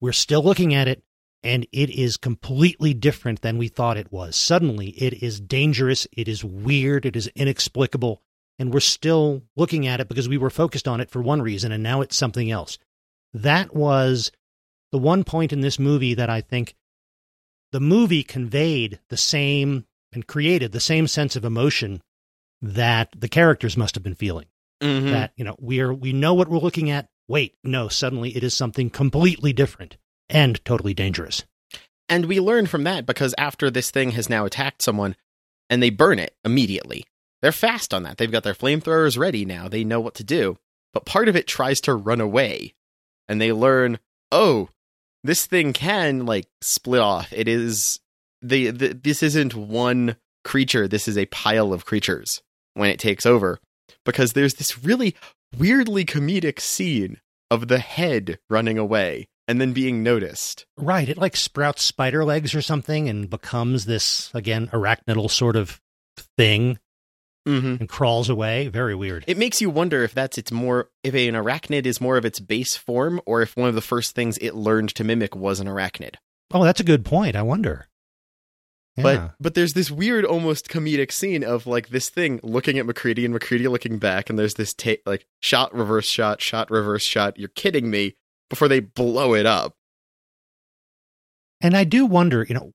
we're 0.00 0.12
still 0.12 0.42
looking 0.42 0.72
at 0.72 0.86
it 0.86 1.02
and 1.42 1.66
it 1.72 1.90
is 1.90 2.16
completely 2.16 2.94
different 2.94 3.42
than 3.42 3.58
we 3.58 3.66
thought 3.66 3.96
it 3.96 4.12
was. 4.12 4.36
Suddenly 4.36 4.90
it 4.90 5.20
is 5.20 5.40
dangerous, 5.40 6.06
it 6.12 6.28
is 6.28 6.44
weird, 6.44 7.04
it 7.04 7.16
is 7.16 7.26
inexplicable, 7.34 8.22
and 8.60 8.72
we're 8.72 8.78
still 8.78 9.42
looking 9.56 9.88
at 9.88 9.98
it 9.98 10.06
because 10.06 10.28
we 10.28 10.38
were 10.38 10.48
focused 10.48 10.86
on 10.86 11.00
it 11.00 11.10
for 11.10 11.20
one 11.20 11.42
reason 11.42 11.72
and 11.72 11.82
now 11.82 12.02
it's 12.02 12.16
something 12.16 12.52
else. 12.52 12.78
That 13.34 13.74
was 13.74 14.30
the 14.92 14.98
one 14.98 15.24
point 15.24 15.52
in 15.52 15.60
this 15.60 15.80
movie 15.80 16.14
that 16.14 16.30
I 16.30 16.40
think 16.40 16.76
the 17.72 17.80
movie 17.80 18.22
conveyed 18.22 19.00
the 19.08 19.16
same 19.16 19.86
and 20.12 20.24
created 20.24 20.70
the 20.70 20.78
same 20.78 21.08
sense 21.08 21.34
of 21.34 21.44
emotion 21.44 22.00
that 22.60 23.08
the 23.18 23.28
characters 23.28 23.76
must 23.76 23.96
have 23.96 24.04
been 24.04 24.14
feeling. 24.14 24.46
Mhm. 24.80 25.10
That, 25.10 25.32
you 25.36 25.44
know, 25.44 25.56
we 25.58 25.80
are 25.80 25.92
we 25.92 26.12
know 26.12 26.34
what 26.34 26.48
we're 26.48 26.58
looking 26.58 26.90
at. 26.90 27.08
Wait, 27.32 27.54
no, 27.64 27.88
suddenly 27.88 28.36
it 28.36 28.44
is 28.44 28.54
something 28.54 28.90
completely 28.90 29.54
different 29.54 29.96
and 30.28 30.62
totally 30.66 30.92
dangerous. 30.92 31.44
And 32.06 32.26
we 32.26 32.38
learn 32.40 32.66
from 32.66 32.84
that 32.84 33.06
because 33.06 33.34
after 33.38 33.70
this 33.70 33.90
thing 33.90 34.10
has 34.10 34.28
now 34.28 34.44
attacked 34.44 34.82
someone 34.82 35.16
and 35.70 35.82
they 35.82 35.88
burn 35.88 36.18
it 36.18 36.36
immediately, 36.44 37.06
they're 37.40 37.50
fast 37.50 37.94
on 37.94 38.02
that. 38.02 38.18
They've 38.18 38.30
got 38.30 38.42
their 38.42 38.52
flamethrowers 38.52 39.16
ready 39.16 39.46
now. 39.46 39.66
They 39.66 39.82
know 39.82 39.98
what 39.98 40.14
to 40.16 40.24
do. 40.24 40.58
But 40.92 41.06
part 41.06 41.26
of 41.26 41.34
it 41.34 41.46
tries 41.46 41.80
to 41.80 41.94
run 41.94 42.20
away. 42.20 42.74
And 43.28 43.40
they 43.40 43.50
learn, 43.50 43.98
oh, 44.30 44.68
this 45.24 45.46
thing 45.46 45.72
can 45.72 46.26
like 46.26 46.48
split 46.60 47.00
off. 47.00 47.32
It 47.32 47.48
is 47.48 48.00
the, 48.42 48.68
the 48.72 48.88
this 48.88 49.22
isn't 49.22 49.54
one 49.54 50.16
creature. 50.44 50.86
This 50.86 51.08
is 51.08 51.16
a 51.16 51.24
pile 51.24 51.72
of 51.72 51.86
creatures 51.86 52.42
when 52.74 52.90
it 52.90 52.98
takes 52.98 53.24
over. 53.24 53.58
Because 54.04 54.34
there's 54.34 54.56
this 54.56 54.84
really 54.84 55.16
weirdly 55.56 56.04
comedic 56.04 56.60
scene 56.60 57.18
of 57.52 57.68
the 57.68 57.78
head 57.78 58.38
running 58.48 58.78
away 58.78 59.28
and 59.46 59.60
then 59.60 59.72
being 59.74 60.02
noticed. 60.02 60.64
Right. 60.78 61.08
It 61.08 61.18
like 61.18 61.36
sprouts 61.36 61.82
spider 61.82 62.24
legs 62.24 62.54
or 62.54 62.62
something 62.62 63.08
and 63.08 63.28
becomes 63.28 63.84
this, 63.84 64.30
again, 64.32 64.68
arachnidal 64.68 65.30
sort 65.30 65.56
of 65.56 65.80
thing 66.38 66.78
Mm-hmm. 67.44 67.74
and 67.80 67.88
crawls 67.88 68.28
away. 68.30 68.68
Very 68.68 68.94
weird. 68.94 69.24
It 69.26 69.36
makes 69.36 69.60
you 69.60 69.68
wonder 69.68 70.04
if 70.04 70.14
that's 70.14 70.38
its 70.38 70.52
more 70.52 70.90
if 71.02 71.12
an 71.12 71.34
arachnid 71.34 71.86
is 71.86 72.00
more 72.00 72.16
of 72.16 72.24
its 72.24 72.38
base 72.38 72.76
form, 72.76 73.20
or 73.26 73.42
if 73.42 73.56
one 73.56 73.68
of 73.68 73.74
the 73.74 73.80
first 73.80 74.14
things 74.14 74.38
it 74.38 74.54
learned 74.54 74.94
to 74.94 75.02
mimic 75.02 75.34
was 75.34 75.58
an 75.58 75.66
arachnid. 75.66 76.14
Oh, 76.52 76.62
that's 76.62 76.78
a 76.78 76.84
good 76.84 77.04
point. 77.04 77.34
I 77.34 77.42
wonder. 77.42 77.88
Yeah. 78.96 79.02
But 79.02 79.34
but 79.40 79.54
there's 79.54 79.72
this 79.72 79.90
weird, 79.90 80.24
almost 80.24 80.68
comedic 80.68 81.12
scene 81.12 81.42
of 81.42 81.66
like 81.66 81.88
this 81.88 82.10
thing 82.10 82.40
looking 82.42 82.78
at 82.78 82.86
MacReady 82.86 83.24
and 83.24 83.32
MacReady 83.32 83.66
looking 83.68 83.98
back, 83.98 84.28
and 84.28 84.38
there's 84.38 84.54
this 84.54 84.74
ta- 84.74 85.02
like 85.06 85.26
shot, 85.40 85.74
reverse 85.74 86.06
shot, 86.06 86.42
shot, 86.42 86.70
reverse 86.70 87.02
shot. 87.02 87.38
You're 87.38 87.48
kidding 87.48 87.90
me! 87.90 88.16
Before 88.50 88.68
they 88.68 88.80
blow 88.80 89.34
it 89.34 89.46
up. 89.46 89.74
And 91.62 91.74
I 91.74 91.84
do 91.84 92.04
wonder, 92.04 92.44
you 92.46 92.54
know, 92.54 92.72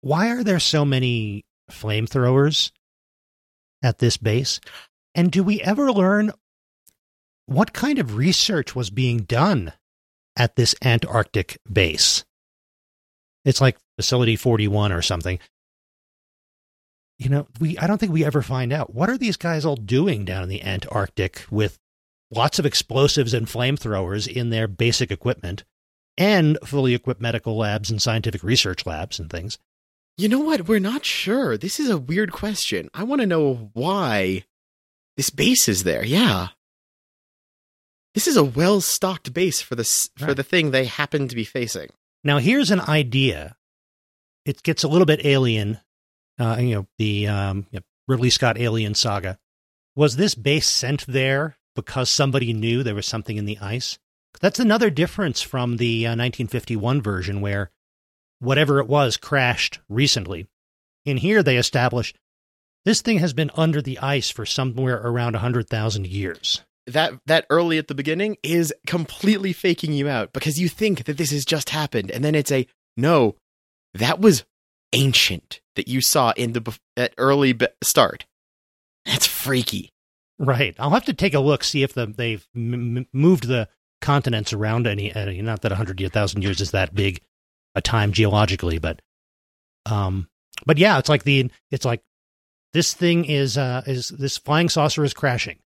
why 0.00 0.30
are 0.30 0.42
there 0.42 0.60
so 0.60 0.86
many 0.86 1.44
flamethrowers 1.70 2.70
at 3.82 3.98
this 3.98 4.16
base? 4.16 4.60
And 5.14 5.30
do 5.30 5.44
we 5.44 5.60
ever 5.60 5.92
learn 5.92 6.32
what 7.46 7.74
kind 7.74 7.98
of 7.98 8.16
research 8.16 8.74
was 8.74 8.88
being 8.90 9.18
done 9.18 9.72
at 10.36 10.56
this 10.56 10.74
Antarctic 10.82 11.58
base? 11.70 12.24
It's 13.44 13.60
like 13.60 13.76
Facility 13.98 14.36
41 14.36 14.92
or 14.92 15.02
something. 15.02 15.38
You 17.18 17.28
know, 17.30 17.46
we 17.60 17.78
I 17.78 17.86
don't 17.86 17.98
think 17.98 18.12
we 18.12 18.24
ever 18.24 18.42
find 18.42 18.72
out. 18.72 18.92
What 18.94 19.08
are 19.08 19.16
these 19.18 19.36
guys 19.36 19.64
all 19.64 19.76
doing 19.76 20.24
down 20.24 20.42
in 20.42 20.48
the 20.48 20.62
Antarctic 20.62 21.44
with 21.50 21.78
lots 22.30 22.58
of 22.58 22.66
explosives 22.66 23.32
and 23.32 23.46
flamethrowers 23.46 24.26
in 24.26 24.50
their 24.50 24.66
basic 24.68 25.10
equipment? 25.10 25.64
and 26.16 26.56
fully 26.64 26.94
equipped 26.94 27.20
medical 27.20 27.56
labs 27.56 27.90
and 27.90 28.00
scientific 28.00 28.44
research 28.44 28.86
labs 28.86 29.18
and 29.18 29.28
things. 29.28 29.58
You 30.16 30.28
know 30.28 30.38
what? 30.38 30.68
We're 30.68 30.78
not 30.78 31.04
sure. 31.04 31.58
This 31.58 31.80
is 31.80 31.90
a 31.90 31.98
weird 31.98 32.30
question. 32.30 32.88
I 32.94 33.02
want 33.02 33.20
to 33.20 33.26
know 33.26 33.72
why 33.72 34.44
this 35.16 35.30
base 35.30 35.68
is 35.68 35.82
there. 35.82 36.04
Yeah. 36.04 36.50
This 38.14 38.28
is 38.28 38.36
a 38.36 38.44
well-stocked 38.44 39.34
base 39.34 39.60
for 39.60 39.74
this 39.74 40.08
for 40.16 40.26
Right. 40.26 40.36
the 40.36 40.44
thing 40.44 40.70
they 40.70 40.84
happen 40.84 41.26
to 41.26 41.34
be 41.34 41.42
facing. 41.42 41.90
Now, 42.22 42.38
here's 42.38 42.70
an 42.70 42.82
idea. 42.82 43.56
It 44.44 44.62
gets 44.62 44.82
a 44.82 44.88
little 44.88 45.06
bit 45.06 45.24
alien. 45.24 45.78
Uh, 46.38 46.56
you 46.58 46.74
know, 46.74 46.86
the 46.98 47.28
um, 47.28 47.66
you 47.70 47.78
know, 47.78 47.84
Ridley 48.08 48.30
Scott 48.30 48.58
Alien 48.58 48.94
saga. 48.94 49.38
Was 49.96 50.16
this 50.16 50.34
base 50.34 50.66
sent 50.66 51.06
there 51.06 51.56
because 51.76 52.10
somebody 52.10 52.52
knew 52.52 52.82
there 52.82 52.94
was 52.94 53.06
something 53.06 53.36
in 53.36 53.44
the 53.44 53.58
ice? 53.58 53.98
That's 54.40 54.58
another 54.58 54.90
difference 54.90 55.40
from 55.40 55.76
the 55.76 56.06
uh, 56.06 56.10
1951 56.10 57.00
version, 57.00 57.40
where 57.40 57.70
whatever 58.40 58.80
it 58.80 58.88
was 58.88 59.16
crashed 59.16 59.80
recently. 59.88 60.48
In 61.04 61.18
here, 61.18 61.42
they 61.42 61.56
establish 61.56 62.12
this 62.84 63.00
thing 63.00 63.18
has 63.18 63.32
been 63.32 63.50
under 63.54 63.80
the 63.80 63.98
ice 63.98 64.30
for 64.30 64.44
somewhere 64.44 65.00
around 65.02 65.32
100,000 65.32 66.06
years. 66.06 66.62
That 66.86 67.14
that 67.24 67.46
early 67.48 67.78
at 67.78 67.88
the 67.88 67.94
beginning 67.94 68.36
is 68.42 68.74
completely 68.86 69.54
faking 69.54 69.94
you 69.94 70.06
out 70.06 70.34
because 70.34 70.60
you 70.60 70.68
think 70.68 71.04
that 71.04 71.16
this 71.16 71.30
has 71.30 71.46
just 71.46 71.70
happened 71.70 72.10
and 72.10 72.22
then 72.22 72.34
it's 72.34 72.52
a 72.52 72.66
no. 72.94 73.36
That 73.94 74.20
was 74.20 74.44
ancient 74.92 75.60
that 75.76 75.88
you 75.88 76.00
saw 76.00 76.32
in 76.36 76.52
the 76.52 76.78
that 76.96 77.14
early 77.18 77.52
be- 77.52 77.68
start. 77.82 78.26
That's 79.04 79.26
freaky. 79.26 79.90
Right. 80.38 80.74
I'll 80.78 80.90
have 80.90 81.04
to 81.06 81.12
take 81.12 81.34
a 81.34 81.40
look, 81.40 81.62
see 81.62 81.82
if 81.82 81.94
the, 81.94 82.06
they've 82.06 82.46
m- 82.56 83.06
moved 83.12 83.46
the 83.46 83.68
continents 84.00 84.52
around 84.52 84.86
any, 84.86 85.14
any. 85.14 85.40
Not 85.42 85.62
that 85.62 85.72
a 85.72 85.76
hundred 85.76 86.00
years 86.00 86.60
is 86.60 86.72
that 86.72 86.94
big 86.94 87.20
a 87.74 87.80
time 87.80 88.12
geologically, 88.12 88.78
but 88.78 89.00
um, 89.86 90.28
but 90.66 90.78
yeah, 90.78 90.98
it's 90.98 91.08
like 91.08 91.24
the 91.24 91.50
it's 91.70 91.84
like 91.84 92.02
this 92.72 92.94
thing 92.94 93.24
is 93.24 93.56
uh 93.58 93.82
is 93.86 94.08
this 94.08 94.38
flying 94.38 94.68
saucer 94.68 95.04
is 95.04 95.14
crashing. 95.14 95.58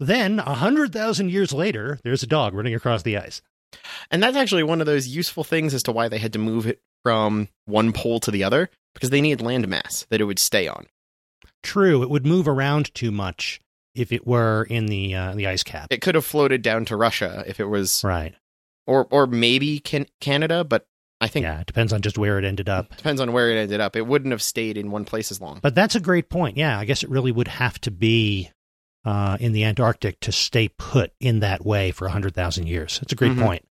Then 0.00 0.38
a 0.38 0.54
hundred 0.54 0.92
thousand 0.92 1.30
years 1.30 1.52
later, 1.52 1.98
there's 2.04 2.22
a 2.22 2.28
dog 2.28 2.54
running 2.54 2.74
across 2.74 3.02
the 3.02 3.16
ice. 3.16 3.42
And 4.10 4.22
that's 4.22 4.36
actually 4.36 4.62
one 4.62 4.80
of 4.80 4.86
those 4.86 5.08
useful 5.08 5.44
things 5.44 5.74
as 5.74 5.82
to 5.84 5.92
why 5.92 6.08
they 6.08 6.18
had 6.18 6.32
to 6.32 6.38
move 6.38 6.66
it 6.66 6.80
from 7.04 7.48
one 7.66 7.92
pole 7.92 8.20
to 8.20 8.30
the 8.30 8.44
other 8.44 8.70
because 8.94 9.10
they 9.10 9.20
needed 9.20 9.40
land 9.44 9.66
mass 9.68 10.06
that 10.10 10.20
it 10.20 10.24
would 10.24 10.38
stay 10.38 10.66
on. 10.68 10.86
True, 11.62 12.02
it 12.02 12.10
would 12.10 12.26
move 12.26 12.46
around 12.48 12.92
too 12.94 13.10
much 13.10 13.60
if 13.94 14.12
it 14.12 14.26
were 14.26 14.64
in 14.70 14.86
the 14.86 15.14
uh, 15.14 15.34
the 15.34 15.46
ice 15.46 15.62
cap. 15.62 15.88
It 15.90 16.00
could 16.00 16.14
have 16.14 16.24
floated 16.24 16.62
down 16.62 16.84
to 16.86 16.96
Russia 16.96 17.42
if 17.46 17.58
it 17.60 17.64
was, 17.66 18.02
right. 18.04 18.34
or 18.86 19.06
or 19.10 19.26
maybe 19.26 19.80
can- 19.80 20.06
Canada, 20.20 20.62
but 20.64 20.86
I 21.20 21.26
think 21.26 21.42
Yeah, 21.44 21.60
it 21.60 21.66
depends 21.66 21.92
on 21.92 22.00
just 22.00 22.16
where 22.16 22.38
it 22.38 22.44
ended 22.44 22.68
up. 22.68 22.96
depends 22.96 23.20
on 23.20 23.32
where 23.32 23.50
it 23.50 23.56
ended 23.56 23.80
up. 23.80 23.96
It 23.96 24.06
wouldn't 24.06 24.30
have 24.30 24.42
stayed 24.42 24.76
in 24.78 24.92
one 24.92 25.04
place 25.04 25.32
as 25.32 25.40
long. 25.40 25.58
But 25.60 25.74
that's 25.74 25.96
a 25.96 26.00
great 26.00 26.28
point. 26.28 26.56
Yeah, 26.56 26.78
I 26.78 26.84
guess 26.84 27.02
it 27.02 27.10
really 27.10 27.32
would 27.32 27.48
have 27.48 27.80
to 27.80 27.90
be 27.90 28.50
uh, 29.04 29.36
in 29.40 29.52
the 29.52 29.64
Antarctic 29.64 30.20
to 30.20 30.30
stay 30.32 30.68
put 30.68 31.12
in 31.18 31.40
that 31.40 31.64
way 31.64 31.90
for 31.90 32.04
100,000 32.06 32.68
years. 32.68 33.00
That's 33.00 33.12
a 33.12 33.16
great 33.16 33.32
Mhm. 33.32 33.42
point. 33.44 33.67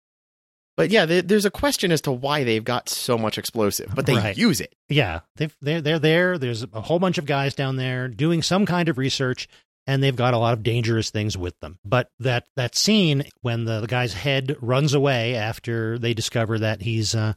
But 0.77 0.91
yeah, 0.91 1.05
there, 1.05 1.23
there's 1.23 1.45
a 1.45 1.51
question 1.51 1.91
as 1.91 2.01
to 2.01 2.11
why 2.11 2.43
they've 2.43 2.63
got 2.63 2.87
so 2.87 3.17
much 3.17 3.37
explosive, 3.39 3.91
but 3.95 4.05
they 4.05 4.13
Right. 4.15 4.37
use 4.37 4.61
it. 4.61 4.75
Yeah, 4.87 5.21
they've, 5.35 5.55
they're, 5.59 5.81
they're 5.81 5.99
there. 5.99 6.37
There's 6.37 6.63
a 6.71 6.81
whole 6.81 6.99
bunch 6.99 7.17
of 7.17 7.25
guys 7.25 7.55
down 7.55 7.77
there 7.77 8.07
doing 8.07 8.43
some 8.43 8.67
kind 8.67 8.87
of 8.87 8.99
research, 8.99 9.47
and 9.87 10.03
they've 10.03 10.15
got 10.15 10.35
a 10.35 10.37
lot 10.37 10.53
of 10.53 10.61
dangerous 10.61 11.09
things 11.09 11.35
with 11.35 11.59
them. 11.61 11.79
But 11.83 12.11
that, 12.19 12.45
that 12.55 12.75
scene 12.75 13.25
when 13.41 13.65
the, 13.65 13.81
the 13.81 13.87
guy's 13.87 14.13
head 14.13 14.55
runs 14.61 14.93
away 14.93 15.35
after 15.35 15.97
they 15.97 16.13
discover 16.13 16.59
that 16.59 16.83
he's, 16.83 17.15
uh, 17.15 17.33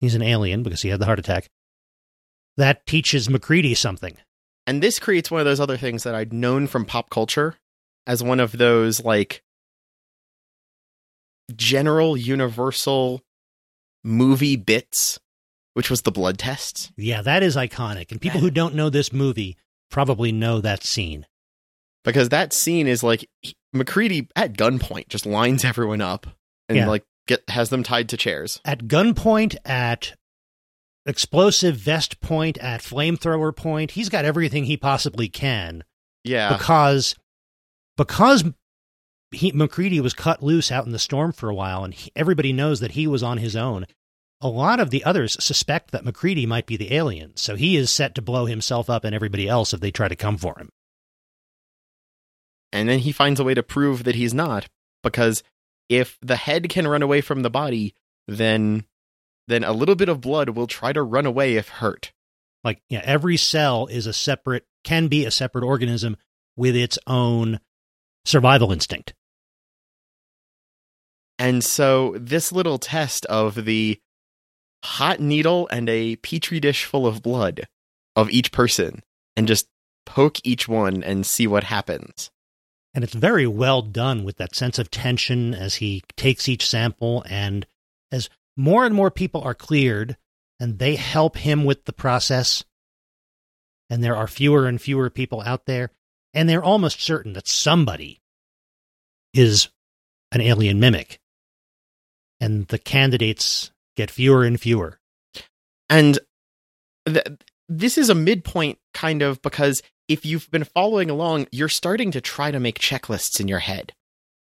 he's 0.00 0.16
an 0.16 0.22
alien 0.22 0.64
because 0.64 0.82
he 0.82 0.88
had 0.88 0.98
the 0.98 1.06
heart 1.06 1.20
attack, 1.20 1.48
that 2.56 2.84
teaches 2.86 3.30
MacReady 3.30 3.74
something. 3.74 4.16
And 4.66 4.82
this 4.82 4.98
creates 4.98 5.30
one 5.30 5.40
of 5.40 5.44
those 5.44 5.60
other 5.60 5.76
things 5.76 6.02
that 6.02 6.14
I'd 6.16 6.32
known 6.32 6.66
from 6.66 6.84
pop 6.84 7.10
culture 7.10 7.56
as 8.08 8.22
one 8.24 8.40
of 8.40 8.52
those 8.58 9.04
like 9.04 9.42
general 11.56 12.16
universal 12.16 13.22
movie 14.04 14.56
bits, 14.56 15.18
which 15.74 15.90
was 15.90 16.02
the 16.02 16.12
blood 16.12 16.38
test. 16.38 16.92
Yeah, 16.96 17.22
that 17.22 17.42
is 17.42 17.56
iconic. 17.56 18.10
And 18.10 18.20
people 18.20 18.40
who 18.40 18.50
don't 18.50 18.74
know 18.74 18.90
this 18.90 19.12
movie 19.12 19.56
probably 19.90 20.32
know 20.32 20.60
that 20.60 20.82
scene. 20.84 21.26
Because 22.04 22.30
that 22.30 22.52
scene 22.52 22.86
is 22.88 23.02
like 23.02 23.28
MacReady 23.72 24.28
at 24.34 24.54
gunpoint 24.54 25.08
just 25.08 25.24
lines 25.26 25.64
everyone 25.64 26.00
up 26.00 26.26
and 26.68 26.78
Yeah. 26.78 26.88
like 26.88 27.04
get 27.28 27.48
has 27.50 27.68
them 27.68 27.82
tied 27.84 28.08
to 28.08 28.16
chairs. 28.16 28.60
at 28.64 28.80
gunpoint, 28.88 29.56
at 29.64 30.14
explosive 31.06 31.76
vest 31.76 32.20
point, 32.20 32.58
at 32.58 32.80
flamethrower 32.80 33.54
point. 33.54 33.92
He's 33.92 34.08
got 34.08 34.24
everything 34.24 34.64
he 34.64 34.76
possibly 34.76 35.28
can 35.28 35.84
Yeah. 36.24 36.56
because 36.56 37.14
because 37.96 38.44
he, 39.32 39.52
MacReady 39.52 40.00
was 40.00 40.14
cut 40.14 40.42
loose 40.42 40.70
out 40.70 40.86
in 40.86 40.92
the 40.92 40.98
storm 40.98 41.32
for 41.32 41.48
a 41.48 41.54
while, 41.54 41.84
and 41.84 41.94
he, 41.94 42.12
everybody 42.14 42.52
knows 42.52 42.80
that 42.80 42.92
he 42.92 43.06
was 43.06 43.22
on 43.22 43.38
his 43.38 43.56
own. 43.56 43.86
a 44.42 44.48
lot 44.48 44.80
of 44.80 44.90
the 44.90 45.04
others 45.04 45.42
suspect 45.42 45.92
that 45.92 46.04
MacReady 46.04 46.46
might 46.46 46.66
be 46.66 46.76
the 46.76 46.92
alien, 46.92 47.36
so 47.36 47.54
he 47.54 47.76
is 47.76 47.90
set 47.90 48.14
to 48.16 48.22
blow 48.22 48.46
himself 48.46 48.90
up 48.90 49.04
and 49.04 49.14
everybody 49.14 49.48
else 49.48 49.72
if 49.72 49.80
they 49.80 49.92
try 49.92 50.08
to 50.08 50.16
come 50.16 50.36
for 50.36 50.58
him. 50.58 50.68
And 52.72 52.88
then 52.88 52.98
he 52.98 53.12
finds 53.12 53.38
a 53.38 53.44
way 53.44 53.54
to 53.54 53.62
prove 53.62 54.02
that 54.04 54.16
he's 54.16 54.34
not, 54.34 54.68
because 55.02 55.44
if 55.88 56.18
the 56.20 56.36
head 56.36 56.68
can 56.68 56.88
run 56.88 57.02
away 57.02 57.20
from 57.20 57.42
the 57.42 57.50
body, 57.50 57.94
then 58.26 58.84
then 59.48 59.64
a 59.64 59.72
little 59.72 59.96
bit 59.96 60.08
of 60.08 60.20
blood 60.20 60.50
will 60.50 60.68
try 60.68 60.92
to 60.92 61.02
run 61.02 61.26
away 61.26 61.56
if 61.56 61.68
hurt. 61.68 62.12
Like, 62.64 62.80
yeah, 62.88 63.02
every 63.04 63.36
cell 63.36 63.86
is 63.86 64.06
a 64.06 64.12
separate, 64.12 64.64
can 64.84 65.08
be 65.08 65.24
a 65.24 65.32
separate 65.32 65.64
organism 65.64 66.16
with 66.56 66.76
its 66.76 66.96
own 67.08 67.58
survival 68.24 68.72
instinct. 68.72 69.14
And 71.38 71.64
so 71.64 72.14
this 72.18 72.52
little 72.52 72.78
test 72.78 73.26
of 73.26 73.64
the 73.64 73.98
hot 74.84 75.20
needle 75.20 75.68
and 75.70 75.88
a 75.88 76.16
petri 76.16 76.60
dish 76.60 76.84
full 76.84 77.06
of 77.06 77.22
blood 77.22 77.66
of 78.16 78.30
each 78.30 78.52
person 78.52 79.02
and 79.36 79.46
just 79.46 79.66
poke 80.04 80.38
each 80.44 80.68
one 80.68 81.02
and 81.02 81.24
see 81.24 81.46
what 81.46 81.64
happens. 81.64 82.30
And 82.94 83.02
it's 83.02 83.14
very 83.14 83.46
well 83.46 83.80
done 83.80 84.24
with 84.24 84.36
that 84.36 84.54
sense 84.54 84.78
of 84.78 84.90
tension 84.90 85.54
as 85.54 85.76
he 85.76 86.02
takes 86.16 86.48
each 86.48 86.68
sample 86.68 87.24
and 87.28 87.66
as 88.10 88.28
more 88.56 88.84
and 88.84 88.94
more 88.94 89.10
people 89.10 89.40
are 89.40 89.54
cleared 89.54 90.16
and 90.60 90.78
they 90.78 90.96
help 90.96 91.38
him 91.38 91.64
with 91.64 91.86
the 91.86 91.92
process. 91.92 92.64
And 93.88 94.04
there 94.04 94.16
are 94.16 94.26
fewer 94.26 94.66
and 94.66 94.80
fewer 94.80 95.08
people 95.10 95.40
out 95.40 95.66
there. 95.66 95.90
And 96.34 96.48
they're 96.48 96.62
almost 96.62 97.00
certain 97.00 97.34
that 97.34 97.48
somebody 97.48 98.20
is 99.34 99.68
an 100.30 100.40
alien 100.40 100.80
mimic. 100.80 101.18
And 102.42 102.66
the 102.66 102.78
candidates 102.78 103.70
get 103.96 104.10
fewer 104.10 104.42
and 104.44 104.60
fewer. 104.60 104.98
And 105.88 106.18
th- 107.06 107.24
this 107.68 107.96
is 107.96 108.10
a 108.10 108.16
midpoint 108.16 108.78
kind 108.92 109.22
of 109.22 109.40
because 109.42 109.80
if 110.08 110.26
you've 110.26 110.50
been 110.50 110.64
following 110.64 111.08
along, 111.08 111.46
you're 111.52 111.68
starting 111.68 112.10
to 112.10 112.20
try 112.20 112.50
to 112.50 112.58
make 112.58 112.80
checklists 112.80 113.38
in 113.38 113.46
your 113.46 113.60
head. 113.60 113.92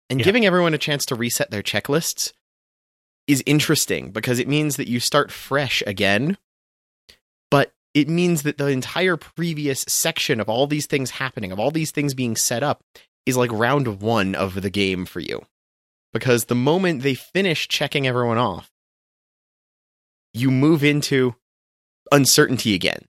And 0.08 0.20
Yeah. 0.20 0.24
giving 0.24 0.46
everyone 0.46 0.74
a 0.74 0.78
chance 0.78 1.04
to 1.06 1.16
reset 1.16 1.50
their 1.50 1.62
checklists 1.62 2.32
is 3.26 3.42
interesting 3.46 4.12
because 4.12 4.38
it 4.38 4.46
means 4.46 4.76
that 4.76 4.88
you 4.88 5.00
start 5.00 5.32
fresh 5.32 5.82
again. 5.84 6.38
But 7.50 7.72
it 7.94 8.08
means 8.08 8.42
that 8.42 8.58
the 8.58 8.68
entire 8.68 9.16
previous 9.16 9.84
section 9.88 10.38
of 10.38 10.48
all 10.48 10.68
these 10.68 10.86
things 10.86 11.10
happening, 11.10 11.50
of 11.50 11.58
all 11.58 11.72
these 11.72 11.90
things 11.90 12.14
being 12.14 12.36
set 12.36 12.62
up, 12.62 12.84
is 13.26 13.36
like 13.36 13.50
round 13.52 14.00
one 14.00 14.36
of 14.36 14.62
the 14.62 14.70
game 14.70 15.04
for 15.04 15.18
you. 15.18 15.46
Because 16.12 16.44
the 16.44 16.54
moment 16.54 17.02
they 17.02 17.14
finish 17.14 17.68
checking 17.68 18.06
everyone 18.06 18.38
off, 18.38 18.70
you 20.34 20.50
move 20.50 20.84
into 20.84 21.34
uncertainty 22.10 22.74
again 22.74 23.06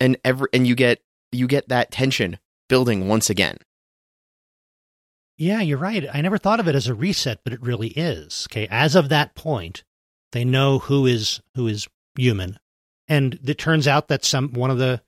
and 0.00 0.16
every 0.24 0.48
and 0.52 0.66
you 0.66 0.74
get 0.74 1.00
you 1.32 1.46
get 1.46 1.68
that 1.68 1.90
tension 1.90 2.38
building 2.68 3.08
once 3.08 3.30
again 3.30 3.56
Yeah, 5.36 5.60
you're 5.60 5.78
right. 5.78 6.06
I 6.12 6.20
never 6.20 6.38
thought 6.38 6.60
of 6.60 6.68
it 6.68 6.74
as 6.74 6.86
a 6.86 6.94
reset, 6.94 7.40
but 7.44 7.52
it 7.52 7.62
really 7.62 7.88
is. 7.88 8.46
Okay, 8.50 8.66
as 8.70 8.94
of 8.94 9.08
that 9.08 9.34
point, 9.34 9.84
they 10.32 10.44
know 10.44 10.78
who 10.78 11.06
is 11.06 11.40
who 11.54 11.66
is 11.66 11.88
human, 12.16 12.58
and 13.08 13.38
it 13.46 13.58
turns 13.58 13.88
out 13.88 14.08
that 14.08 14.24
some 14.24 14.52
one 14.52 14.70
of 14.70 14.78
the 14.78 15.00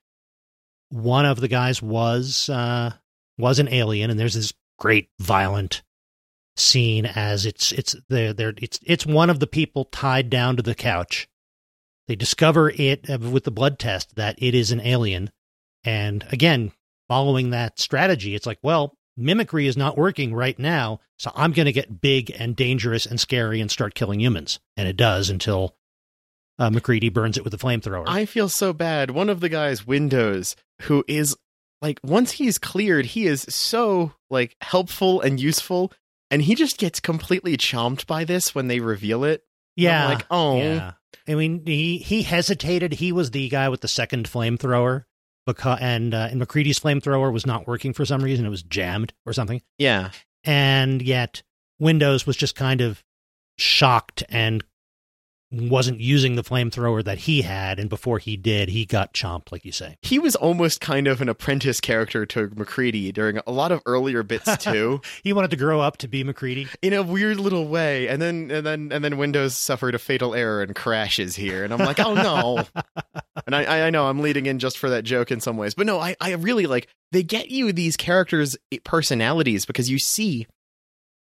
one 0.88 1.26
of 1.26 1.40
the 1.40 1.48
guys 1.48 1.82
was 1.82 2.48
uh, 2.48 2.92
was 3.38 3.58
an 3.58 3.68
alien, 3.68 4.10
and 4.10 4.18
there's 4.18 4.34
this 4.34 4.52
great 4.82 5.08
violent 5.20 5.84
scene 6.56 7.06
as 7.06 7.46
it's 7.46 7.70
it's 7.70 7.94
the 8.08 8.34
there 8.36 8.52
it's 8.58 8.80
it's 8.82 9.06
one 9.06 9.30
of 9.30 9.38
the 9.38 9.46
people 9.46 9.84
tied 9.84 10.28
down 10.28 10.56
to 10.56 10.62
the 10.62 10.74
couch. 10.74 11.28
They 12.08 12.16
discover 12.16 12.68
it 12.68 13.08
uh, 13.08 13.18
with 13.18 13.44
the 13.44 13.52
blood 13.52 13.78
test 13.78 14.16
that 14.16 14.34
it 14.42 14.56
is 14.56 14.72
an 14.72 14.80
alien, 14.80 15.30
and 15.84 16.26
again, 16.32 16.72
following 17.08 17.50
that 17.50 17.78
strategy, 17.78 18.34
it's 18.34 18.44
like, 18.44 18.58
well, 18.60 18.98
mimicry 19.16 19.68
is 19.68 19.76
not 19.76 19.96
working 19.96 20.34
right 20.34 20.58
now, 20.58 20.98
so 21.16 21.30
I'm 21.36 21.52
going 21.52 21.66
to 21.66 21.72
get 21.72 22.00
big 22.00 22.34
and 22.36 22.56
dangerous 22.56 23.06
and 23.06 23.20
scary 23.20 23.60
and 23.60 23.70
start 23.70 23.94
killing 23.94 24.20
humans. 24.20 24.58
And 24.76 24.88
it 24.88 24.96
does 24.96 25.30
until 25.30 25.76
uh, 26.58 26.70
MacReady 26.70 27.08
burns 27.08 27.38
it 27.38 27.44
with 27.44 27.54
a 27.54 27.56
flamethrower. 27.56 28.04
i 28.08 28.24
feel 28.26 28.48
so 28.48 28.72
bad 28.72 29.12
one 29.12 29.28
of 29.28 29.40
the 29.40 29.48
guys 29.48 29.86
windows 29.86 30.54
who 30.82 31.04
is 31.06 31.36
like 31.82 32.00
once 32.02 32.32
he's 32.32 32.58
cleared 32.58 33.04
he 33.04 33.26
is 33.26 33.42
so 33.48 34.12
like 34.30 34.56
helpful 34.62 35.20
and 35.20 35.40
useful 35.40 35.92
and 36.30 36.42
he 36.42 36.54
just 36.54 36.78
gets 36.78 37.00
completely 37.00 37.56
chomped 37.56 38.06
by 38.06 38.24
this 38.24 38.54
when 38.54 38.68
they 38.68 38.80
reveal 38.80 39.24
it 39.24 39.42
yeah, 39.74 40.08
like, 40.08 40.26
oh. 40.30 40.58
yeah. 40.58 40.92
I 41.26 41.34
mean, 41.34 41.64
he 41.64 41.96
he 41.96 42.24
hesitated. 42.24 42.92
He 42.92 43.10
was 43.10 43.30
the 43.30 43.48
guy 43.48 43.70
with 43.70 43.80
the 43.80 43.88
second 43.88 44.28
flamethrower, 44.28 45.04
because 45.46 45.78
and 45.80 46.12
uh, 46.12 46.28
and 46.30 46.38
MacReady's 46.38 46.78
flamethrower 46.78 47.32
was 47.32 47.46
not 47.46 47.66
working 47.66 47.94
for 47.94 48.04
some 48.04 48.22
reason. 48.22 48.44
It 48.44 48.50
was 48.50 48.62
jammed 48.62 49.14
or 49.24 49.32
something. 49.32 49.62
yeah 49.78 50.10
and 50.44 51.02
yet 51.02 51.42
Windows 51.78 52.26
was 52.26 52.36
just 52.36 52.54
kind 52.54 52.80
of 52.80 53.02
shocked 53.58 54.22
and 54.28 54.64
wasn't 55.52 56.00
using 56.00 56.34
the 56.36 56.42
flamethrower 56.42 57.04
that 57.04 57.18
he 57.18 57.42
had. 57.42 57.78
And 57.78 57.90
before 57.90 58.18
he 58.18 58.36
did, 58.36 58.68
he 58.70 58.84
got 58.86 59.12
chomped, 59.12 59.52
like 59.52 59.64
you 59.64 59.72
say. 59.72 59.96
he 60.02 60.18
was 60.18 60.34
almost 60.34 60.80
kind 60.80 61.06
of 61.06 61.20
an 61.20 61.28
apprentice 61.28 61.80
character 61.80 62.24
to 62.26 62.50
MacReady 62.56 63.12
during 63.12 63.38
a 63.46 63.52
lot 63.52 63.70
of 63.70 63.80
earlier 63.86 64.22
bits 64.22 64.56
too 64.58 65.00
He 65.22 65.32
wanted 65.32 65.50
to 65.50 65.56
grow 65.56 65.80
up 65.80 65.98
to 65.98 66.08
be 66.08 66.24
MacReady. 66.24 66.68
in 66.80 66.92
a 66.94 67.02
weird 67.02 67.38
little 67.38 67.66
way 67.68 68.08
and 68.08 68.20
then 68.22 68.50
and 68.50 68.66
then 68.66 68.90
and 68.92 69.04
then 69.04 69.18
windows 69.18 69.54
suffered 69.54 69.94
a 69.94 69.98
fatal 69.98 70.34
error 70.34 70.62
and 70.62 70.74
crashes 70.74 71.36
here 71.36 71.64
and 71.64 71.72
i'm 71.72 71.78
like 71.80 72.00
oh 72.00 72.14
no 72.14 72.64
and 73.46 73.54
I, 73.54 73.86
I- 73.86 73.90
know 73.90 74.06
i'm 74.08 74.20
leading 74.20 74.46
in 74.46 74.58
just 74.58 74.78
for 74.78 74.90
that 74.90 75.04
joke 75.04 75.30
in 75.30 75.40
some 75.40 75.56
ways 75.56 75.74
but 75.74 75.86
no 75.86 75.98
i, 76.00 76.16
I 76.20 76.32
really 76.32 76.66
like 76.66 76.88
they 77.12 77.22
get 77.22 77.50
you 77.50 77.72
these 77.72 77.96
characters 77.96 78.56
personalities 78.84 79.64
because 79.66 79.90
you 79.90 79.98
see 79.98 80.46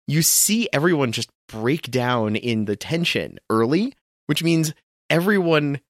you 0.08 0.22
see 0.22 0.68
everyone 0.72 1.12
just 1.12 1.28
break 1.48 1.90
down 1.90 2.36
in 2.36 2.64
the 2.64 2.76
tension 2.76 3.38
early 3.50 3.92
which 4.26 4.42
means 4.42 4.74
everyone 5.10 5.80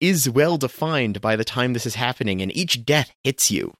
is 0.00 0.28
well 0.28 0.56
defined 0.56 1.20
by 1.20 1.36
the 1.36 1.44
time 1.44 1.72
this 1.72 1.86
is 1.86 1.94
happening 1.94 2.40
and 2.40 2.54
each 2.56 2.84
death 2.84 3.12
hits 3.24 3.50
you 3.50 3.72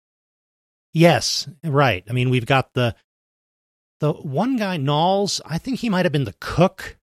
Yes, 0.93 1.47
right. 1.63 2.03
I 2.11 2.13
mean, 2.13 2.31
we've 2.31 2.47
got 2.47 2.75
the 2.75 2.97
the 4.01 4.13
one 4.13 4.57
guy, 4.57 4.77
Nauls. 4.77 5.41
I 5.47 5.57
think 5.59 5.79
he 5.79 5.89
might 5.89 6.05
have 6.05 6.11
been 6.11 6.25
the 6.25 6.35
cook, 6.41 6.99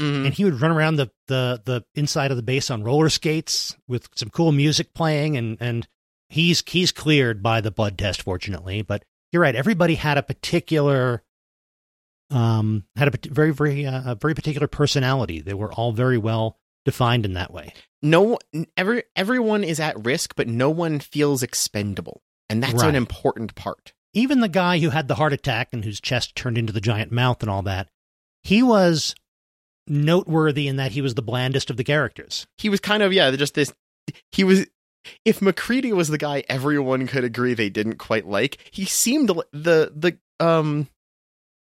Mhm. 0.00 0.24
and 0.26 0.34
he 0.34 0.44
would 0.44 0.60
run 0.60 0.72
around 0.72 0.96
the 0.96 1.10
the 1.28 1.62
the 1.64 1.84
inside 1.94 2.32
of 2.32 2.36
the 2.36 2.42
base 2.42 2.68
on 2.68 2.82
roller 2.82 3.08
skates 3.10 3.76
with 3.86 4.08
some 4.16 4.28
cool 4.30 4.50
music 4.50 4.92
playing, 4.92 5.36
and 5.36 5.56
and 5.60 5.86
he's 6.30 6.64
he's 6.66 6.90
cleared 6.90 7.44
by 7.44 7.60
the 7.60 7.70
blood 7.70 7.96
test, 7.96 8.22
fortunately. 8.22 8.82
But 8.82 9.04
you're 9.30 9.42
right. 9.42 9.54
Everybody 9.54 9.94
had 9.94 10.18
a 10.18 10.22
particular 10.24 11.22
um 12.32 12.84
had 12.96 13.08
a 13.14 13.28
very 13.28 13.52
very 13.52 13.86
uh, 13.86 14.12
a 14.12 14.14
very 14.14 14.34
particular 14.34 14.66
personality. 14.68 15.40
They 15.40 15.54
were 15.54 15.72
all 15.72 15.92
very 15.92 16.18
well 16.18 16.58
defined 16.84 17.24
in 17.24 17.34
that 17.34 17.52
way. 17.52 17.72
no 18.02 18.38
every 18.76 19.04
everyone 19.14 19.62
is 19.62 19.78
at 19.78 20.04
risk 20.04 20.34
but 20.34 20.48
no 20.48 20.68
one 20.70 20.98
feels 20.98 21.42
expendable 21.42 22.22
and 22.48 22.60
that's 22.62 22.74
Right. 22.82 22.88
an 22.88 22.94
important 22.96 23.54
part 23.54 23.92
even 24.14 24.40
the 24.40 24.48
guy 24.48 24.78
who 24.80 24.90
had 24.90 25.06
the 25.08 25.14
heart 25.14 25.32
attack 25.32 25.68
and 25.72 25.84
whose 25.84 26.00
chest 26.00 26.34
turned 26.34 26.58
into 26.58 26.72
the 26.72 26.80
giant 26.80 27.10
mouth 27.12 27.40
and 27.42 27.48
all 27.48 27.62
that, 27.62 27.88
he 28.42 28.62
was 28.62 29.14
noteworthy 29.86 30.68
in 30.68 30.76
that 30.76 30.92
he 30.92 31.00
was 31.02 31.14
the 31.14 31.22
blandest 31.22 31.70
of 31.70 31.76
the 31.76 31.84
characters. 31.84 32.46
he 32.58 32.68
was 32.68 32.80
kind 32.80 33.02
of 33.02 33.12
yeah 33.12 33.30
just 33.32 33.54
this 33.54 33.72
he 34.30 34.44
was 34.44 34.66
if 35.24 35.40
MacReady 35.40 35.92
was 35.92 36.08
the 36.08 36.18
guy 36.18 36.44
everyone 36.48 37.06
could 37.06 37.24
agree 37.24 37.54
they 37.54 37.70
didn't 37.70 37.98
quite 37.98 38.26
like 38.26 38.58
he 38.70 38.84
seemed 38.84 39.28
the 39.28 39.44
the 39.52 40.18
um 40.40 40.88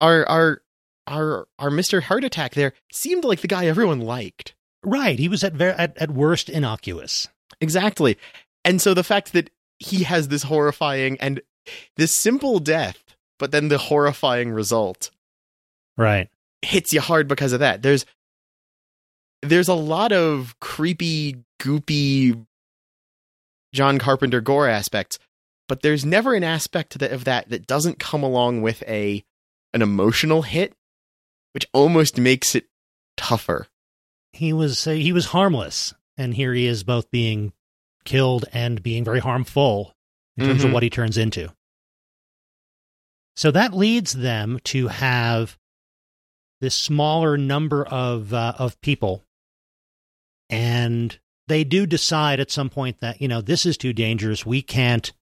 our 0.01 0.27
our 0.29 0.63
our 1.07 1.49
our 1.59 1.71
mr 1.71 2.03
heart 2.03 2.25
attack 2.25 2.55
there 2.55 2.73
seemed 2.93 3.25
like 3.25 3.41
the 3.41 3.49
guy 3.49 3.67
everyone 3.67 4.01
liked 4.01 4.55
Right, 4.85 5.19
he 5.19 5.29
was 5.29 5.43
at 5.43 5.55
ver- 5.55 5.75
at, 5.77 5.99
at 5.99 6.11
worst 6.13 6.49
innocuous. 6.49 7.29
exactly 7.61 8.17
and 8.65 8.81
so 8.81 8.95
the 8.95 9.03
fact 9.05 9.33
that 9.33 9.51
he 9.79 10.05
has 10.05 10.29
this 10.29 10.45
horrifying 10.45 11.17
and 11.21 11.41
this 11.97 12.13
simple 12.13 12.59
death 12.61 13.03
but 13.39 13.51
then 13.51 13.69
the 13.69 13.79
horrifying 13.79 14.51
result 14.51 15.11
Right. 15.97 16.29
hits 16.63 16.93
you 16.93 17.01
hard 17.01 17.27
because 17.29 17.53
of 17.53 17.61
that. 17.61 17.83
There's 17.83 18.05
there's 19.43 19.69
a 19.69 19.75
lot 19.75 20.13
of 20.13 20.55
creepy, 20.61 21.45
goopy 21.61 22.45
John 23.73 23.99
Carpenter 23.99 24.41
gore 24.41 24.69
aspects, 24.69 25.19
but 25.69 25.83
there's 25.83 26.05
never 26.05 26.35
an 26.35 26.45
aspect 26.45 27.01
of 27.01 27.25
that 27.25 27.49
that 27.49 27.67
doesn't 27.67 27.99
come 27.99 28.23
along 28.23 28.63
with 28.63 28.83
a 28.89 29.25
an 29.79 29.83
emotional 29.83 30.43
hit, 30.43 30.75
which 31.55 31.67
almost 31.73 32.19
makes 32.19 32.55
it 32.55 32.67
tougher. 33.17 33.69
He 34.33 34.53
was 34.53 34.87
uh, 34.87 34.93
he 34.93 35.13
was 35.13 35.27
harmless, 35.27 35.95
and 36.17 36.35
here 36.35 36.53
he 36.53 36.67
is 36.67 36.83
both 36.85 37.11
being 37.11 37.53
killed 38.05 38.45
and 38.53 38.83
being 38.83 39.05
very 39.05 39.21
harmful 39.21 39.95
in 40.37 40.47
terms 40.47 40.65
of 40.65 40.71
Mhm. 40.71 40.73
what 40.75 40.83
he 40.83 40.91
turns 40.91 41.17
into. 41.17 41.53
So 43.37 43.51
that 43.53 43.73
leads 43.75 44.13
them 44.15 44.59
to 44.65 44.89
have 44.89 45.57
this 46.61 46.75
smaller 46.75 47.37
number 47.39 47.85
of 47.87 48.35
uh, 48.35 48.55
of 48.59 48.81
people, 48.81 49.25
and 50.51 51.19
they 51.47 51.63
do 51.65 51.87
decide 51.87 52.41
at 52.41 52.51
some 52.51 52.69
point 52.69 52.99
that 53.01 53.21
you 53.23 53.29
know 53.29 53.41
this 53.41 53.65
is 53.65 53.77
too 53.77 53.93
dangerous. 53.93 54.45
We 54.45 54.61
can't 54.63 55.13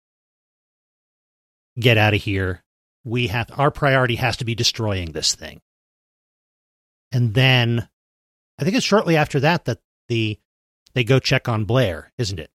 get 1.78 1.98
out 1.98 2.14
of 2.14 2.22
here. 2.22 2.62
We 3.06 3.28
have 3.28 3.50
our 3.56 3.70
priority 3.70 4.16
has 4.16 4.36
to 4.38 4.44
be 4.44 4.56
destroying 4.56 5.12
this 5.12 5.36
thing. 5.36 5.60
And 7.12 7.34
then, 7.34 7.88
I 8.58 8.64
think 8.64 8.76
it's 8.76 8.84
shortly 8.84 9.16
after 9.16 9.38
that 9.40 9.66
that 9.66 9.78
the 10.08 10.40
they 10.94 11.04
go 11.04 11.20
check 11.20 11.48
on 11.48 11.66
Blair, 11.66 12.10
isn't 12.18 12.40
it? 12.40 12.50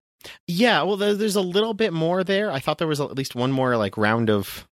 Yeah, 0.47 0.83
well, 0.83 0.97
there's 0.97 1.37
a 1.37 1.41
little 1.41 1.73
bit 1.73 1.93
more 1.93 2.25
there. 2.25 2.51
I 2.51 2.59
thought 2.59 2.79
there 2.79 2.87
was 2.87 2.99
at 2.99 3.15
least 3.15 3.33
one 3.33 3.51
more 3.53 3.77
like 3.77 3.97
round 3.97 4.29
of 4.29 4.67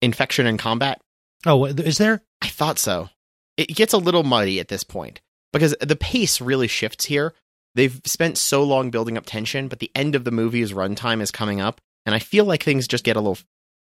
infection 0.00 0.46
and 0.46 0.58
combat. 0.58 1.00
Oh, 1.44 1.66
is 1.66 1.98
there? 1.98 2.22
I 2.40 2.48
thought 2.48 2.78
so. 2.78 3.10
It 3.58 3.68
gets 3.68 3.92
a 3.92 3.98
little 3.98 4.24
muddy 4.24 4.60
at 4.60 4.68
this 4.68 4.82
point 4.82 5.20
because 5.52 5.76
the 5.80 5.94
pace 5.94 6.40
really 6.40 6.68
shifts 6.68 7.04
here. 7.04 7.34
They've 7.74 8.00
spent 8.06 8.38
so 8.38 8.64
long 8.64 8.90
building 8.90 9.18
up 9.18 9.26
tension, 9.26 9.68
but 9.68 9.78
the 9.78 9.90
end 9.94 10.14
of 10.14 10.24
the 10.24 10.30
movie's 10.30 10.72
runtime 10.72 11.20
is 11.20 11.30
coming 11.30 11.60
up, 11.60 11.82
and 12.06 12.14
I 12.14 12.18
feel 12.18 12.46
like 12.46 12.62
things 12.62 12.88
just 12.88 13.04
get 13.04 13.16
a 13.16 13.20
little 13.20 13.38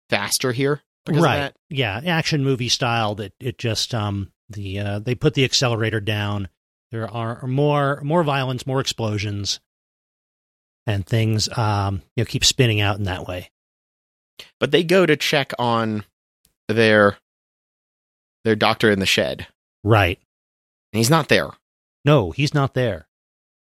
faster 0.09 0.51
here 0.51 0.81
right. 1.11 1.53
Yeah, 1.69 1.99
action 2.05 2.43
movie 2.43 2.69
style. 2.69 3.15
That 3.15 3.33
it 3.39 3.57
just 3.57 3.93
um 3.95 4.31
the 4.49 4.79
uh, 4.79 4.99
they 4.99 5.15
put 5.15 5.33
the 5.33 5.43
accelerator 5.45 5.99
down. 5.99 6.49
There 6.91 7.09
are 7.09 7.45
more 7.45 8.01
more 8.03 8.23
violence, 8.23 8.65
more 8.65 8.79
explosions, 8.81 9.59
and 10.87 11.05
things 11.05 11.49
um 11.57 12.01
you 12.15 12.23
know 12.23 12.25
keep 12.25 12.43
spinning 12.45 12.81
out 12.81 12.97
in 12.97 13.03
that 13.03 13.27
way. 13.27 13.51
But 14.59 14.71
they 14.71 14.83
go 14.83 15.05
to 15.05 15.15
check 15.17 15.53
on 15.59 16.03
their 16.67 17.17
their 18.45 18.55
doctor 18.55 18.89
in 18.89 18.99
the 18.99 19.05
shed, 19.05 19.47
Right. 19.83 20.17
and 20.93 20.97
he's 20.97 21.09
not 21.09 21.27
there. 21.27 21.49
No, 22.05 22.31
he's 22.31 22.53
not 22.53 22.73
there. 22.73 23.07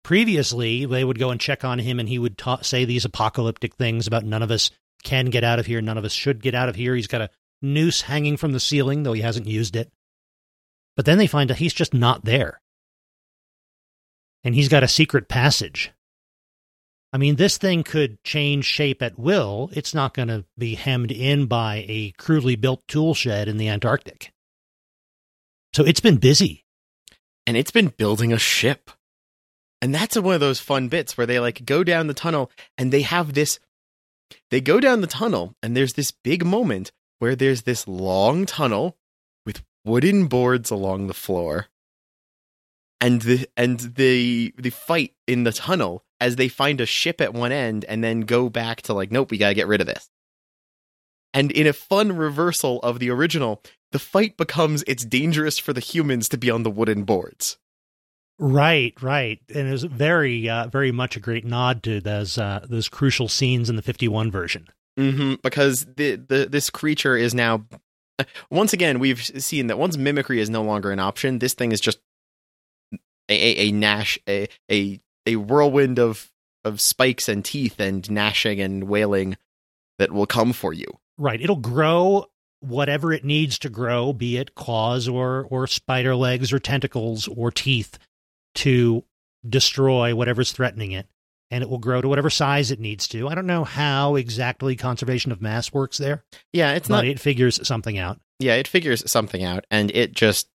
Previously, 0.03 0.85
they 0.85 1.03
would 1.03 1.17
go 1.17 1.31
and 1.31 1.39
check 1.39 1.63
on 1.63 1.79
him, 1.79 1.99
and 1.99 2.07
he 2.09 2.19
would 2.19 2.37
ta- 2.37 2.61
say 2.61 2.85
these 2.85 3.05
apocalyptic 3.05 3.75
things 3.75 4.05
about 4.05 4.23
none 4.25 4.43
of 4.43 4.51
us 4.51 4.69
can 5.06 5.28
get 5.28 5.45
out 5.45 5.60
of 5.60 5.66
here, 5.66 5.80
none 5.80 5.97
of 5.97 6.03
us 6.03 6.12
should 6.12 6.41
get 6.41 6.53
out 6.53 6.68
of 6.68 6.76
here. 6.76 6.93
He's 6.95 7.08
got 7.08 7.22
a 7.22 7.30
noose 7.62 8.01
hanging 8.01 8.36
from 8.36 8.51
the 8.51 8.60
ceiling, 8.60 9.03
though 9.03 9.14
he 9.14 9.22
hasn't 9.22 9.47
used 9.47 9.78
it. 9.78 9.89
But 10.97 11.06
then 11.06 11.18
they 11.18 11.28
find 11.28 11.49
out 11.49 11.58
he's 11.58 11.74
just 11.74 11.93
not 11.93 12.26
there. 12.26 12.60
And 14.43 14.53
he's 14.53 14.70
got 14.70 14.84
a 14.84 14.88
secret 14.89 15.30
passage. 15.30 15.91
I 17.14 17.18
mean, 17.18 17.38
this 17.38 17.58
thing 17.58 17.84
could 17.84 18.22
change 18.24 18.66
shape 18.66 19.01
at 19.01 19.18
will. 19.18 19.70
It's 19.72 19.93
not 19.93 20.14
going 20.14 20.28
to 20.28 20.43
be 20.58 20.76
hemmed 20.76 21.12
in 21.12 21.45
by 21.45 21.86
a 21.88 22.12
crudely 22.18 22.58
built 22.58 22.86
tool 22.89 23.14
shed 23.14 23.47
in 23.47 23.56
the 23.58 23.70
Antarctic. 23.70 24.34
So 25.74 25.84
it's 25.86 26.01
been 26.01 26.18
busy. 26.18 26.66
and 27.47 27.56
it's 27.56 27.72
been 27.72 27.89
building 27.89 28.34
a 28.34 28.39
ship. 28.39 28.91
And 29.82 29.93
that's 29.93 30.18
one 30.18 30.34
of 30.34 30.39
those 30.39 30.60
fun 30.60 30.88
bits 30.88 31.18
where 31.18 31.28
they 31.28 31.39
like 31.39 31.66
go 31.66 31.84
down 31.84 32.08
the 32.08 32.14
tunnel 32.14 32.51
and 32.78 32.91
they 32.91 33.01
have 33.03 33.34
this 33.34 33.60
they 34.51 34.61
go 34.61 34.80
down 34.80 35.01
the 35.01 35.07
tunnel 35.07 35.55
and 35.61 35.76
there's 35.76 35.93
this 35.93 36.11
big 36.11 36.45
moment 36.45 36.91
where 37.19 37.36
there's 37.36 37.63
this 37.63 37.88
long 37.88 38.45
tunnel 38.45 38.97
with 39.45 39.63
wooden 39.84 40.28
boards 40.28 40.71
along 40.71 41.07
the 41.07 41.13
floor. 41.13 41.67
And 43.01 43.21
the 43.21 43.47
and 43.55 43.80
the 43.80 44.53
the 44.57 44.69
fight 44.69 45.13
in 45.28 45.43
the 45.43 45.51
tunnel 45.51 46.03
as 46.19 46.38
they 46.38 46.47
find 46.47 46.80
a 46.80 46.86
ship 46.86 47.19
at 47.21 47.34
one 47.34 47.51
end 47.51 47.86
and 47.86 48.03
then 48.03 48.21
go 48.21 48.49
back 48.49 48.82
to 48.84 48.93
like 48.93 49.11
nope, 49.11 49.32
we 49.32 49.38
got 49.38 49.49
to 49.49 49.53
get 49.53 49.67
rid 49.67 49.82
of 49.82 49.88
this. 49.88 50.09
And 51.34 51.51
in 51.51 51.67
a 51.67 51.73
fun 51.73 52.15
reversal 52.15 52.80
of 52.80 52.99
the 52.99 53.09
original, 53.11 53.61
the 53.91 53.99
fight 53.99 54.38
becomes 54.38 54.84
it's 54.88 55.03
dangerous 55.03 55.59
for 55.59 55.73
the 55.73 55.82
humans 55.82 56.30
to 56.30 56.38
be 56.38 56.49
on 56.49 56.63
the 56.63 56.71
wooden 56.71 57.03
boards. 57.03 57.57
Right, 58.38 58.93
right, 59.01 59.39
and 59.53 59.67
it 59.67 59.71
was 59.71 59.83
very, 59.83 60.49
uh, 60.49 60.67
very 60.67 60.91
much 60.91 61.15
a 61.15 61.21
great 61.21 61.45
nod 61.45 61.83
to 61.83 62.01
those 62.01 62.38
uh, 62.38 62.65
those 62.69 62.89
crucial 62.89 63.29
scenes 63.29 63.69
in 63.69 63.77
the 63.77 63.81
51 63.81 64.29
version. 64.31 64.67
hmm 64.97 65.36
because 65.43 65.86
the, 65.95 66.15
the 66.15 66.47
this 66.49 66.69
creature 66.69 67.15
is 67.15 67.33
now 67.33 67.65
once 68.49 68.73
again 68.73 68.99
we've 68.99 69.23
seen 69.23 69.67
that 69.67 69.77
once 69.77 69.97
mimicry 69.97 70.39
is 70.39 70.49
no 70.49 70.63
longer 70.63 70.91
an 70.91 70.99
option, 70.99 71.39
this 71.39 71.53
thing 71.53 71.71
is 71.71 71.79
just 71.79 71.99
a 73.29 73.33
a, 73.33 73.67
a 73.67 73.71
gnash 73.71 74.19
a, 74.27 74.47
a 74.71 74.99
a 75.25 75.38
whirlwind 75.38 75.97
of 75.99 76.29
of 76.65 76.81
spikes 76.81 77.29
and 77.29 77.45
teeth 77.45 77.79
and 77.79 78.09
gnashing 78.09 78.59
and 78.59 78.86
wailing 78.86 79.38
that 79.97 80.11
will 80.11 80.25
come 80.25 80.51
for 80.51 80.73
you. 80.73 80.88
Right, 81.17 81.39
it'll 81.41 81.55
grow 81.55 82.25
whatever 82.59 83.13
it 83.13 83.23
needs 83.23 83.59
to 83.59 83.69
grow, 83.69 84.11
be 84.11 84.38
it 84.38 84.55
claws 84.55 85.07
or 85.07 85.47
or 85.49 85.67
spider 85.67 86.15
legs 86.15 86.51
or 86.51 86.59
tentacles 86.59 87.27
or 87.29 87.51
teeth, 87.51 87.97
to 88.56 89.03
destroy 89.47 90.16
whatever's 90.16 90.51
threatening 90.51 90.91
it, 90.91 91.08
and 91.51 91.62
it 91.64 91.70
will 91.70 91.78
grow 91.78 92.01
to 92.01 92.08
whatever 92.08 92.30
size 92.30 92.72
it 92.72 92.80
needs 92.80 93.08
to. 93.10 93.28
I 93.28 93.36
don't 93.36 93.45
know 93.47 93.64
how 93.64 94.16
exactly 94.16 94.76
conservation 94.76 95.32
of 95.32 95.41
mass 95.41 95.72
works 95.74 95.97
there, 95.97 96.24
Yeah, 96.53 96.74
it's 96.74 96.88
but 96.88 96.95
not. 96.97 97.06
it 97.06 97.20
figures 97.20 97.66
something 97.68 97.97
out. 97.97 98.20
Yeah, 98.39 98.56
it 98.56 98.68
figures 98.68 99.10
something 99.10 99.43
out, 99.43 99.66
and 99.72 99.91
it 99.91 100.14
just 100.14 100.49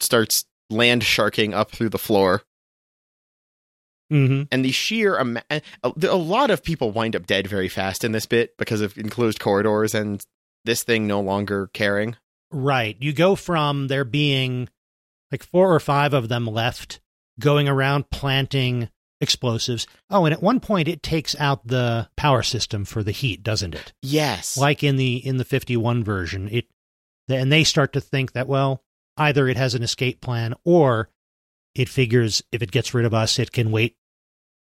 starts 0.00 0.44
land 0.70 1.02
sharking 1.04 1.54
up 1.54 1.70
through 1.70 1.88
the 1.90 1.98
floor. 1.98 2.42
hmm 4.10 4.42
and 4.50 4.64
the 4.64 4.72
sheer 4.72 5.18
ama- 5.18 5.42
a, 5.50 5.62
a 5.84 6.16
lot 6.16 6.50
of 6.50 6.62
people 6.64 6.90
wind 6.90 7.14
up 7.14 7.26
dead 7.26 7.46
very 7.46 7.68
fast 7.68 8.04
in 8.04 8.12
this 8.12 8.26
bit 8.26 8.56
because 8.56 8.80
of 8.80 8.96
enclosed 8.98 9.38
corridors 9.40 9.94
and 9.94 10.24
this 10.64 10.82
thing 10.82 11.06
no 11.06 11.20
longer 11.20 11.68
caring. 11.74 12.16
Right. 12.50 12.96
You 13.00 13.12
go 13.12 13.34
from 13.36 13.88
there 13.88 14.04
being 14.04 14.68
like 15.30 15.42
four 15.42 15.74
or 15.74 15.80
five 15.80 16.14
of 16.14 16.28
them 16.28 16.46
left 16.46 17.00
going 17.38 17.68
around 17.68 18.10
planting 18.10 18.88
explosives. 19.20 19.86
Oh, 20.10 20.24
and 20.24 20.32
at 20.32 20.42
one 20.42 20.60
point 20.60 20.88
it 20.88 21.02
takes 21.02 21.34
out 21.40 21.66
the 21.66 22.08
power 22.16 22.42
system 22.42 22.84
for 22.84 23.02
the 23.02 23.10
heat, 23.12 23.42
doesn't 23.42 23.74
it? 23.74 23.92
Yes, 24.02 24.56
Like 24.56 24.82
in 24.84 24.96
the 24.96 25.16
in 25.16 25.36
the 25.38 25.44
51 25.44 26.04
version, 26.04 26.48
it 26.50 26.66
and 27.28 27.50
they 27.52 27.64
start 27.64 27.92
to 27.94 28.00
think 28.00 28.32
that 28.32 28.48
well, 28.48 28.82
either 29.16 29.48
it 29.48 29.56
has 29.56 29.74
an 29.74 29.82
escape 29.82 30.20
plan 30.20 30.54
or 30.64 31.10
it 31.74 31.88
figures 31.88 32.42
if 32.52 32.62
it 32.62 32.70
gets 32.70 32.94
rid 32.94 33.04
of 33.04 33.12
us, 33.14 33.38
it 33.38 33.52
can 33.52 33.70
wait 33.70 33.96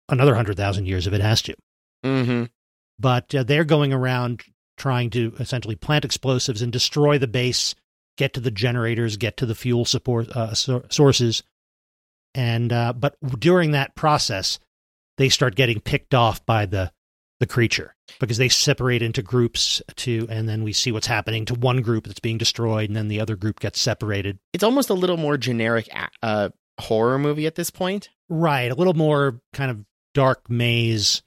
another 0.09 0.32
100,000 0.32 0.86
years 0.86 1.05
if 1.07 1.13
it 1.13 1.22
has 1.22 1.41
to. 1.43 1.55
hmm 2.03 2.43
But 2.99 3.34
uh, 3.36 3.43
they're 3.43 3.63
going 3.65 3.93
around 3.93 4.43
trying 4.78 5.09
to 5.11 5.34
essentially 5.39 5.76
plant 5.76 6.05
explosives 6.05 6.61
and 6.61 6.72
destroy 6.72 7.18
the 7.18 7.28
base, 7.28 7.76
get 8.18 8.34
to 8.34 8.39
the 8.39 8.51
generators, 8.51 9.18
get 9.18 9.38
to 9.38 9.45
the 9.45 9.55
fuel 9.55 9.86
support 9.86 10.30
uh, 10.30 10.53
so- 10.53 10.86
sources, 10.89 11.43
and 12.38 12.71
uh, 12.71 12.93
but 12.93 13.17
during 13.39 13.71
that 13.71 13.95
process, 13.95 14.59
they 15.17 15.27
start 15.27 15.55
getting 15.55 15.81
picked 15.81 16.13
off 16.13 16.45
by 16.45 16.67
the 16.67 16.91
the 17.39 17.47
creature 17.47 17.95
because 18.19 18.38
they 18.38 18.49
separate 18.49 19.01
into 19.01 19.21
groups 19.21 19.81
to, 19.95 20.27
and 20.29 20.47
then 20.47 20.63
we 20.63 20.73
see 20.73 20.91
what's 20.91 21.07
happening 21.07 21.45
to 21.45 21.53
one 21.53 21.81
group 21.81 22.05
that's 22.05 22.19
being 22.19 22.38
destroyed, 22.38 22.89
and 22.89 22.95
then 22.95 23.09
the 23.09 23.19
other 23.19 23.35
group 23.35 23.59
gets 23.59 23.81
separated. 23.81 24.39
it's 24.53 24.63
almost 24.63 24.89
a 24.89 24.95
little 24.95 25.17
more 25.17 25.38
generic 25.38 25.89
uh, 26.23 26.49
horror 26.79 27.19
movie 27.19 27.47
at 27.47 27.55
this 27.55 27.69
point. 27.69 28.09
Right, 28.29 28.71
a 28.71 28.75
little 28.75 28.93
more 28.93 29.41
kind 29.51 29.71
of 29.71 29.83
dark 30.13 30.49
maze. 30.49 31.23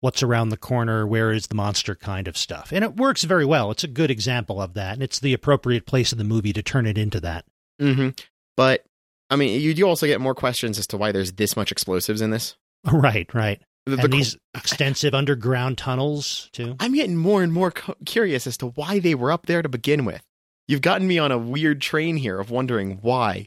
What's 0.00 0.22
around 0.22 0.50
the 0.50 0.58
corner? 0.58 1.06
Where 1.06 1.32
is 1.32 1.46
the 1.46 1.54
monster? 1.54 1.94
Kind 1.94 2.26
of 2.26 2.38
stuff, 2.38 2.72
and 2.72 2.82
it 2.82 2.96
works 2.96 3.24
very 3.24 3.44
well. 3.44 3.70
It's 3.70 3.84
a 3.84 3.88
good 3.88 4.10
example 4.10 4.62
of 4.62 4.74
that, 4.74 4.94
and 4.94 5.02
it's 5.02 5.20
the 5.20 5.34
appropriate 5.34 5.86
place 5.86 6.10
in 6.10 6.18
the 6.18 6.24
movie 6.24 6.54
to 6.54 6.62
turn 6.62 6.86
it 6.86 6.96
into 6.96 7.20
that. 7.20 7.44
mm-hmm. 7.80 8.10
But 8.56 8.84
I 9.30 9.36
mean, 9.36 9.60
you 9.60 9.74
do 9.74 9.84
also 9.88 10.06
get 10.06 10.20
more 10.20 10.34
questions 10.34 10.78
as 10.78 10.86
to 10.88 10.96
why 10.96 11.10
there's 11.12 11.32
this 11.32 11.56
much 11.56 11.72
explosives 11.72 12.20
in 12.20 12.30
this. 12.30 12.56
Right, 12.92 13.32
right, 13.32 13.62
The- 13.86 13.96
the 13.96 14.02
and 14.04 14.12
these 14.12 14.36
extensive 14.54 15.14
underground 15.14 15.78
tunnels 15.78 16.50
too. 16.52 16.76
I'm 16.78 16.94
getting 16.94 17.16
more 17.16 17.42
and 17.42 17.50
more 17.52 17.70
cu- 17.70 17.94
curious 18.04 18.46
as 18.46 18.58
to 18.58 18.66
why 18.66 18.98
they 18.98 19.14
were 19.14 19.32
up 19.32 19.46
there 19.46 19.62
to 19.62 19.68
begin 19.70 20.04
with. 20.04 20.22
You've 20.68 20.82
gotten 20.82 21.06
me 21.06 21.18
on 21.18 21.32
a 21.32 21.38
weird 21.38 21.80
train 21.80 22.16
here 22.18 22.38
of 22.38 22.50
wondering 22.50 22.98
why. 23.00 23.46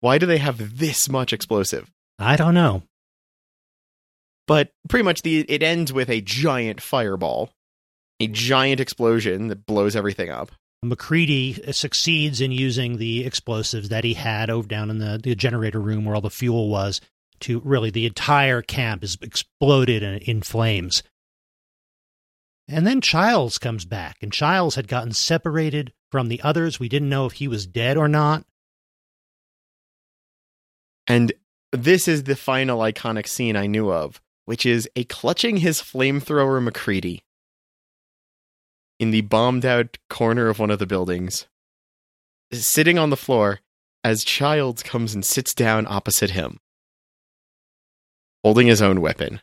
Why 0.00 0.18
do 0.18 0.26
they 0.26 0.36
have 0.38 0.78
this 0.78 1.08
much 1.08 1.32
explosive? 1.32 1.90
I 2.18 2.36
don't 2.36 2.52
know. 2.54 2.82
But 4.46 4.70
pretty 4.88 5.04
much 5.04 5.22
the 5.22 5.40
it 5.48 5.62
ends 5.62 5.92
with 5.92 6.10
a 6.10 6.20
giant 6.20 6.80
fireball, 6.82 7.50
a 8.20 8.26
giant 8.26 8.80
explosion 8.80 9.48
that 9.48 9.64
blows 9.66 9.96
everything 9.96 10.28
up. 10.30 10.50
MacReady 10.84 11.72
succeeds 11.72 12.40
in 12.40 12.52
using 12.52 12.98
the 12.98 13.24
explosives 13.24 13.88
that 13.88 14.04
he 14.04 14.14
had 14.14 14.50
over 14.50 14.68
down 14.68 14.90
in 14.90 14.98
the, 14.98 15.18
the 15.22 15.34
generator 15.34 15.80
room 15.80 16.04
where 16.04 16.14
all 16.14 16.20
the 16.20 16.30
fuel 16.30 16.68
was 16.68 17.00
to 17.40 17.60
really 17.60 17.90
the 17.90 18.06
entire 18.06 18.62
camp 18.62 19.02
is 19.02 19.18
exploded 19.20 20.02
in, 20.02 20.18
in 20.18 20.42
flames. 20.42 21.02
And 22.68 22.86
then 22.86 23.00
Childs 23.00 23.58
comes 23.58 23.84
back, 23.84 24.16
and 24.22 24.32
Childs 24.32 24.76
had 24.76 24.88
gotten 24.88 25.12
separated 25.12 25.92
from 26.10 26.28
the 26.28 26.40
others. 26.42 26.80
We 26.80 26.88
didn't 26.88 27.10
know 27.10 27.26
if 27.26 27.32
he 27.32 27.48
was 27.48 27.66
dead 27.66 27.96
or 27.96 28.08
not. 28.08 28.44
And 31.06 31.32
this 31.72 32.08
is 32.08 32.22
the 32.22 32.36
final 32.36 32.78
iconic 32.78 33.26
scene 33.26 33.56
I 33.56 33.66
knew 33.66 33.90
of, 33.90 34.22
which 34.44 34.64
is 34.64 34.88
a 34.96 35.04
clutching 35.04 35.58
his 35.58 35.82
flamethrower 35.82 36.62
MacReady 36.62 37.23
in 38.98 39.10
the 39.10 39.22
bombed 39.22 39.64
out 39.64 39.98
corner 40.08 40.48
of 40.48 40.58
one 40.58 40.70
of 40.70 40.78
the 40.78 40.86
buildings, 40.86 41.46
sitting 42.52 42.98
on 42.98 43.10
the 43.10 43.16
floor, 43.16 43.60
as 44.02 44.24
Childs 44.24 44.82
comes 44.82 45.14
and 45.14 45.24
sits 45.24 45.54
down 45.54 45.86
opposite 45.88 46.30
him, 46.30 46.60
holding 48.42 48.66
his 48.66 48.82
own 48.82 49.00
weapon. 49.00 49.40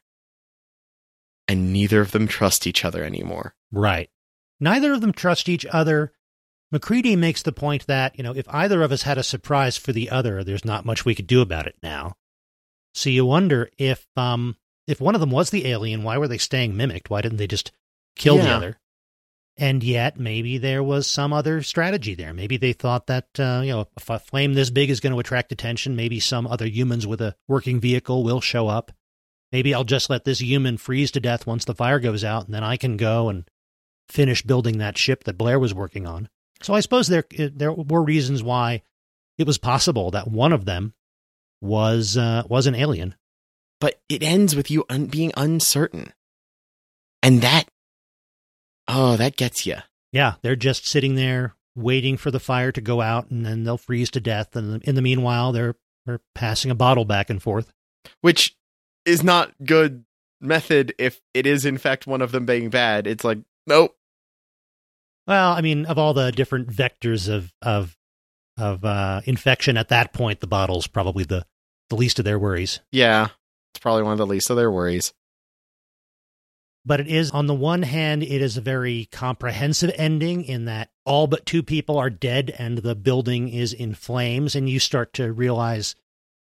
And 1.47 1.73
neither 1.73 1.99
of 1.99 2.11
them 2.11 2.27
trust 2.27 2.65
each 2.65 2.85
other 2.85 3.03
anymore. 3.03 3.55
Right. 3.71 4.09
Neither 4.59 4.93
of 4.93 5.01
them 5.01 5.11
trust 5.11 5.49
each 5.49 5.65
other. 5.65 6.13
MacReady 6.71 7.17
makes 7.17 7.41
the 7.41 7.51
point 7.51 7.87
that, 7.87 8.17
you 8.17 8.23
know, 8.23 8.33
if 8.33 8.47
either 8.47 8.81
of 8.83 8.91
us 8.91 9.01
had 9.01 9.17
a 9.17 9.23
surprise 9.23 9.75
for 9.75 9.91
the 9.91 10.09
other, 10.09 10.43
there's 10.43 10.63
not 10.63 10.85
much 10.85 11.03
we 11.03 11.15
could 11.15 11.27
do 11.27 11.41
about 11.41 11.67
it 11.67 11.75
now. 11.83 12.15
So 12.93 13.09
you 13.09 13.25
wonder 13.25 13.69
if 13.77 14.05
um 14.15 14.55
if 14.87 15.01
one 15.01 15.15
of 15.15 15.21
them 15.21 15.31
was 15.31 15.49
the 15.49 15.67
alien, 15.67 16.03
why 16.03 16.17
were 16.17 16.27
they 16.27 16.37
staying 16.37 16.77
mimicked? 16.77 17.09
Why 17.09 17.21
didn't 17.21 17.37
they 17.37 17.47
just 17.47 17.71
kill 18.15 18.37
the 18.37 18.49
other? 18.49 18.79
And 19.61 19.83
yet, 19.83 20.19
maybe 20.19 20.57
there 20.57 20.81
was 20.81 21.07
some 21.07 21.31
other 21.31 21.61
strategy 21.61 22.15
there. 22.15 22.33
Maybe 22.33 22.57
they 22.57 22.73
thought 22.73 23.05
that, 23.05 23.27
uh, 23.37 23.61
you 23.63 23.69
know, 23.69 23.87
if 23.95 24.09
a 24.09 24.17
flame 24.17 24.55
this 24.55 24.71
big 24.71 24.89
is 24.89 24.99
going 24.99 25.13
to 25.13 25.19
attract 25.19 25.51
attention, 25.51 25.95
maybe 25.95 26.19
some 26.19 26.47
other 26.47 26.65
humans 26.65 27.05
with 27.05 27.21
a 27.21 27.35
working 27.47 27.79
vehicle 27.79 28.23
will 28.23 28.41
show 28.41 28.67
up. 28.67 28.91
Maybe 29.51 29.75
I'll 29.75 29.83
just 29.83 30.09
let 30.09 30.25
this 30.25 30.41
human 30.41 30.77
freeze 30.77 31.11
to 31.11 31.19
death 31.19 31.45
once 31.45 31.63
the 31.63 31.75
fire 31.75 31.99
goes 31.99 32.23
out, 32.23 32.45
and 32.45 32.55
then 32.55 32.63
I 32.63 32.75
can 32.75 32.97
go 32.97 33.29
and 33.29 33.47
finish 34.09 34.41
building 34.41 34.79
that 34.79 34.97
ship 34.97 35.25
that 35.25 35.37
Blair 35.37 35.59
was 35.59 35.75
working 35.75 36.07
on. 36.07 36.27
So 36.63 36.73
I 36.73 36.79
suppose 36.79 37.05
there 37.07 37.25
there 37.37 37.71
were 37.71 38.01
reasons 38.01 38.41
why 38.41 38.81
it 39.37 39.45
was 39.45 39.59
possible 39.59 40.09
that 40.09 40.27
one 40.27 40.53
of 40.53 40.65
them 40.65 40.95
was 41.61 42.17
uh, 42.17 42.41
was 42.49 42.65
an 42.65 42.73
alien. 42.73 43.13
But 43.79 44.01
it 44.09 44.23
ends 44.23 44.55
with 44.55 44.71
you 44.71 44.85
un- 44.89 45.05
being 45.05 45.31
uncertain. 45.37 46.13
And 47.21 47.41
that, 47.41 47.65
oh, 48.87 49.15
that 49.17 49.37
gets 49.37 49.65
you. 49.65 49.77
Yeah, 50.11 50.35
they're 50.41 50.55
just 50.55 50.85
sitting 50.85 51.15
there 51.15 51.55
waiting 51.75 52.17
for 52.17 52.31
the 52.31 52.39
fire 52.39 52.71
to 52.71 52.81
go 52.81 53.01
out, 53.01 53.29
and 53.29 53.45
then 53.45 53.63
they'll 53.63 53.77
freeze 53.77 54.11
to 54.11 54.19
death. 54.19 54.55
And 54.55 54.83
in 54.83 54.95
the 54.95 55.01
meanwhile, 55.01 55.51
they're 55.51 55.75
they're 56.05 56.21
passing 56.35 56.71
a 56.71 56.75
bottle 56.75 57.05
back 57.05 57.29
and 57.29 57.41
forth. 57.41 57.71
Which 58.21 58.55
is 59.05 59.23
not 59.23 59.53
good 59.63 60.05
method 60.39 60.93
if 60.97 61.21
it 61.33 61.45
is 61.45 61.65
in 61.65 61.77
fact 61.77 62.07
one 62.07 62.21
of 62.21 62.31
them 62.31 62.45
being 62.45 62.69
bad. 62.69 63.07
It's 63.07 63.23
like, 63.23 63.39
nope. 63.67 63.95
Well, 65.27 65.53
I 65.53 65.61
mean, 65.61 65.85
of 65.85 65.97
all 65.97 66.13
the 66.13 66.31
different 66.31 66.69
vectors 66.69 67.29
of 67.29 67.53
of 67.61 67.95
of 68.57 68.83
uh, 68.83 69.21
infection 69.25 69.77
at 69.77 69.89
that 69.89 70.13
point, 70.13 70.39
the 70.39 70.47
bottle's 70.47 70.87
probably 70.87 71.23
the 71.23 71.45
the 71.89 71.95
least 71.95 72.19
of 72.19 72.25
their 72.25 72.39
worries. 72.39 72.79
Yeah. 72.91 73.29
It's 73.73 73.79
probably 73.79 74.03
one 74.03 74.13
of 74.13 74.17
the 74.17 74.25
least 74.25 74.49
of 74.49 74.57
their 74.57 74.71
worries. 74.71 75.13
But 76.83 76.99
it 76.99 77.07
is, 77.07 77.29
on 77.31 77.45
the 77.45 77.53
one 77.53 77.83
hand, 77.83 78.23
it 78.23 78.41
is 78.41 78.57
a 78.57 78.61
very 78.61 79.07
comprehensive 79.11 79.91
ending 79.97 80.43
in 80.43 80.65
that 80.65 80.89
all 81.05 81.27
but 81.27 81.45
two 81.45 81.61
people 81.61 81.97
are 81.97 82.09
dead 82.09 82.53
and 82.57 82.79
the 82.79 82.95
building 82.95 83.49
is 83.49 83.71
in 83.71 83.93
flames, 83.93 84.55
and 84.55 84.67
you 84.67 84.79
start 84.79 85.13
to 85.13 85.31
realize, 85.31 85.95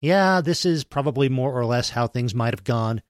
yeah, 0.02 0.42
this 0.42 0.66
is 0.66 0.84
probably 0.84 1.30
more 1.30 1.58
or 1.58 1.66
less 1.66 1.92
how 1.92 2.08
things 2.08 2.36
might 2.36 2.54
have 2.54 2.66
gone 2.66 3.02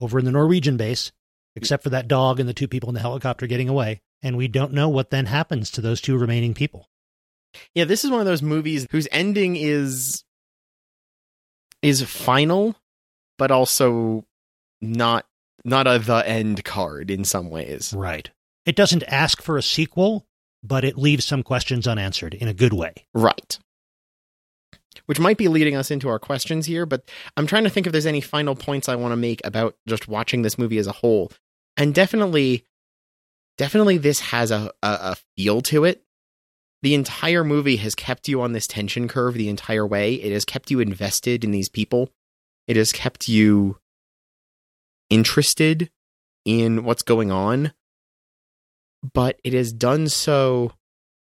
over 0.00 0.18
in 0.18 0.24
the 0.24 0.30
Norwegian 0.30 0.78
base, 0.78 1.12
except 1.54 1.82
for 1.82 1.90
that 1.90 2.08
dog 2.08 2.40
and 2.40 2.48
the 2.48 2.54
two 2.54 2.68
people 2.68 2.88
in 2.88 2.94
the 2.94 3.00
helicopter 3.00 3.46
getting 3.46 3.68
away. 3.68 4.00
And 4.22 4.36
we 4.36 4.48
don't 4.48 4.72
know 4.72 4.88
what 4.88 5.10
then 5.10 5.26
happens 5.26 5.70
to 5.72 5.80
those 5.80 6.00
two 6.00 6.16
remaining 6.16 6.54
people. 6.54 6.88
Yeah, 7.74 7.84
this 7.84 8.04
is 8.04 8.10
one 8.10 8.20
of 8.20 8.26
those 8.26 8.42
movies 8.42 8.86
whose 8.90 9.08
ending 9.10 9.56
is 9.56 10.24
is 11.82 12.02
final, 12.02 12.76
but 13.38 13.50
also 13.50 14.24
not 14.80 15.26
not 15.64 15.86
a 15.86 15.98
the 15.98 16.26
end 16.26 16.64
card 16.64 17.10
in 17.10 17.24
some 17.24 17.50
ways. 17.50 17.92
Right. 17.96 18.30
It 18.66 18.76
doesn't 18.76 19.04
ask 19.04 19.42
for 19.42 19.56
a 19.56 19.62
sequel, 19.62 20.26
but 20.62 20.84
it 20.84 20.98
leaves 20.98 21.24
some 21.24 21.42
questions 21.42 21.86
unanswered 21.86 22.34
in 22.34 22.48
a 22.48 22.54
good 22.54 22.72
way. 22.72 22.94
Right. 23.14 23.58
Which 25.06 25.20
might 25.20 25.38
be 25.38 25.48
leading 25.48 25.76
us 25.76 25.90
into 25.90 26.08
our 26.08 26.18
questions 26.18 26.66
here, 26.66 26.86
but 26.86 27.08
I'm 27.36 27.46
trying 27.46 27.64
to 27.64 27.70
think 27.70 27.86
if 27.86 27.92
there's 27.92 28.06
any 28.06 28.20
final 28.20 28.54
points 28.54 28.88
I 28.88 28.96
want 28.96 29.12
to 29.12 29.16
make 29.16 29.40
about 29.44 29.76
just 29.86 30.08
watching 30.08 30.42
this 30.42 30.58
movie 30.58 30.78
as 30.78 30.86
a 30.86 30.92
whole. 30.92 31.32
And 31.76 31.94
definitely, 31.94 32.64
definitely 33.56 33.98
this 33.98 34.20
has 34.20 34.50
a, 34.50 34.70
a, 34.82 34.88
a 35.12 35.16
feel 35.36 35.62
to 35.62 35.84
it. 35.84 36.02
The 36.82 36.94
entire 36.94 37.44
movie 37.44 37.76
has 37.76 37.94
kept 37.94 38.28
you 38.28 38.40
on 38.40 38.52
this 38.52 38.66
tension 38.66 39.06
curve 39.06 39.34
the 39.34 39.48
entire 39.48 39.86
way. 39.86 40.14
It 40.14 40.32
has 40.32 40.44
kept 40.44 40.70
you 40.70 40.80
invested 40.80 41.44
in 41.44 41.50
these 41.50 41.68
people. 41.68 42.10
It 42.66 42.76
has 42.76 42.92
kept 42.92 43.28
you 43.28 43.78
interested 45.10 45.90
in 46.44 46.84
what's 46.84 47.02
going 47.02 47.30
on. 47.30 47.72
But 49.14 49.40
it 49.44 49.52
has 49.52 49.72
done 49.72 50.08
so 50.08 50.72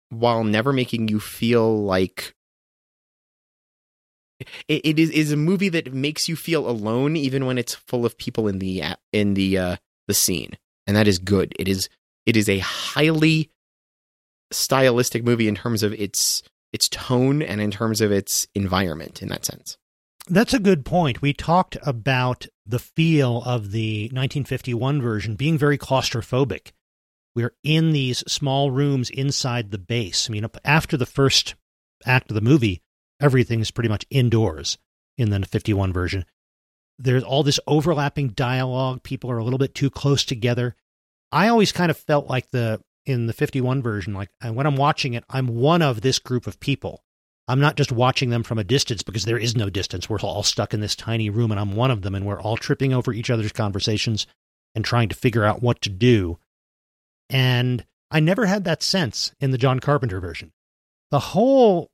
while 0.10 0.44
never 0.44 0.74
making 0.74 1.08
you 1.08 1.20
feel 1.20 1.84
like 1.84 2.36
it, 4.68 4.82
it 4.84 5.00
is 5.00 5.10
is 5.12 5.32
a 5.32 5.38
movie 5.38 5.70
that 5.70 5.94
makes 5.94 6.28
you 6.28 6.36
feel 6.36 6.70
alone 6.70 7.16
even 7.16 7.46
when 7.46 7.58
it's 7.58 7.76
full 7.76 8.06
of 8.06 8.18
people 8.18 8.48
in 8.48 8.60
the 8.60 8.84
in 9.14 9.36
the 9.36 9.58
uh 9.58 9.76
the 10.08 10.14
scene 10.14 10.58
and 10.88 10.98
that 10.98 11.08
is 11.08 11.20
good 11.20 11.54
it 11.58 11.68
is 11.68 11.88
it 12.26 12.36
is 12.36 12.50
a 12.50 12.60
highly 12.60 13.50
stylistic 14.52 15.24
movie 15.24 15.48
in 15.48 15.56
terms 15.56 15.84
of 15.84 15.94
its 15.94 16.44
its 16.74 16.90
tone 16.90 17.42
and 17.42 17.62
in 17.62 17.72
terms 17.72 18.02
of 18.02 18.12
its 18.12 18.48
environment 18.54 19.22
in 19.22 19.30
that 19.30 19.46
sense 19.46 19.78
That's 20.28 20.54
a 20.54 20.60
good 20.60 20.86
point. 20.86 21.22
We 21.22 21.34
talked 21.34 21.78
about 21.82 22.48
the 22.66 22.80
feel 22.80 23.42
of 23.44 23.72
the 23.72 24.04
1951 24.06 25.02
version 25.02 25.36
being 25.36 25.58
very 25.58 25.78
claustrophobic. 25.78 26.72
We're 27.36 27.54
in 27.64 27.92
these 27.92 28.24
small 28.28 28.72
rooms 28.72 29.10
inside 29.10 29.72
the 29.72 29.78
base. 29.78 30.30
I 30.30 30.32
mean, 30.32 30.46
after 30.64 30.96
the 30.96 31.06
first 31.06 31.56
act 32.06 32.30
of 32.30 32.36
the 32.36 32.42
movie, 32.42 32.82
everything's 33.20 33.72
pretty 33.72 33.90
much 33.90 34.06
indoors 34.10 34.78
in 35.18 35.30
the 35.30 35.46
51 35.46 35.92
version. 35.92 36.26
There's 37.00 37.24
all 37.24 37.44
this 37.44 37.60
overlapping 37.68 38.30
dialogue. 38.30 39.04
People 39.04 39.32
are 39.32 39.38
a 39.38 39.44
little 39.44 39.60
bit 39.60 39.74
too 39.74 39.90
close 39.90 40.24
together. 40.24 40.76
I 41.32 41.48
always 41.48 41.72
kind 41.72 41.90
of 41.90 41.98
felt 41.98 42.28
like 42.28 42.52
the 42.52 42.82
in 43.06 43.26
the 43.26 43.34
51 43.34 43.82
version, 43.82 44.14
like 44.14 44.30
when 44.44 44.68
I'm 44.68 44.76
watching 44.76 45.16
it, 45.16 45.24
I'm 45.30 45.48
one 45.48 45.82
of 45.82 46.02
this 46.02 46.20
group 46.20 46.46
of 46.46 46.60
people. 46.60 47.04
I'm 47.48 47.60
not 47.60 47.76
just 47.76 47.92
watching 47.92 48.30
them 48.30 48.44
from 48.44 48.60
a 48.60 48.64
distance 48.64 49.04
because 49.04 49.26
there 49.26 49.38
is 49.38 49.56
no 49.56 49.70
distance. 49.70 50.10
We're 50.10 50.20
all 50.20 50.44
stuck 50.44 50.74
in 50.74 50.80
this 50.80 50.96
tiny 50.96 51.30
room 51.30 51.52
and 51.52 51.60
I'm 51.60 51.76
one 51.76 51.92
of 51.92 52.02
them 52.02 52.16
and 52.16 52.26
we're 52.26 52.42
all 52.42 52.58
tripping 52.58 52.94
over 52.94 53.12
each 53.12 53.30
other's 53.30 53.52
conversations 53.52 54.28
and 54.76 54.86
trying 54.86 55.10
to 55.10 55.16
figure 55.16 55.44
out 55.44 55.62
what 55.62 55.82
to 55.82 55.90
do. 55.90 56.38
And 57.30 57.86
I 58.10 58.20
never 58.20 58.46
had 58.46 58.64
that 58.66 58.84
sense 58.84 59.34
in 59.40 59.52
the 59.52 59.58
John 59.58 59.80
Carpenter 59.80 60.20
version. 60.20 60.52
The 61.10 61.20
whole 61.20 61.90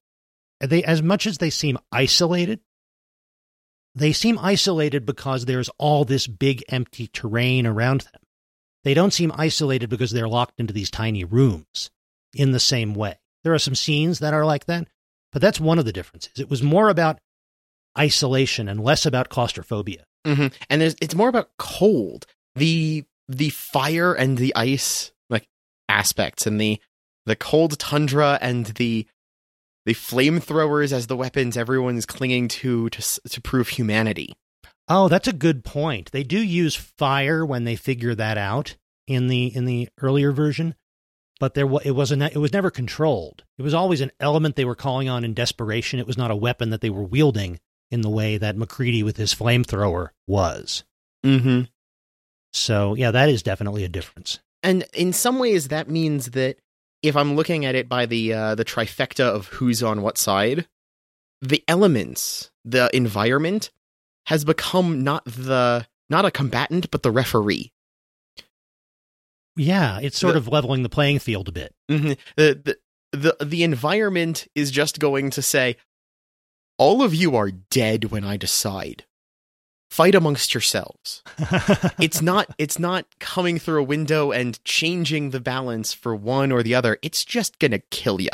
they 0.60 0.84
as 0.84 1.02
much 1.02 1.28
as 1.28 1.38
they 1.38 1.50
seem 1.50 1.78
isolated, 1.92 2.60
they 3.96 4.14
seem 4.14 4.40
isolated 4.40 5.06
because 5.06 5.46
there's 5.46 5.70
all 5.78 6.06
this 6.06 6.28
big 6.28 6.64
empty 6.70 7.08
terrain 7.08 7.66
around 7.66 8.02
them. 8.02 8.22
They 8.84 8.94
don't 8.94 9.14
seem 9.14 9.32
isolated 9.36 9.90
because 9.90 10.12
they're 10.12 10.28
locked 10.28 10.60
into 10.60 10.74
these 10.74 10.92
tiny 10.92 11.24
rooms 11.24 11.92
in 12.34 12.52
the 12.52 12.60
same 12.60 12.94
way. 12.94 13.20
There 13.44 13.54
are 13.54 13.60
some 13.60 13.76
scenes 13.76 14.20
that 14.20 14.34
are 14.34 14.46
like 14.46 14.66
that, 14.66 14.88
but 15.38 15.42
that's 15.44 15.60
one 15.60 15.78
of 15.78 15.86
the 15.86 15.94
differences. 15.94 16.40
It 16.40 16.50
was 16.50 16.64
more 16.64 16.90
about 16.90 17.20
isolation 17.96 18.68
and 18.68 18.84
less 18.84 19.06
about 19.06 19.30
claustrophobia. 19.30 20.04
mm-hmm. 20.26 20.48
and 20.68 20.82
there's 20.82 20.96
it's 21.00 21.14
more 21.14 21.30
about 21.30 21.52
cold 21.60 22.26
the 22.56 23.06
the 23.28 23.50
fire 23.52 24.16
and 24.16 24.40
the 24.40 24.52
ice 24.56 25.12
like 25.30 25.46
aspects 25.90 26.48
and 26.48 26.60
the 26.60 26.82
the 27.28 27.36
cold 27.36 27.78
tundra 27.78 28.40
and 28.42 28.66
the 28.78 29.06
the 29.86 29.94
flamethrowers 29.94 30.92
as 30.92 31.06
the 31.06 31.16
weapons 31.16 31.56
everyone's 31.56 32.08
clinging 32.08 32.48
to 32.48 32.90
to 32.90 33.22
to 33.30 33.40
prove 33.40 33.70
humanity 33.70 34.34
Oh, 34.90 35.08
that's 35.08 35.28
a 35.28 35.34
good 35.34 35.64
point. 35.66 36.12
They 36.14 36.24
do 36.24 36.40
use 36.40 36.74
fire 36.74 37.46
when 37.46 37.66
they 37.66 37.76
figure 37.76 38.16
that 38.16 38.40
out 38.40 38.76
in 39.06 39.28
the 39.28 39.54
in 39.56 39.66
the 39.66 39.90
earlier 40.02 40.32
version, 40.32 40.74
but 41.40 41.54
there 41.54 41.68
it 41.84 41.92
wasn't 41.92 42.24
it 42.24 42.38
was 42.38 42.54
never 42.54 42.70
controlled. 42.72 43.44
It 43.58 43.62
was 43.62 43.74
always 43.74 44.02
an 44.02 44.12
element 44.20 44.56
they 44.56 44.66
were 44.66 44.76
calling 44.76 45.10
on 45.10 45.24
in 45.24 45.34
desperation. 45.34 46.00
It 46.00 46.08
was 46.08 46.18
not 46.18 46.32
a 46.32 46.36
weapon 46.36 46.70
that 46.72 46.82
they 46.82 46.90
were 46.90 47.04
wielding 47.04 47.60
in 47.92 48.02
the 48.02 48.10
way 48.10 48.38
that 48.38 48.58
MacReady 48.58 49.04
with 49.04 49.18
his 49.18 49.34
flamethrower 49.34 50.10
was. 50.28 50.84
mm-hmm. 51.26 51.62
So, 52.54 52.96
yeah, 52.96 53.12
that 53.12 53.30
is 53.30 53.44
definitely 53.44 53.84
a 53.84 53.90
difference. 53.90 54.40
and 54.64 54.84
in 54.94 55.14
some 55.14 55.38
ways 55.40 55.68
that 55.68 55.90
means 55.90 56.32
that 56.32 56.58
if 57.04 57.16
i'm 57.16 57.36
looking 57.36 57.64
at 57.66 57.76
it 57.76 57.88
by 57.88 58.06
the 58.08 58.34
uh, 58.34 58.56
the 58.56 58.66
trifecta 58.66 59.24
of 59.24 59.48
who's 59.48 59.84
on 59.84 60.02
what 60.02 60.18
side 60.18 60.68
the 61.42 61.64
elements 61.68 62.50
the 62.66 62.90
environment 62.96 63.70
has 64.26 64.44
become 64.44 65.04
not 65.04 65.24
the 65.26 65.86
not 66.10 66.26
a 66.26 66.32
combatant 66.32 66.90
but 66.90 67.04
the 67.04 67.12
referee 67.12 67.72
Yeah, 69.58 70.00
it's 70.02 70.18
sort 70.18 70.34
The- 70.34 70.38
of 70.40 70.48
leveling 70.48 70.84
the 70.84 70.90
playing 70.90 71.20
field 71.20 71.50
a 71.50 71.52
bit. 71.52 71.74
Mhm. 71.90 72.18
the, 72.36 72.62
the 72.64 72.78
the 73.40 73.46
the 73.46 73.64
environment 73.64 74.48
is 74.56 74.70
just 74.72 75.00
going 75.00 75.30
to 75.32 75.42
say 75.42 75.76
all 76.78 77.02
of 77.02 77.14
you 77.16 77.36
are 77.38 77.50
dead 77.52 78.06
when 78.12 78.24
i 78.26 78.36
decide 78.38 79.06
fight 79.90 80.14
amongst 80.14 80.54
yourselves 80.54 81.24
it's 82.00 82.22
not 82.22 82.54
it's 82.58 82.78
not 82.78 83.06
coming 83.20 83.58
through 83.58 83.80
a 83.80 83.84
window 83.84 84.32
and 84.34 84.62
changing 84.66 85.30
the 85.30 85.40
balance 85.40 85.94
for 85.94 86.14
one 86.14 86.52
or 86.52 86.62
the 86.62 86.76
other 86.76 86.98
it's 87.02 87.24
just 87.24 87.58
gonna 87.60 87.80
kill 87.90 88.20
you 88.22 88.30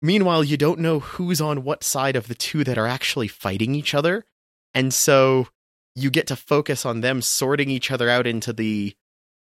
Meanwhile, 0.00 0.42
you 0.44 0.56
don't 0.56 0.80
know 0.80 0.98
who's 0.98 1.40
on 1.40 1.62
what 1.62 1.84
side 1.84 2.16
of 2.16 2.26
the 2.28 2.34
two 2.34 2.64
that 2.64 2.76
are 2.76 2.88
actually 2.88 3.28
fighting 3.28 3.74
each 3.76 3.94
other. 3.94 4.24
And 4.74 4.92
so 4.92 5.46
you 5.94 6.10
get 6.10 6.26
to 6.26 6.34
focus 6.34 6.84
on 6.84 7.02
them 7.02 7.22
sorting 7.22 7.70
each 7.70 7.88
other 7.92 8.08
out 8.10 8.26
into 8.26 8.52
the 8.52 8.94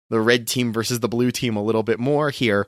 the 0.09 0.19
red 0.19 0.47
team 0.47 0.73
versus 0.73 0.99
the 0.99 1.09
blue 1.09 1.31
team 1.31 1.55
a 1.55 1.63
little 1.63 1.83
bit 1.83 1.99
more 1.99 2.29
here. 2.29 2.67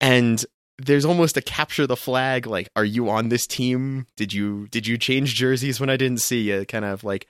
And 0.00 0.44
there's 0.78 1.04
almost 1.04 1.36
a 1.36 1.42
capture 1.42 1.86
the 1.86 1.96
flag 1.96 2.46
like 2.46 2.68
are 2.74 2.84
you 2.84 3.08
on 3.08 3.28
this 3.28 3.46
team? 3.46 4.06
Did 4.16 4.32
you 4.32 4.68
did 4.68 4.86
you 4.86 4.98
change 4.98 5.34
jerseys 5.34 5.80
when 5.80 5.90
I 5.90 5.96
didn't 5.96 6.20
see 6.20 6.42
you? 6.50 6.64
Kind 6.64 6.84
of 6.84 7.04
like 7.04 7.28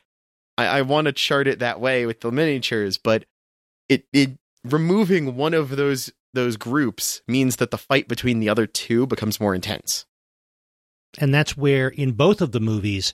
I, 0.56 0.66
I 0.66 0.82
want 0.82 1.06
to 1.06 1.12
chart 1.12 1.46
it 1.46 1.58
that 1.58 1.80
way 1.80 2.06
with 2.06 2.20
the 2.20 2.32
miniatures, 2.32 2.98
but 2.98 3.24
it 3.88 4.06
it 4.12 4.38
removing 4.64 5.36
one 5.36 5.54
of 5.54 5.76
those 5.76 6.12
those 6.34 6.56
groups 6.56 7.20
means 7.28 7.56
that 7.56 7.70
the 7.70 7.78
fight 7.78 8.08
between 8.08 8.40
the 8.40 8.48
other 8.48 8.66
two 8.66 9.06
becomes 9.06 9.40
more 9.40 9.54
intense. 9.54 10.06
And 11.18 11.34
that's 11.34 11.56
where 11.56 11.88
in 11.88 12.12
both 12.12 12.40
of 12.40 12.52
the 12.52 12.60
movies 12.60 13.12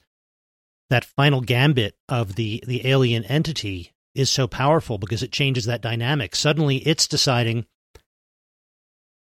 that 0.90 1.04
final 1.04 1.40
gambit 1.40 1.96
of 2.08 2.36
the 2.36 2.62
the 2.66 2.86
alien 2.86 3.24
entity 3.24 3.92
is 4.18 4.28
so 4.28 4.46
powerful 4.46 4.98
because 4.98 5.22
it 5.22 5.32
changes 5.32 5.64
that 5.66 5.80
dynamic. 5.80 6.34
Suddenly 6.34 6.78
it's 6.78 7.06
deciding 7.06 7.66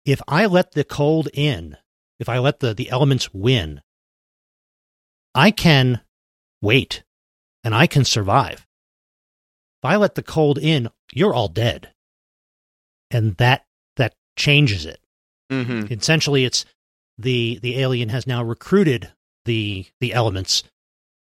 if 0.05 0.21
I 0.27 0.45
let 0.45 0.71
the 0.71 0.83
cold 0.83 1.29
in, 1.33 1.77
if 2.19 2.29
I 2.29 2.39
let 2.39 2.59
the, 2.59 2.73
the 2.73 2.89
elements 2.89 3.33
win, 3.33 3.81
I 5.35 5.51
can 5.51 6.01
wait 6.61 7.03
and 7.63 7.75
I 7.75 7.85
can 7.85 8.03
survive. 8.05 8.65
If 9.83 9.85
I 9.85 9.97
let 9.97 10.15
the 10.15 10.23
cold 10.23 10.57
in, 10.57 10.89
you're 11.13 11.33
all 11.33 11.49
dead. 11.49 11.93
And 13.11 13.35
that 13.37 13.65
that 13.97 14.15
changes 14.35 14.85
it. 14.85 14.99
Mm-hmm. 15.51 15.93
Essentially 15.93 16.43
it's 16.43 16.65
the 17.17 17.59
the 17.61 17.79
alien 17.79 18.09
has 18.09 18.25
now 18.25 18.43
recruited 18.43 19.11
the 19.45 19.85
the 19.99 20.13
elements 20.13 20.63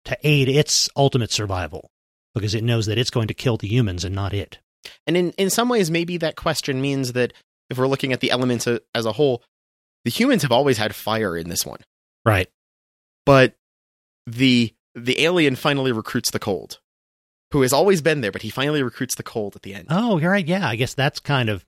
to 0.06 0.16
aid 0.22 0.48
its 0.48 0.88
ultimate 0.96 1.30
survival 1.30 1.90
because 2.38 2.54
it 2.54 2.64
knows 2.64 2.86
that 2.86 2.98
it's 2.98 3.10
going 3.10 3.28
to 3.28 3.34
kill 3.34 3.56
the 3.56 3.68
humans 3.68 4.04
and 4.04 4.14
not 4.14 4.32
it. 4.32 4.58
And 5.06 5.16
in, 5.16 5.30
in 5.32 5.50
some 5.50 5.68
ways, 5.68 5.90
maybe 5.90 6.16
that 6.18 6.36
question 6.36 6.80
means 6.80 7.12
that 7.12 7.32
if 7.68 7.76
we're 7.78 7.86
looking 7.88 8.12
at 8.12 8.20
the 8.20 8.30
elements 8.30 8.66
as 8.94 9.06
a 9.06 9.12
whole, 9.12 9.42
the 10.04 10.10
humans 10.10 10.42
have 10.42 10.52
always 10.52 10.78
had 10.78 10.94
fire 10.94 11.36
in 11.36 11.48
this 11.48 11.66
one, 11.66 11.80
Right. 12.24 12.48
but 13.26 13.54
the 14.26 14.72
the 14.94 15.20
alien 15.24 15.54
finally 15.56 15.92
recruits 15.92 16.30
the 16.30 16.38
cold, 16.38 16.80
who 17.52 17.62
has 17.62 17.72
always 17.72 18.00
been 18.02 18.20
there, 18.20 18.32
but 18.32 18.42
he 18.42 18.50
finally 18.50 18.82
recruits 18.82 19.14
the 19.14 19.22
cold 19.22 19.54
at 19.56 19.62
the 19.62 19.74
end. 19.74 19.86
Oh, 19.90 20.18
you're 20.18 20.30
right. 20.30 20.46
Yeah, 20.46 20.66
I 20.68 20.76
guess 20.76 20.94
that's 20.94 21.20
kind 21.20 21.48
of 21.48 21.64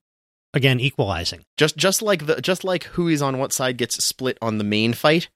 again 0.55 0.81
equalizing. 0.81 1.43
Just 1.57 1.77
just 1.77 2.03
like 2.03 2.27
the 2.27 2.41
just 2.41 2.65
like 2.65 2.85
who 2.85 3.09
is 3.09 3.21
on 3.23 3.39
what 3.39 3.53
side 3.53 3.77
gets 3.77 4.03
split 4.05 4.39
on 4.41 4.59
the 4.59 4.65
main 4.65 4.93
fight, 4.95 5.29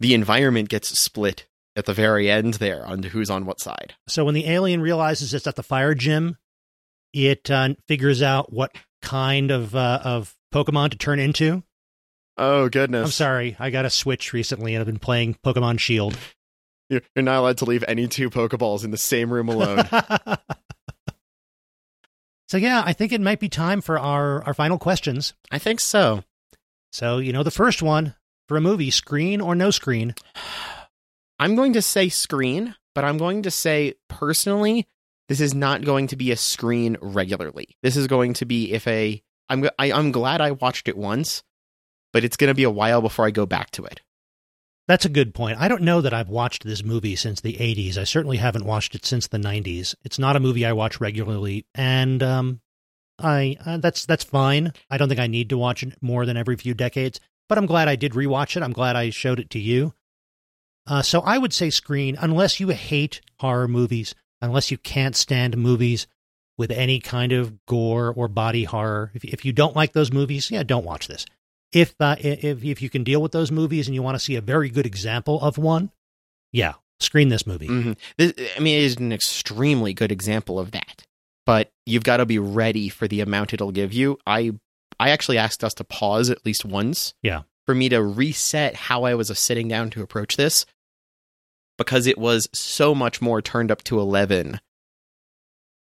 the 0.00 0.14
environment 0.14 0.68
gets 0.68 0.98
split 0.98 1.46
at 1.76 1.86
the 1.86 1.94
very 1.94 2.30
end 2.30 2.54
there 2.54 2.84
on 2.86 3.02
who's 3.02 3.30
on 3.30 3.46
what 3.46 3.60
side. 3.60 3.94
So 4.08 4.24
when 4.24 4.34
the 4.34 4.48
alien 4.48 4.80
realizes 4.80 5.34
it's 5.34 5.46
at 5.46 5.56
the 5.56 5.62
fire 5.62 5.94
gym, 5.94 6.36
it 7.12 7.50
uh, 7.50 7.74
figures 7.86 8.22
out 8.22 8.52
what 8.52 8.74
kind 9.02 9.50
of 9.50 9.74
uh, 9.74 10.00
of 10.04 10.34
Pokemon 10.52 10.90
to 10.90 10.98
turn 10.98 11.18
into. 11.18 11.62
Oh 12.36 12.68
goodness! 12.68 13.04
I'm 13.04 13.10
sorry, 13.10 13.56
I 13.58 13.70
got 13.70 13.84
a 13.84 13.90
Switch 13.90 14.32
recently 14.32 14.74
and 14.74 14.80
I've 14.80 14.86
been 14.86 14.98
playing 14.98 15.36
Pokemon 15.44 15.78
Shield. 15.78 16.16
You're 16.88 17.02
you're 17.14 17.22
not 17.22 17.38
allowed 17.38 17.58
to 17.58 17.64
leave 17.64 17.84
any 17.86 18.08
two 18.08 18.30
Pokeballs 18.30 18.84
in 18.84 18.90
the 18.90 18.96
same 18.96 19.32
room 19.32 19.48
alone. 19.48 19.86
so 22.48 22.56
yeah, 22.56 22.82
I 22.84 22.92
think 22.92 23.12
it 23.12 23.20
might 23.20 23.40
be 23.40 23.48
time 23.48 23.80
for 23.80 23.98
our 23.98 24.42
our 24.44 24.54
final 24.54 24.78
questions. 24.78 25.34
I 25.50 25.58
think 25.58 25.80
so. 25.80 26.24
So 26.92 27.18
you 27.18 27.32
know, 27.32 27.42
the 27.42 27.50
first 27.50 27.82
one 27.82 28.14
for 28.48 28.56
a 28.56 28.60
movie, 28.60 28.90
screen 28.90 29.40
or 29.40 29.54
no 29.54 29.70
screen. 29.70 30.14
I'm 31.40 31.56
going 31.56 31.72
to 31.72 31.82
say 31.82 32.10
screen, 32.10 32.76
but 32.94 33.02
I'm 33.02 33.16
going 33.16 33.42
to 33.44 33.50
say 33.50 33.94
personally, 34.08 34.86
this 35.30 35.40
is 35.40 35.54
not 35.54 35.82
going 35.82 36.08
to 36.08 36.16
be 36.16 36.30
a 36.30 36.36
screen 36.36 36.98
regularly. 37.00 37.78
This 37.82 37.96
is 37.96 38.06
going 38.06 38.34
to 38.34 38.44
be 38.44 38.72
if 38.74 38.86
a 38.86 39.22
I'm 39.48 39.64
I, 39.78 39.90
I'm 39.90 40.12
glad 40.12 40.42
I 40.42 40.50
watched 40.50 40.86
it 40.86 40.98
once, 40.98 41.42
but 42.12 42.24
it's 42.24 42.36
going 42.36 42.48
to 42.48 42.54
be 42.54 42.64
a 42.64 42.70
while 42.70 43.00
before 43.00 43.26
I 43.26 43.30
go 43.30 43.46
back 43.46 43.70
to 43.72 43.86
it. 43.86 44.02
That's 44.86 45.06
a 45.06 45.10
good 45.10 45.34
point. 45.34 45.58
I 45.58 45.68
don't 45.68 45.82
know 45.82 46.02
that 46.02 46.12
I've 46.12 46.28
watched 46.28 46.64
this 46.64 46.84
movie 46.84 47.16
since 47.16 47.40
the 47.40 47.54
80s. 47.54 47.96
I 47.96 48.04
certainly 48.04 48.36
haven't 48.36 48.66
watched 48.66 48.94
it 48.94 49.06
since 49.06 49.26
the 49.26 49.38
90s. 49.38 49.94
It's 50.04 50.18
not 50.18 50.36
a 50.36 50.40
movie 50.40 50.66
I 50.66 50.74
watch 50.74 51.00
regularly, 51.00 51.64
and 51.74 52.22
um, 52.22 52.60
I 53.18 53.56
uh, 53.64 53.78
that's 53.78 54.04
that's 54.04 54.24
fine. 54.24 54.74
I 54.90 54.98
don't 54.98 55.08
think 55.08 55.20
I 55.20 55.26
need 55.26 55.48
to 55.48 55.58
watch 55.58 55.82
it 55.82 55.94
more 56.02 56.26
than 56.26 56.36
every 56.36 56.56
few 56.56 56.74
decades. 56.74 57.18
But 57.48 57.56
I'm 57.56 57.66
glad 57.66 57.88
I 57.88 57.96
did 57.96 58.12
rewatch 58.12 58.58
it. 58.58 58.62
I'm 58.62 58.72
glad 58.74 58.94
I 58.94 59.08
showed 59.08 59.40
it 59.40 59.48
to 59.50 59.58
you. 59.58 59.94
Uh, 60.86 61.02
so 61.02 61.20
I 61.20 61.38
would 61.38 61.52
say 61.52 61.70
screen, 61.70 62.16
unless 62.20 62.58
you 62.60 62.68
hate 62.68 63.20
horror 63.38 63.68
movies, 63.68 64.14
unless 64.40 64.70
you 64.70 64.78
can't 64.78 65.14
stand 65.14 65.56
movies 65.56 66.06
with 66.58 66.70
any 66.70 67.00
kind 67.00 67.32
of 67.32 67.64
gore 67.66 68.12
or 68.14 68.28
body 68.28 68.64
horror. 68.64 69.10
If, 69.14 69.24
if 69.24 69.44
you 69.44 69.52
don't 69.52 69.76
like 69.76 69.92
those 69.92 70.12
movies, 70.12 70.50
yeah, 70.50 70.62
don't 70.62 70.84
watch 70.84 71.08
this. 71.08 71.24
If, 71.72 71.94
uh, 72.00 72.16
if 72.18 72.64
if 72.64 72.82
you 72.82 72.90
can 72.90 73.04
deal 73.04 73.22
with 73.22 73.32
those 73.32 73.52
movies 73.52 73.86
and 73.86 73.94
you 73.94 74.02
want 74.02 74.16
to 74.16 74.18
see 74.18 74.34
a 74.36 74.40
very 74.40 74.68
good 74.70 74.86
example 74.86 75.40
of 75.40 75.56
one, 75.56 75.90
yeah, 76.52 76.74
screen 76.98 77.28
this 77.28 77.46
movie. 77.46 77.68
Mhm. 77.68 77.96
This, 78.18 78.32
I 78.56 78.60
mean, 78.60 78.76
it 78.78 78.84
is 78.84 78.96
an 78.96 79.12
extremely 79.12 79.94
good 79.94 80.10
example 80.10 80.58
of 80.58 80.72
that. 80.72 81.04
But 81.46 81.70
you've 81.86 82.02
got 82.02 82.16
to 82.18 82.26
be 82.26 82.38
ready 82.38 82.88
for 82.88 83.06
the 83.08 83.20
amount 83.20 83.54
it'll 83.54 83.70
give 83.72 83.92
you. 83.92 84.18
I 84.26 84.52
I 84.98 85.10
actually 85.10 85.38
asked 85.38 85.62
us 85.64 85.72
to 85.74 85.84
pause 85.84 86.28
at 86.28 86.44
least 86.44 86.64
once. 86.64 87.14
Yeah. 87.22 87.42
For 87.70 87.74
me 87.76 87.88
to 87.90 88.02
reset 88.02 88.74
how 88.74 89.04
I 89.04 89.14
was 89.14 89.28
sitting 89.38 89.68
down 89.68 89.90
to 89.90 90.02
approach 90.02 90.36
this 90.36 90.66
because 91.78 92.08
it 92.08 92.18
was 92.18 92.48
so 92.52 92.96
much 92.96 93.22
more 93.22 93.40
turned 93.40 93.70
up 93.70 93.84
to 93.84 94.00
11 94.00 94.58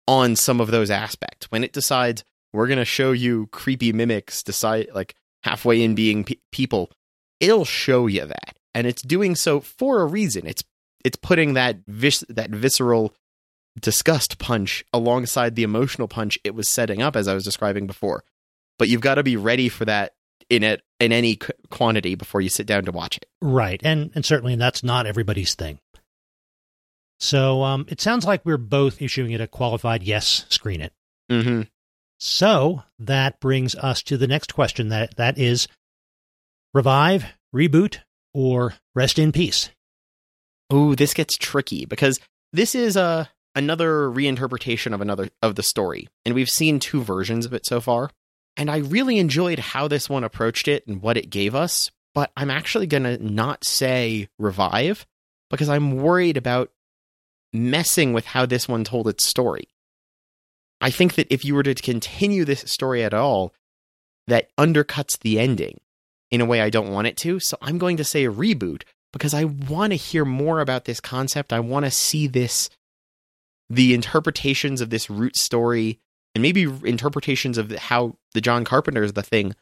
on 0.06 0.36
some 0.36 0.60
of 0.60 0.70
those 0.70 0.88
aspects. 0.88 1.50
When 1.50 1.64
it 1.64 1.72
decides 1.72 2.22
we're 2.52 2.68
going 2.68 2.78
to 2.78 2.84
show 2.84 3.10
you 3.10 3.48
creepy 3.48 3.92
mimics 3.92 4.44
decide 4.44 4.86
like 4.94 5.16
halfway 5.42 5.82
in 5.82 5.96
being 5.96 6.22
pe- 6.22 6.36
people, 6.52 6.92
it'll 7.40 7.64
show 7.64 8.06
you 8.06 8.24
that. 8.24 8.56
And 8.72 8.86
it's 8.86 9.02
doing 9.02 9.34
so 9.34 9.58
for 9.58 10.00
a 10.00 10.06
reason. 10.06 10.46
It's 10.46 10.62
it's 11.04 11.16
putting 11.16 11.54
that 11.54 11.78
vis- 11.88 12.24
that 12.28 12.50
visceral 12.50 13.16
disgust 13.80 14.38
punch 14.38 14.84
alongside 14.92 15.56
the 15.56 15.64
emotional 15.64 16.06
punch 16.06 16.38
it 16.44 16.54
was 16.54 16.68
setting 16.68 17.02
up 17.02 17.16
as 17.16 17.26
I 17.26 17.34
was 17.34 17.42
describing 17.42 17.88
before. 17.88 18.22
But 18.78 18.88
you've 18.88 19.00
got 19.00 19.16
to 19.16 19.24
be 19.24 19.36
ready 19.36 19.68
for 19.68 19.84
that 19.86 20.12
in 20.48 20.62
it 20.62 20.82
in 21.00 21.12
any 21.12 21.38
quantity 21.70 22.14
before 22.14 22.40
you 22.40 22.48
sit 22.48 22.66
down 22.66 22.84
to 22.84 22.92
watch 22.92 23.16
it. 23.16 23.26
Right. 23.40 23.80
And 23.84 24.10
and 24.14 24.24
certainly 24.24 24.56
that's 24.56 24.82
not 24.82 25.06
everybody's 25.06 25.54
thing. 25.54 25.78
So 27.20 27.62
um, 27.62 27.86
it 27.88 28.00
sounds 28.00 28.24
like 28.24 28.44
we're 28.44 28.56
both 28.56 29.00
issuing 29.00 29.32
it 29.32 29.40
a 29.40 29.46
qualified 29.46 30.02
yes, 30.02 30.46
screen 30.48 30.80
it. 30.80 30.92
Mm-hmm. 31.30 31.62
So 32.18 32.82
that 32.98 33.40
brings 33.40 33.74
us 33.74 34.02
to 34.04 34.16
the 34.16 34.26
next 34.26 34.54
question 34.54 34.88
that 34.88 35.16
that 35.16 35.38
is 35.38 35.68
revive, 36.72 37.24
reboot, 37.54 37.98
or 38.32 38.74
rest 38.94 39.18
in 39.18 39.32
peace. 39.32 39.70
Ooh, 40.72 40.96
this 40.96 41.14
gets 41.14 41.36
tricky 41.36 41.84
because 41.84 42.18
this 42.52 42.74
is 42.74 42.96
a 42.96 43.28
another 43.54 44.10
reinterpretation 44.10 44.92
of 44.92 45.00
another 45.00 45.28
of 45.42 45.54
the 45.54 45.62
story, 45.62 46.08
and 46.24 46.34
we've 46.34 46.50
seen 46.50 46.78
two 46.78 47.02
versions 47.02 47.46
of 47.46 47.54
it 47.54 47.66
so 47.66 47.80
far. 47.80 48.10
And 48.56 48.70
I 48.70 48.78
really 48.78 49.18
enjoyed 49.18 49.58
how 49.58 49.88
this 49.88 50.08
one 50.08 50.24
approached 50.24 50.68
it 50.68 50.86
and 50.86 51.02
what 51.02 51.16
it 51.16 51.30
gave 51.30 51.54
us, 51.54 51.90
but 52.14 52.30
I'm 52.36 52.50
actually 52.50 52.86
gonna 52.86 53.18
not 53.18 53.64
say 53.64 54.28
revive 54.38 55.06
because 55.50 55.68
I'm 55.68 55.96
worried 55.96 56.36
about 56.36 56.70
messing 57.52 58.12
with 58.12 58.26
how 58.26 58.46
this 58.46 58.68
one 58.68 58.84
told 58.84 59.08
its 59.08 59.24
story. 59.24 59.68
I 60.80 60.90
think 60.90 61.14
that 61.14 61.32
if 61.32 61.44
you 61.44 61.54
were 61.54 61.62
to 61.62 61.74
continue 61.74 62.44
this 62.44 62.60
story 62.60 63.02
at 63.02 63.14
all, 63.14 63.54
that 64.26 64.50
undercuts 64.56 65.18
the 65.18 65.38
ending 65.38 65.80
in 66.30 66.40
a 66.40 66.44
way 66.46 66.60
I 66.60 66.70
don't 66.70 66.92
want 66.92 67.06
it 67.06 67.16
to. 67.18 67.40
So 67.40 67.56
I'm 67.62 67.78
going 67.78 67.96
to 67.98 68.04
say 68.04 68.24
a 68.24 68.32
reboot 68.32 68.82
because 69.12 69.34
I 69.34 69.44
want 69.44 69.92
to 69.92 69.96
hear 69.96 70.24
more 70.24 70.60
about 70.60 70.84
this 70.84 71.00
concept. 71.00 71.52
I 71.52 71.60
want 71.60 71.84
to 71.84 71.90
see 71.90 72.26
this, 72.26 72.68
the 73.70 73.94
interpretations 73.94 74.80
of 74.80 74.90
this 74.90 75.08
root 75.08 75.36
story, 75.36 76.00
and 76.34 76.42
maybe 76.42 76.62
interpretations 76.84 77.58
of 77.58 77.70
how 77.72 78.16
the 78.32 78.40
John 78.40 78.64
Carpenter's 78.64 79.12
The 79.12 79.22
Thing 79.22 79.54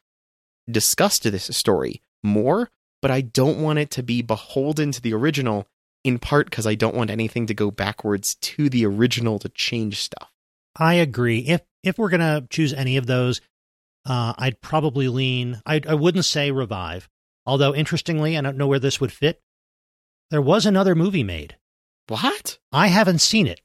discussed 0.70 1.24
this 1.24 1.44
story 1.56 2.02
more. 2.22 2.70
But 3.00 3.10
I 3.10 3.20
don't 3.20 3.60
want 3.60 3.80
it 3.80 3.90
to 3.92 4.02
be 4.02 4.22
beholden 4.22 4.92
to 4.92 5.02
the 5.02 5.12
original, 5.12 5.66
in 6.04 6.20
part 6.20 6.46
because 6.46 6.68
I 6.68 6.76
don't 6.76 6.94
want 6.94 7.10
anything 7.10 7.46
to 7.46 7.54
go 7.54 7.70
backwards 7.70 8.36
to 8.36 8.68
the 8.68 8.86
original 8.86 9.40
to 9.40 9.48
change 9.48 10.00
stuff. 10.00 10.30
I 10.76 10.94
agree. 10.94 11.40
If 11.40 11.62
if 11.82 11.98
we're 11.98 12.10
gonna 12.10 12.46
choose 12.48 12.72
any 12.72 12.96
of 12.96 13.06
those, 13.06 13.40
uh, 14.06 14.34
I'd 14.38 14.60
probably 14.60 15.08
lean. 15.08 15.60
I 15.66 15.80
I 15.86 15.94
wouldn't 15.94 16.24
say 16.24 16.52
revive. 16.52 17.08
Although 17.44 17.74
interestingly, 17.74 18.38
I 18.38 18.40
don't 18.40 18.56
know 18.56 18.68
where 18.68 18.78
this 18.78 19.00
would 19.00 19.12
fit. 19.12 19.42
There 20.30 20.40
was 20.40 20.64
another 20.64 20.94
movie 20.94 21.24
made. 21.24 21.56
What? 22.06 22.58
I 22.70 22.86
haven't 22.86 23.20
seen 23.20 23.46
it. 23.46 23.60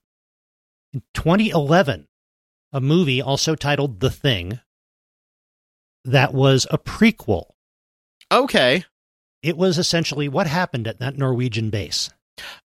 In 0.93 1.03
2011, 1.13 2.07
a 2.71 2.81
movie 2.81 3.21
also 3.21 3.55
titled 3.55 3.99
The 3.99 4.09
Thing 4.09 4.59
that 6.05 6.33
was 6.33 6.65
a 6.71 6.77
prequel 6.77 7.51
Okay. 8.31 8.83
It 9.41 9.57
was 9.57 9.77
essentially 9.77 10.27
what 10.27 10.47
happened 10.47 10.87
at 10.87 10.99
that 10.99 11.17
Norwegian 11.17 11.69
base. 11.69 12.09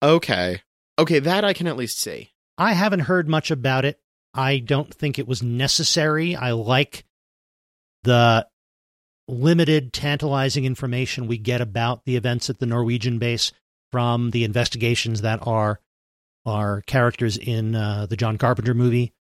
Okay. 0.02 0.62
Okay, 0.98 1.18
that 1.20 1.44
I 1.44 1.52
can 1.52 1.66
at 1.66 1.76
least 1.76 2.00
see. 2.00 2.32
I 2.58 2.72
haven't 2.72 3.00
heard 3.00 3.28
much 3.28 3.50
about 3.50 3.84
it. 3.84 4.00
I 4.32 4.58
don't 4.58 4.92
think 4.92 5.18
it 5.18 5.28
was 5.28 5.42
necessary. 5.42 6.34
I 6.34 6.52
like 6.52 7.04
the 8.02 8.46
limited, 9.28 9.92
tantalizing 9.92 10.64
information 10.64 11.26
we 11.26 11.38
get 11.38 11.60
about 11.60 12.04
the 12.04 12.16
events 12.16 12.50
at 12.50 12.58
the 12.58 12.66
Norwegian 12.66 13.18
base 13.18 13.52
from 13.92 14.30
the 14.30 14.44
investigations 14.44 15.22
that 15.22 15.46
are 15.46 15.80
our 16.44 16.82
characters 16.82 17.38
in 17.38 17.74
uh, 17.74 18.06
the 18.06 18.16
John 18.16 18.38
Carpenter 18.38 18.74
movie 18.74 19.12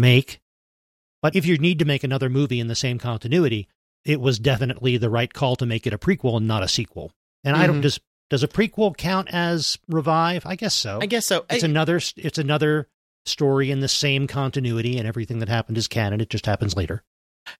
make. 0.00 0.40
But 1.22 1.36
if 1.36 1.44
you 1.46 1.58
need 1.58 1.78
to 1.80 1.84
make 1.84 2.02
another 2.02 2.30
movie 2.30 2.60
in 2.60 2.68
the 2.68 2.74
same 2.74 2.98
continuity, 2.98 3.68
it 4.04 4.20
was 4.20 4.38
definitely 4.38 4.96
the 4.96 5.10
right 5.10 5.32
call 5.32 5.56
to 5.56 5.66
make 5.66 5.86
it 5.86 5.92
a 5.92 5.98
prequel 5.98 6.36
and 6.38 6.48
not 6.48 6.62
a 6.62 6.68
sequel. 6.68 7.12
And 7.44 7.56
I 7.56 7.66
don't 7.66 7.82
just 7.82 8.00
does 8.30 8.42
a 8.42 8.48
prequel 8.48 8.96
count 8.96 9.28
as 9.32 9.78
revive? 9.88 10.46
I 10.46 10.54
guess 10.56 10.74
so. 10.74 10.98
I 11.02 11.06
guess 11.06 11.26
so. 11.26 11.44
It's 11.50 11.64
I- 11.64 11.66
another 11.68 12.00
it's 12.16 12.38
another 12.38 12.88
story 13.26 13.70
in 13.70 13.80
the 13.80 13.88
same 13.88 14.26
continuity 14.26 14.98
and 14.98 15.06
everything 15.06 15.40
that 15.40 15.48
happened 15.48 15.76
is 15.76 15.88
canon. 15.88 16.20
It 16.20 16.30
just 16.30 16.46
happens 16.46 16.74
later. 16.76 17.02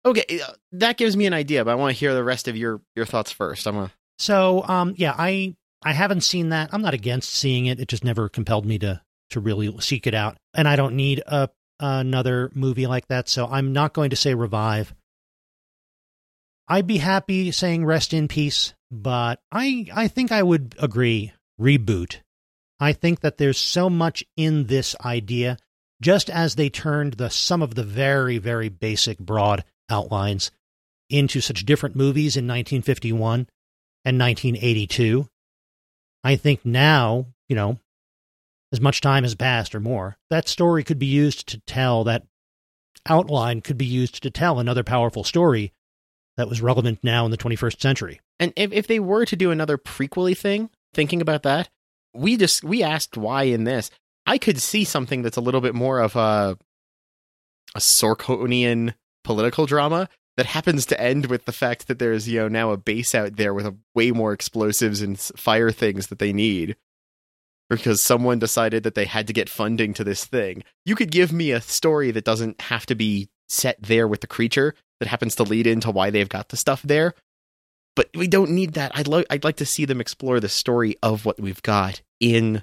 okay, 0.07 0.41
uh, 0.41 0.53
that 0.73 0.97
gives 0.97 1.17
me 1.17 1.27
an 1.27 1.35
idea, 1.35 1.65
but 1.65 1.73
I 1.73 1.75
want 1.75 1.95
to 1.95 1.99
hear 1.99 2.15
the 2.15 2.25
rest 2.25 2.49
of 2.49 2.57
your 2.57 2.81
your 2.97 3.05
thoughts 3.05 3.31
first. 3.33 3.67
I'm 3.67 3.77
a 3.77 3.91
So 4.19 4.65
um 4.67 4.95
yeah, 4.97 5.15
I 5.17 5.57
I 5.83 5.93
haven't 5.93 6.23
seen 6.23 6.51
that. 6.51 6.71
I'm 6.73 6.83
not 6.83 6.95
against 6.95 7.31
seeing 7.33 7.67
it. 7.67 7.81
It 7.81 7.89
just 7.89 8.05
never 8.05 8.29
compelled 8.29 8.65
me 8.65 8.79
to 8.79 9.03
to 9.31 9.41
really 9.41 9.75
seek 9.81 10.07
it 10.07 10.15
out. 10.15 10.37
And 10.55 10.67
I 10.67 10.77
don't 10.77 10.97
need 10.97 11.23
a 11.27 11.49
another 11.81 12.51
movie 12.55 12.87
like 12.87 13.09
that, 13.09 13.29
so 13.29 13.47
I'm 13.47 13.73
not 13.73 13.95
going 13.95 14.11
to 14.11 14.17
say 14.17 14.35
revive. 14.35 14.95
I'd 16.69 16.87
be 16.87 16.99
happy 16.99 17.51
saying 17.51 17.85
rest 17.85 18.13
in 18.15 18.29
peace, 18.29 18.75
but 18.91 19.41
I 19.51 19.87
I 19.93 20.07
think 20.07 20.31
I 20.31 20.43
would 20.43 20.77
agree 20.79 21.33
reboot. 21.61 22.19
I 22.79 22.93
think 22.93 23.21
that 23.21 23.39
there's 23.39 23.59
so 23.59 23.91
much 23.91 24.25
in 24.37 24.67
this 24.67 24.95
idea 25.05 25.59
just 26.01 26.31
as 26.31 26.55
they 26.55 26.71
turned 26.71 27.15
the 27.15 27.29
some 27.29 27.61
of 27.61 27.75
the 27.75 27.83
very 27.83 28.39
very 28.39 28.69
basic 28.69 29.19
broad 29.19 29.65
outlines 29.91 30.51
into 31.09 31.41
such 31.41 31.67
different 31.67 31.97
movies 31.97 32.37
in 32.37 32.45
1951 32.45 33.49
and 34.05 34.19
1982. 34.19 35.29
I 36.23 36.37
think 36.37 36.65
now, 36.65 37.27
you 37.49 37.57
know, 37.57 37.79
as 38.73 38.81
much 38.81 39.01
time 39.01 39.25
has 39.25 39.35
passed 39.35 39.75
or 39.75 39.81
more, 39.81 40.17
that 40.31 40.49
story 40.49 40.85
could 40.85 40.99
be 40.99 41.07
used 41.07 41.49
to 41.49 41.61
tell 41.61 42.05
that 42.05 42.25
outline 43.09 43.61
could 43.61 43.79
be 43.79 43.87
used 43.87 44.23
to 44.23 44.31
tell 44.31 44.59
another 44.59 44.85
powerful 44.85 45.25
story 45.25 45.73
that 46.37 46.49
was 46.49 46.63
relevant 46.63 47.01
now 47.03 47.25
in 47.25 47.31
the 47.31 47.37
21st 47.37 47.81
century. 47.81 48.21
And 48.39 48.53
if, 48.57 48.73
if 48.73 48.87
they 48.87 49.01
were 49.01 49.25
to 49.27 49.37
do 49.37 49.51
another 49.51 49.77
prequely 49.77 50.37
thing, 50.37 50.71
thinking 50.95 51.21
about 51.21 51.43
that, 51.43 51.69
we 52.15 52.37
just 52.37 52.65
we 52.65 52.83
asked 52.83 53.17
why 53.17 53.45
in 53.45 53.65
this. 53.65 53.91
I 54.27 54.39
could 54.39 54.61
see 54.61 54.85
something 54.85 55.23
that's 55.23 55.37
a 55.37 55.41
little 55.41 55.61
bit 55.61 55.75
more 55.75 56.01
of 56.01 56.17
a 56.17 56.57
a 57.75 57.79
Sorkinian 57.79 58.95
political 59.23 59.67
drama 59.67 60.09
that 60.37 60.47
happens 60.47 60.87
to 60.87 61.01
end 61.01 61.27
with 61.27 61.45
the 61.45 61.53
fact 61.53 61.87
that 61.89 61.99
there's 61.99 62.29
you 62.29 62.41
know 62.41 62.49
now 62.49 62.71
a 62.71 62.77
base 62.77 63.15
out 63.15 63.37
there 63.37 63.55
with 63.55 63.67
a, 63.67 63.77
way 63.95 64.11
more 64.11 64.33
explosives 64.33 65.03
and 65.03 65.19
fire 65.21 65.71
things 65.71 66.09
that 66.09 66.19
they 66.19 66.33
need 66.33 66.77
because 67.71 68.03
someone 68.03 68.39
decided 68.39 68.83
that 68.83 68.95
they 68.95 69.07
had 69.07 69.27
to 69.29 69.33
get 69.33 69.49
funding 69.49 69.95
to 69.95 70.05
this 70.05 70.27
thing. 70.27 70.63
You 70.85 70.95
could 70.95 71.11
give 71.11 71.33
me 71.33 71.53
a 71.53 71.63
story 71.63 72.11
that 72.11 72.25
doesn't 72.25 72.61
have 72.61 72.85
to 72.87 72.95
be 72.95 73.31
set 73.49 73.81
there 73.81 74.07
with 74.07 74.21
the 74.21 74.27
creature 74.27 74.75
that 74.99 75.09
happens 75.09 75.35
to 75.37 75.45
lead 75.45 75.67
into 75.67 75.91
why 75.91 76.11
they've 76.11 76.29
got 76.29 76.51
the 76.51 76.57
stuff 76.57 76.83
there 76.83 77.15
but 77.97 78.09
we 78.15 78.29
don't 78.29 78.51
need 78.51 78.75
that. 78.75 78.93
I'd 78.95 79.09
like 79.09 79.27
I'd 79.31 79.45
like 79.45 79.57
to 79.57 79.67
see 79.67 79.85
them 79.85 80.01
explore 80.01 80.41
the 80.41 80.49
story 80.49 80.97
of 81.03 81.25
what 81.25 81.41
we've 81.41 81.63
got 81.63 82.03
in 82.19 82.63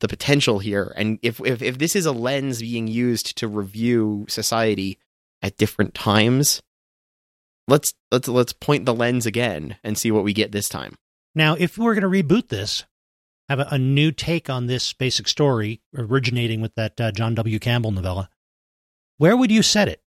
the 0.00 0.08
potential 0.08 0.60
here. 0.60 0.92
And 0.96 1.18
if 1.22 1.40
if 1.44 1.62
if 1.62 1.78
this 1.78 1.96
is 1.96 2.06
a 2.06 2.12
lens 2.12 2.60
being 2.60 2.88
used 2.88 3.36
to 3.38 3.48
review 3.48 4.26
society 4.28 4.98
at 5.42 5.56
different 5.56 5.94
times, 5.94 6.62
let's 7.66 7.92
let's 8.10 8.28
let's 8.28 8.52
point 8.52 8.86
the 8.86 8.94
lens 8.94 9.26
again 9.26 9.76
and 9.82 9.98
see 9.98 10.10
what 10.10 10.24
we 10.24 10.32
get 10.32 10.52
this 10.52 10.68
time. 10.68 10.94
Now, 11.34 11.54
if 11.58 11.76
we're 11.76 11.94
going 11.94 12.10
to 12.10 12.22
reboot 12.22 12.48
this, 12.48 12.84
have 13.48 13.60
a, 13.60 13.68
a 13.70 13.78
new 13.78 14.12
take 14.12 14.50
on 14.50 14.66
this 14.66 14.92
basic 14.92 15.28
story 15.28 15.80
originating 15.96 16.60
with 16.60 16.74
that 16.74 17.00
uh, 17.00 17.12
John 17.12 17.34
W. 17.34 17.58
Campbell 17.58 17.92
novella, 17.92 18.28
where 19.16 19.36
would 19.36 19.50
you 19.50 19.62
set 19.62 19.88
it? 19.88 20.02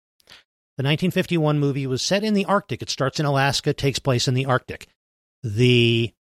The 0.77 0.85
1951 0.85 1.59
movie 1.59 1.87
was 1.87 2.01
set 2.01 2.25
in 2.25 2.35
the 2.35 2.47
Arctic. 2.47 2.81
It 2.81 2.91
starts 2.91 3.21
in 3.21 3.27
Alaska, 3.27 3.75
takes 3.75 3.99
place 3.99 4.27
in 4.27 4.35
the 4.35 4.47
Arctic. 4.47 4.87
The 5.43 6.15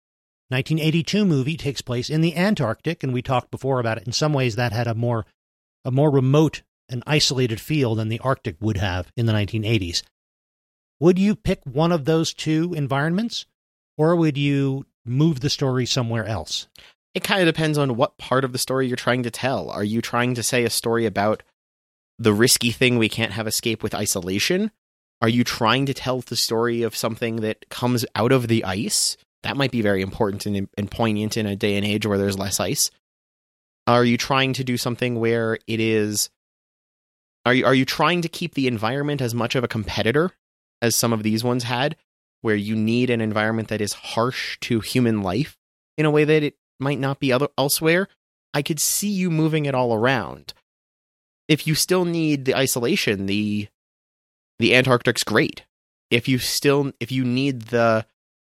1982 0.49 1.25
movie 1.25 1.57
takes 1.57 1.83
place 1.83 2.09
in 2.09 2.21
the 2.21 2.37
Antarctic, 2.37 3.03
and 3.03 3.13
we 3.13 3.21
talked 3.21 3.51
before 3.51 3.81
about 3.81 3.99
it. 3.99 4.07
In 4.07 4.13
some 4.13 4.33
ways, 4.33 4.57
that 4.57 4.73
had 4.73 4.87
a 4.87 4.95
more 4.95 5.27
a 5.85 5.91
more 5.91 6.11
remote 6.11 6.63
and 6.89 7.03
isolated 7.07 7.61
feel 7.61 7.95
than 7.95 8.09
the 8.09 8.21
Arctic 8.21 8.57
would 8.61 8.77
have 8.77 9.13
in 9.17 9.27
the 9.27 9.33
1980s. 9.33 10.03
Would 11.01 11.19
you 11.19 11.37
pick 11.37 11.61
one 11.65 11.93
of 11.93 12.05
those 12.05 12.33
two 12.33 12.73
environments, 12.75 13.47
or 13.99 14.17
would 14.17 14.39
you 14.39 14.87
move 15.05 15.41
the 15.41 15.51
story 15.51 15.85
somewhere 15.87 16.25
else? 16.25 16.67
It 17.17 17.25
kind 17.25 17.41
of 17.41 17.47
depends 17.47 17.79
on 17.79 17.97
what 17.97 18.19
part 18.19 18.45
of 18.45 18.53
the 18.53 18.59
story 18.59 18.89
you're 18.89 18.97
trying 18.97 19.23
to 19.23 19.31
tell. 19.31 19.71
Are 19.71 19.83
you 19.83 20.03
trying 20.03 20.35
to 20.35 20.43
say 20.43 20.65
a 20.65 20.71
story 20.71 21.07
about 21.07 21.43
the 22.19 22.35
risky 22.35 22.71
thing 22.71 22.99
we 22.99 23.09
can't 23.09 23.33
have 23.33 23.47
escape 23.47 23.83
with 23.83 23.95
isolation? 23.95 24.71
Are 25.23 25.29
you 25.31 25.43
trying 25.43 25.87
to 25.87 25.95
tell 25.95 26.21
the 26.21 26.37
story 26.37 26.83
of 26.83 26.95
something 26.95 27.37
that 27.37 27.71
comes 27.71 28.05
out 28.15 28.33
of 28.33 28.49
the 28.49 28.65
ice? 28.65 29.17
That 29.45 29.57
might 29.57 29.71
be 29.71 29.81
very 29.81 30.03
important 30.03 30.45
and, 30.45 30.69
and 30.77 30.91
poignant 30.91 31.39
in 31.39 31.47
a 31.47 31.57
day 31.57 31.77
and 31.77 31.87
age 31.87 32.05
where 32.05 32.19
there's 32.19 32.39
less 32.39 32.61
ice. 32.61 32.91
Are 33.87 34.05
you 34.05 34.19
trying 34.19 34.53
to 34.53 34.63
do 34.63 34.77
something 34.77 35.19
where 35.19 35.59
it 35.67 35.81
is 35.81 36.29
are 37.47 37.55
you 37.55 37.65
are 37.65 37.75
you 37.75 37.87
trying 37.87 38.21
to 38.21 38.29
keep 38.29 38.53
the 38.53 38.67
environment 38.67 39.23
as 39.23 39.35
much 39.35 39.55
of 39.55 39.65
a 39.65 39.69
competitor 39.69 40.33
as 40.83 40.95
some 40.95 41.15
of 41.15 41.23
these 41.23 41.43
ones 41.43 41.63
had 41.63 41.97
where 42.43 42.57
you 42.57 42.77
need 42.77 43.09
an 43.09 43.23
environment 43.23 43.69
that 43.69 43.81
is 43.81 43.95
harsh 43.95 44.59
to 44.61 44.81
human 44.81 45.23
life 45.23 45.57
in 45.97 46.05
a 46.05 46.11
way 46.11 46.25
that 46.25 46.43
it 46.43 46.57
might 46.79 46.99
not 46.99 47.21
be 47.21 47.33
other 47.33 47.49
elsewhere? 47.57 48.09
I 48.55 48.63
could 48.63 48.81
see 48.81 49.09
you 49.09 49.31
moving 49.31 49.67
it 49.67 49.75
all 49.75 49.95
around. 49.95 50.55
If 51.49 51.67
you 51.67 51.75
still 51.75 52.05
need 52.05 52.45
the 52.45 52.57
isolation, 52.57 53.27
the 53.27 53.69
the 54.59 54.75
Antarctic's 54.75 55.25
great. 55.25 55.65
If 56.11 56.29
you 56.29 56.39
still 56.39 56.93
if 57.01 57.13
you 57.13 57.25
need 57.25 57.63
the 57.63 58.07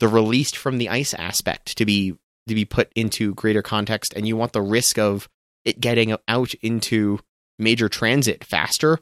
the 0.01 0.09
released 0.09 0.57
from 0.57 0.79
the 0.79 0.89
ice 0.89 1.15
aspect 1.15 1.77
to 1.79 1.85
be 1.85 2.15
to 2.49 2.55
be 2.55 2.65
put 2.65 2.91
into 2.97 3.35
greater 3.35 3.63
context 3.63 4.13
and 4.15 4.27
you 4.27 4.37
want 4.37 4.53
the 4.53 4.63
risk 4.63 4.99
of 4.99 5.29
it 5.65 5.81
getting 5.81 6.17
out 6.27 6.55
into 6.63 7.21
major 7.59 7.89
transit 7.89 8.43
faster, 8.43 8.99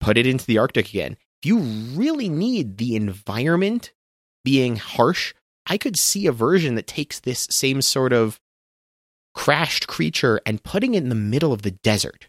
put 0.00 0.18
it 0.18 0.26
into 0.26 0.44
the 0.44 0.58
Arctic 0.58 0.88
again. 0.88 1.16
If 1.42 1.48
you 1.48 1.58
really 1.58 2.28
need 2.28 2.78
the 2.78 2.96
environment 2.96 3.92
being 4.44 4.76
harsh, 4.76 5.32
I 5.66 5.78
could 5.78 5.98
see 5.98 6.26
a 6.26 6.32
version 6.32 6.74
that 6.76 6.86
takes 6.86 7.20
this 7.20 7.46
same 7.50 7.82
sort 7.82 8.12
of 8.12 8.40
crashed 9.34 9.86
creature 9.86 10.40
and 10.46 10.62
putting 10.62 10.94
it 10.94 11.02
in 11.02 11.08
the 11.08 11.14
middle 11.14 11.52
of 11.52 11.62
the 11.62 11.72
desert. 11.72 12.28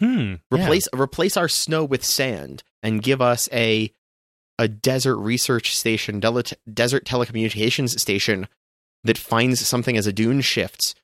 Hmm. 0.00 0.34
Replace 0.50 0.88
replace 0.94 1.36
our 1.36 1.48
snow 1.48 1.84
with 1.84 2.04
sand 2.04 2.62
and 2.82 3.02
give 3.02 3.20
us 3.20 3.48
a 3.52 3.92
a 4.58 4.68
desert 4.68 5.16
research 5.16 5.76
station, 5.76 6.20
desert 6.20 7.04
telecommunications 7.04 7.98
station 7.98 8.48
that 9.04 9.18
finds 9.18 9.66
something 9.66 9.96
as 9.96 10.06
a 10.06 10.12
dune 10.12 10.40
shifts, 10.40 10.94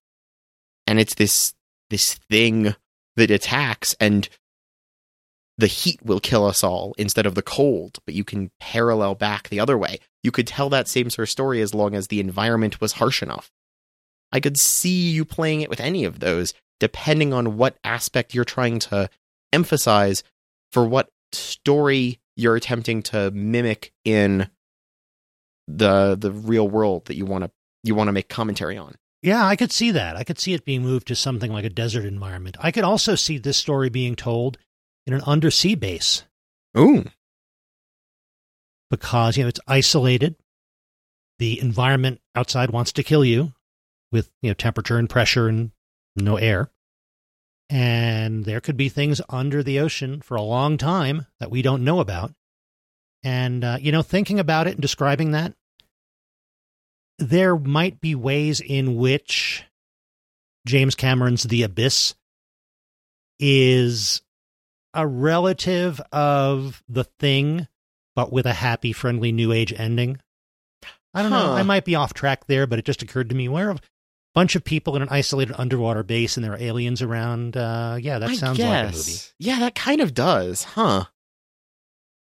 and 0.86 0.98
it's 0.98 1.14
this 1.14 1.54
this 1.90 2.14
thing 2.14 2.74
that 3.16 3.30
attacks, 3.30 3.94
and 4.00 4.28
the 5.58 5.66
heat 5.66 6.00
will 6.02 6.20
kill 6.20 6.46
us 6.46 6.64
all 6.64 6.94
instead 6.96 7.26
of 7.26 7.34
the 7.34 7.42
cold. 7.42 7.98
But 8.06 8.14
you 8.14 8.24
can 8.24 8.50
parallel 8.60 9.14
back 9.14 9.48
the 9.48 9.60
other 9.60 9.76
way. 9.76 9.98
You 10.22 10.30
could 10.30 10.46
tell 10.46 10.70
that 10.70 10.88
same 10.88 11.10
sort 11.10 11.28
of 11.28 11.30
story 11.30 11.60
as 11.60 11.74
long 11.74 11.94
as 11.94 12.08
the 12.08 12.20
environment 12.20 12.80
was 12.80 12.92
harsh 12.92 13.22
enough. 13.22 13.50
I 14.32 14.40
could 14.40 14.58
see 14.58 15.10
you 15.10 15.24
playing 15.24 15.60
it 15.60 15.70
with 15.70 15.80
any 15.80 16.04
of 16.04 16.20
those, 16.20 16.54
depending 16.80 17.32
on 17.32 17.56
what 17.56 17.76
aspect 17.84 18.34
you're 18.34 18.44
trying 18.44 18.78
to 18.80 19.10
emphasize 19.52 20.22
for 20.70 20.86
what 20.86 21.10
story 21.32 22.20
you're 22.36 22.56
attempting 22.56 23.02
to 23.02 23.30
mimic 23.32 23.92
in 24.04 24.48
the 25.68 26.16
the 26.18 26.30
real 26.32 26.68
world 26.68 27.04
that 27.06 27.14
you 27.14 27.24
want 27.24 27.44
to 27.44 27.50
you 27.84 27.94
want 27.94 28.08
to 28.08 28.12
make 28.12 28.28
commentary 28.28 28.76
on. 28.76 28.94
Yeah, 29.22 29.46
I 29.46 29.54
could 29.54 29.70
see 29.70 29.92
that. 29.92 30.16
I 30.16 30.24
could 30.24 30.38
see 30.38 30.52
it 30.54 30.64
being 30.64 30.82
moved 30.82 31.06
to 31.08 31.14
something 31.14 31.52
like 31.52 31.64
a 31.64 31.70
desert 31.70 32.04
environment. 32.04 32.56
I 32.58 32.72
could 32.72 32.84
also 32.84 33.14
see 33.14 33.38
this 33.38 33.56
story 33.56 33.88
being 33.88 34.16
told 34.16 34.58
in 35.06 35.14
an 35.14 35.22
undersea 35.22 35.74
base 35.74 36.24
Ooh, 36.76 37.04
because, 38.92 39.38
you 39.38 39.42
know, 39.42 39.48
it's 39.48 39.58
isolated. 39.66 40.36
The 41.38 41.58
environment 41.58 42.20
outside 42.36 42.70
wants 42.70 42.92
to 42.92 43.02
kill 43.02 43.24
you 43.24 43.54
with, 44.12 44.30
you 44.42 44.50
know, 44.50 44.54
temperature 44.54 44.98
and 44.98 45.08
pressure 45.08 45.48
and 45.48 45.70
no 46.14 46.36
air. 46.36 46.70
And 47.70 48.44
there 48.44 48.60
could 48.60 48.76
be 48.76 48.90
things 48.90 49.22
under 49.30 49.62
the 49.62 49.80
ocean 49.80 50.20
for 50.20 50.36
a 50.36 50.42
long 50.42 50.76
time 50.76 51.26
that 51.40 51.50
we 51.50 51.62
don't 51.62 51.84
know 51.84 52.00
about. 52.00 52.34
And, 53.24 53.64
uh, 53.64 53.78
you 53.80 53.92
know, 53.92 54.02
thinking 54.02 54.38
about 54.38 54.66
it 54.66 54.74
and 54.74 54.82
describing 54.82 55.30
that, 55.30 55.54
there 57.18 57.56
might 57.56 57.98
be 57.98 58.14
ways 58.14 58.60
in 58.60 58.96
which 58.96 59.64
James 60.66 60.94
Cameron's 60.94 61.44
The 61.44 61.62
Abyss 61.62 62.14
is 63.38 64.20
a 64.92 65.06
relative 65.06 65.98
of 66.12 66.82
The 66.90 67.04
Thing, 67.04 67.68
but 68.14 68.32
with 68.32 68.46
a 68.46 68.52
happy, 68.52 68.92
friendly 68.92 69.32
New 69.32 69.52
Age 69.52 69.72
ending. 69.76 70.18
I 71.14 71.22
don't 71.22 71.30
know. 71.30 71.52
I 71.52 71.62
might 71.62 71.84
be 71.84 71.94
off 71.94 72.14
track 72.14 72.46
there, 72.46 72.66
but 72.66 72.78
it 72.78 72.84
just 72.84 73.02
occurred 73.02 73.28
to 73.28 73.34
me 73.34 73.48
where 73.48 73.70
a 73.70 73.78
bunch 74.34 74.56
of 74.56 74.64
people 74.64 74.96
in 74.96 75.02
an 75.02 75.08
isolated 75.10 75.54
underwater 75.58 76.02
base 76.02 76.36
and 76.36 76.44
there 76.44 76.54
are 76.54 76.62
aliens 76.62 77.02
around. 77.02 77.56
Uh, 77.56 77.98
yeah, 78.00 78.18
that 78.18 78.30
I 78.30 78.34
sounds 78.34 78.58
like 78.58 78.84
a 78.84 78.92
movie. 78.92 79.18
Yeah, 79.38 79.58
that 79.60 79.74
kind 79.74 80.00
of 80.00 80.14
does, 80.14 80.64
huh? 80.64 81.04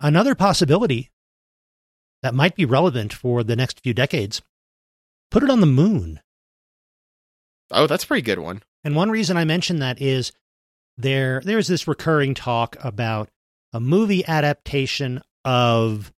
Another 0.02 0.34
possibility 0.34 1.12
that 2.24 2.34
might 2.34 2.56
be 2.56 2.66
relevant 2.66 3.14
for 3.14 3.44
the 3.44 3.56
next 3.56 3.82
few 3.82 3.94
decades 3.94 4.42
put 5.32 5.44
it 5.44 5.50
on 5.50 5.60
the 5.62 5.68
moon. 5.68 6.20
Oh, 7.72 7.88
that's 7.88 8.04
a 8.04 8.08
pretty 8.08 8.24
good 8.24 8.40
one. 8.40 8.64
And 8.84 8.96
one 8.96 9.12
reason 9.12 9.38
I 9.38 9.46
mention 9.46 9.80
that 9.80 10.02
is 10.02 10.32
there 10.98 11.42
there's 11.44 11.68
this 11.68 11.88
recurring 11.88 12.34
talk 12.34 12.76
about 12.80 13.30
a 13.72 13.80
movie 13.80 14.26
adaptation 14.26 15.22
of 15.46 16.12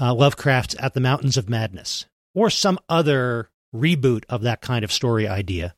uh, 0.00 0.14
Lovecraft's 0.14 0.76
At 0.78 0.94
the 0.94 1.00
Mountains 1.00 1.36
of 1.36 1.48
Madness 1.48 2.06
or 2.34 2.50
some 2.50 2.78
other 2.88 3.50
reboot 3.74 4.24
of 4.28 4.42
that 4.42 4.60
kind 4.60 4.84
of 4.84 4.92
story 4.92 5.26
idea. 5.26 5.74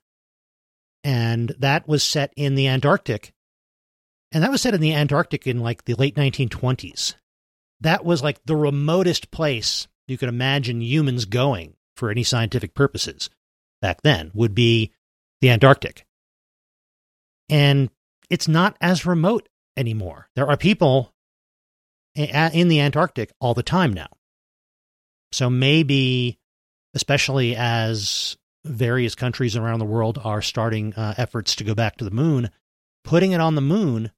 And 1.02 1.55
that 1.59 1.86
was 1.86 2.02
set 2.02 2.32
in 2.36 2.55
the 2.55 2.68
Antarctic. 2.68 3.32
And 4.32 4.42
that 4.42 4.50
was 4.50 4.62
set 4.62 4.74
in 4.74 4.80
the 4.80 4.94
Antarctic 4.94 5.46
in 5.46 5.61
like 5.61 5.84
the 5.84 5.94
late 5.94 6.16
1920s. 6.16 7.14
That 7.80 8.05
was 8.05 8.22
like 8.22 8.44
the 8.44 8.57
remotest 8.57 9.30
place 9.30 9.86
you 10.09 10.16
could 10.16 10.28
imagine 10.28 10.80
humans 10.80 11.24
going 11.24 11.74
for 11.96 12.11
any 12.11 12.22
scientific 12.22 12.74
purposes 12.74 13.30
back 13.80 14.02
then 14.02 14.30
would 14.34 14.55
be 14.55 14.92
the 15.40 15.50
Antarctic. 15.50 16.07
And 17.48 17.90
it's 18.30 18.48
not 18.48 18.76
as 18.80 19.07
remote 19.07 19.48
anymore. 19.76 20.28
There 20.34 20.48
are 20.48 20.57
people 20.57 21.14
in 22.15 22.69
the 22.69 22.81
Antarctic 22.81 23.33
all 23.41 23.55
the 23.55 23.62
time 23.62 23.93
now. 23.93 24.09
So 25.33 25.51
maybe, 25.51 26.39
especially 26.95 27.57
as 27.57 28.37
various 28.65 29.15
countries 29.15 29.57
around 29.57 29.81
the 29.81 29.85
world 29.85 30.19
are 30.23 30.43
starting 30.43 30.95
uh, 30.95 31.15
efforts 31.17 31.57
to 31.57 31.65
go 31.65 31.75
back 31.75 31.97
to 31.97 32.05
the 32.05 32.11
moon, 32.11 32.51
putting 33.03 33.33
it 33.33 33.41
on 33.41 33.55
the 33.55 33.61
moon 33.61 34.11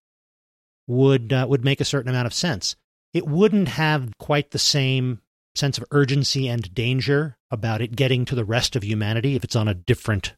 would 0.87 1.33
uh, 1.33 1.47
would 1.49 1.65
make 1.65 1.81
a 1.81 1.85
certain 1.85 2.11
amount 2.11 2.27
of 2.27 2.35
sense. 2.35 2.77
It 3.13 3.27
wouldn't 3.27 3.69
have 3.69 4.17
quite 4.19 4.51
the 4.51 4.59
same 4.59 5.21
sense 5.55 5.79
of 5.79 5.85
urgency 5.91 6.49
and 6.49 6.75
danger 6.75 7.39
about 7.51 7.81
it 7.81 7.97
getting 7.97 8.25
to 8.27 8.35
the 8.35 8.45
rest 8.45 8.77
of 8.77 8.85
humanity 8.85 9.35
if 9.35 9.43
it's 9.43 9.57
on 9.57 9.69
a 9.69 9.75
different 9.75 10.35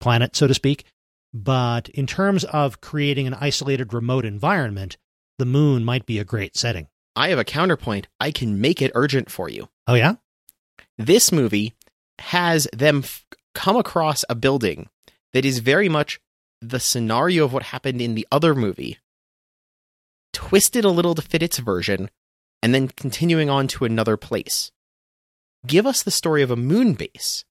planet, 0.00 0.34
so 0.34 0.46
to 0.46 0.54
speak. 0.54 0.84
But 1.34 1.90
in 1.90 2.06
terms 2.06 2.44
of 2.44 2.80
creating 2.80 3.26
an 3.26 3.34
isolated 3.34 3.92
remote 3.92 4.24
environment, 4.24 4.96
the 5.38 5.46
moon 5.46 5.84
might 5.84 6.06
be 6.06 6.18
a 6.18 6.24
great 6.24 6.56
setting. 6.56 6.88
I 7.16 7.28
have 7.28 7.38
a 7.38 7.44
counterpoint. 7.44 8.08
I 8.20 8.30
can 8.30 8.60
make 8.60 8.82
it 8.82 8.92
urgent 8.94 9.30
for 9.30 9.48
you. 9.48 9.68
Oh, 9.86 9.94
yeah? 9.94 10.14
This 10.96 11.32
movie 11.32 11.74
has 12.20 12.68
them 12.72 12.98
f- 12.98 13.24
come 13.54 13.76
across 13.76 14.24
a 14.28 14.34
building 14.34 14.88
that 15.32 15.44
is 15.44 15.58
very 15.58 15.88
much 15.88 16.20
the 16.60 16.80
scenario 16.80 17.44
of 17.44 17.52
what 17.52 17.64
happened 17.64 18.00
in 18.00 18.14
the 18.14 18.26
other 18.32 18.54
movie, 18.54 18.98
twisted 20.32 20.84
a 20.84 20.90
little 20.90 21.14
to 21.14 21.22
fit 21.22 21.42
its 21.42 21.58
version, 21.58 22.10
and 22.62 22.74
then 22.74 22.88
continuing 22.88 23.48
on 23.48 23.68
to 23.68 23.84
another 23.84 24.16
place. 24.16 24.72
Give 25.66 25.86
us 25.86 26.02
the 26.02 26.10
story 26.10 26.42
of 26.42 26.50
a 26.50 26.56
moon 26.56 26.94
base. 26.94 27.44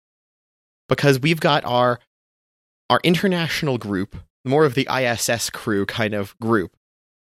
Because 0.89 1.19
we've 1.19 1.39
got 1.39 1.65
our 1.65 1.99
our 2.89 3.01
international 3.03 3.77
group, 3.77 4.15
more 4.45 4.63
of 4.63 4.73
the 4.73 4.87
ISS 4.89 5.49
crew 5.49 5.85
kind 5.85 6.13
of 6.13 6.37
group, 6.39 6.76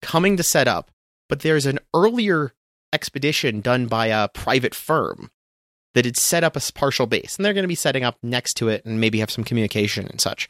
coming 0.02 0.36
to 0.36 0.42
set 0.42 0.68
up, 0.68 0.90
but 1.28 1.40
there's 1.40 1.66
an 1.66 1.78
earlier 1.94 2.52
expedition 2.92 3.60
done 3.60 3.86
by 3.86 4.08
a 4.08 4.28
private 4.28 4.74
firm 4.74 5.30
that 5.94 6.04
had 6.04 6.16
set 6.16 6.44
up 6.44 6.56
a 6.56 6.72
partial 6.74 7.06
base, 7.06 7.36
and 7.36 7.44
they're 7.44 7.54
going 7.54 7.64
to 7.64 7.68
be 7.68 7.74
setting 7.74 8.04
up 8.04 8.18
next 8.22 8.54
to 8.54 8.68
it 8.68 8.84
and 8.84 9.00
maybe 9.00 9.20
have 9.20 9.30
some 9.30 9.44
communication 9.44 10.06
and 10.06 10.20
such. 10.20 10.48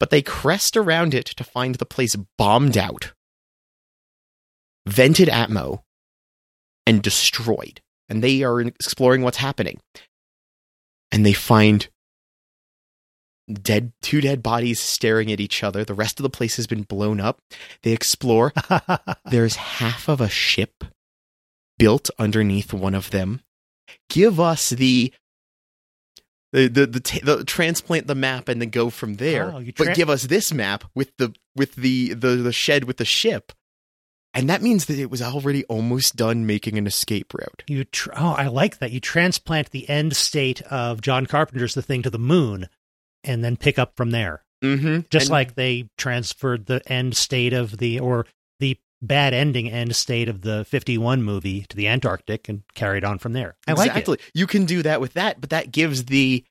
But 0.00 0.10
they 0.10 0.22
crest 0.22 0.76
around 0.76 1.14
it 1.14 1.26
to 1.26 1.44
find 1.44 1.76
the 1.76 1.86
place 1.86 2.16
bombed 2.38 2.76
out, 2.76 3.12
vented 4.86 5.28
atmo, 5.28 5.82
and 6.86 7.02
destroyed. 7.02 7.80
And 8.08 8.22
they 8.22 8.42
are 8.42 8.60
exploring 8.60 9.22
what's 9.22 9.38
happening. 9.38 9.80
And 11.10 11.24
they 11.24 11.32
find 11.32 11.88
dead 13.52 13.92
two 14.02 14.20
dead 14.20 14.42
bodies 14.42 14.80
staring 14.80 15.30
at 15.32 15.40
each 15.40 15.62
other. 15.62 15.84
The 15.84 15.94
rest 15.94 16.18
of 16.18 16.22
the 16.22 16.30
place 16.30 16.56
has 16.56 16.66
been 16.66 16.82
blown 16.82 17.20
up. 17.20 17.40
They 17.82 17.92
explore. 17.92 18.52
There's 19.24 19.56
half 19.56 20.08
of 20.08 20.20
a 20.20 20.28
ship 20.28 20.84
built 21.78 22.10
underneath 22.18 22.72
one 22.72 22.94
of 22.94 23.10
them. 23.10 23.40
Give 24.08 24.38
us 24.38 24.70
the 24.70 25.12
the 26.52 26.68
the 26.68 26.86
the, 26.86 27.00
ta 27.00 27.18
the 27.22 27.44
transplant 27.44 28.06
the 28.06 28.14
map 28.14 28.48
and 28.48 28.60
then 28.60 28.70
go 28.70 28.90
from 28.90 29.14
there. 29.14 29.52
Oh, 29.52 29.58
you 29.58 29.72
but 29.76 29.94
give 29.94 30.10
us 30.10 30.24
this 30.24 30.52
map 30.52 30.84
with 30.94 31.10
the 31.16 31.34
with 31.56 31.74
the, 31.74 32.14
the 32.14 32.36
the 32.36 32.52
shed 32.52 32.84
with 32.84 32.98
the 32.98 33.04
ship. 33.04 33.52
And 34.34 34.48
that 34.48 34.62
means 34.62 34.86
that 34.86 34.98
it 34.98 35.10
was 35.10 35.20
already 35.20 35.62
almost 35.64 36.16
done 36.16 36.46
making 36.46 36.78
an 36.78 36.86
escape 36.86 37.34
route. 37.34 37.64
you 37.66 37.84
tr- 37.84 38.12
oh, 38.16 38.32
I 38.32 38.46
like 38.46 38.78
that. 38.78 38.90
You 38.90 38.98
transplant 38.98 39.70
the 39.70 39.86
end 39.90 40.16
state 40.16 40.62
of 40.62 41.02
John 41.02 41.26
Carpenter's 41.26 41.74
The 41.74 41.82
Thing 41.82 42.02
to 42.02 42.08
the 42.10 42.18
moon 42.18 42.68
and 43.24 43.44
then 43.44 43.56
pick 43.56 43.78
up 43.78 43.96
from 43.96 44.10
there. 44.10 44.44
Mm-hmm. 44.62 45.00
Just 45.10 45.30
like 45.30 45.54
they 45.54 45.88
transferred 45.98 46.66
the 46.66 46.80
end 46.90 47.16
state 47.16 47.52
of 47.52 47.78
the, 47.78 47.98
or 47.98 48.26
the 48.60 48.78
bad 49.02 49.34
ending 49.34 49.68
end 49.68 49.94
state 49.96 50.28
of 50.28 50.42
the 50.42 50.64
51 50.64 51.22
movie 51.22 51.66
to 51.68 51.76
the 51.76 51.88
Antarctic 51.88 52.48
and 52.48 52.62
carried 52.74 53.04
on 53.04 53.18
from 53.18 53.32
there. 53.32 53.56
I 53.66 53.72
like 53.72 53.96
it. 53.96 54.20
You 54.32 54.46
can 54.46 54.64
do 54.64 54.82
that 54.82 55.00
with 55.00 55.14
that, 55.14 55.40
but 55.40 55.50
that 55.50 55.72
gives 55.72 56.04
the 56.04 56.44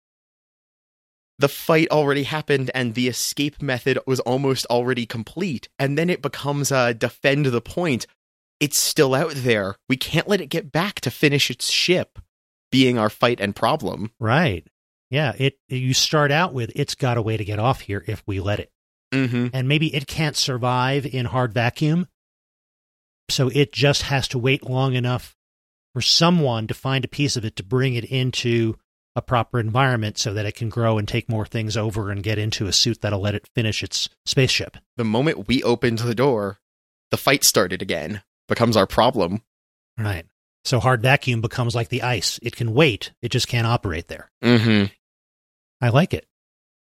the 1.39 1.49
fight 1.49 1.87
already 1.89 2.23
happened 2.23 2.69
and 2.75 2.93
the 2.93 3.07
escape 3.07 3.61
method 3.61 3.97
was 4.05 4.19
almost 4.21 4.65
already 4.67 5.05
complete, 5.05 5.69
and 5.79 5.97
then 5.97 6.09
it 6.09 6.21
becomes 6.21 6.71
a 6.71 6.93
defend 6.93 7.47
the 7.47 7.61
point. 7.61 8.05
It's 8.59 8.77
still 8.77 9.15
out 9.15 9.33
there. 9.33 9.75
We 9.89 9.97
can't 9.97 10.27
let 10.27 10.39
it 10.39 10.47
get 10.47 10.71
back 10.71 11.01
to 11.01 11.09
finish 11.09 11.49
its 11.49 11.71
ship, 11.71 12.19
being 12.71 12.99
our 12.99 13.09
fight 13.09 13.39
and 13.41 13.55
problem. 13.55 14.11
Right. 14.19 14.67
Yeah. 15.11 15.33
It, 15.37 15.59
you 15.67 15.93
start 15.93 16.31
out 16.31 16.53
with, 16.53 16.71
it's 16.75 16.95
got 16.95 17.17
a 17.17 17.21
way 17.21 17.37
to 17.37 17.45
get 17.45 17.59
off 17.59 17.81
here 17.81 18.03
if 18.07 18.23
we 18.25 18.39
let 18.39 18.59
it. 18.59 18.71
Mm-hmm. 19.13 19.47
and 19.51 19.67
maybe 19.67 19.93
it 19.93 20.07
can't 20.07 20.37
survive 20.37 21.05
in 21.05 21.25
hard 21.25 21.53
vacuum. 21.53 22.07
So 23.27 23.49
it 23.49 23.73
just 23.73 24.03
has 24.03 24.29
to 24.29 24.39
wait 24.39 24.63
long 24.63 24.93
enough 24.93 25.35
for 25.93 25.99
someone 25.99 26.65
to 26.67 26.73
find 26.73 27.03
a 27.03 27.09
piece 27.09 27.35
of 27.35 27.43
it 27.43 27.57
to 27.57 27.63
bring 27.63 27.95
it 27.95 28.05
into 28.05 28.77
a 29.13 29.21
proper 29.21 29.59
environment 29.59 30.17
so 30.17 30.33
that 30.33 30.45
it 30.45 30.55
can 30.55 30.69
grow 30.69 30.97
and 30.97 31.09
take 31.09 31.27
more 31.27 31.45
things 31.45 31.75
over 31.75 32.09
and 32.09 32.23
get 32.23 32.37
into 32.37 32.67
a 32.67 32.73
suit 32.73 33.01
that'll 33.01 33.19
let 33.19 33.35
it 33.35 33.49
finish 33.53 33.83
its 33.83 34.07
spaceship. 34.25 34.77
The 34.95 35.03
moment 35.03 35.49
we 35.49 35.61
opened 35.61 35.99
the 35.99 36.15
door, 36.15 36.59
the 37.09 37.17
fight 37.17 37.43
started 37.43 37.81
again. 37.81 38.21
Becomes 38.47 38.77
our 38.77 38.87
problem. 38.87 39.41
Right. 39.97 40.25
So 40.63 40.79
hard 40.79 41.01
vacuum 41.01 41.41
becomes 41.41 41.75
like 41.75 41.89
the 41.89 42.03
ice. 42.03 42.39
It 42.41 42.55
can 42.55 42.73
wait, 42.73 43.11
it 43.21 43.29
just 43.29 43.49
can't 43.49 43.67
operate 43.67 44.07
there. 44.07 44.31
Mm-hmm. 44.41 44.85
I 45.81 45.89
like 45.89 46.13
it. 46.13 46.27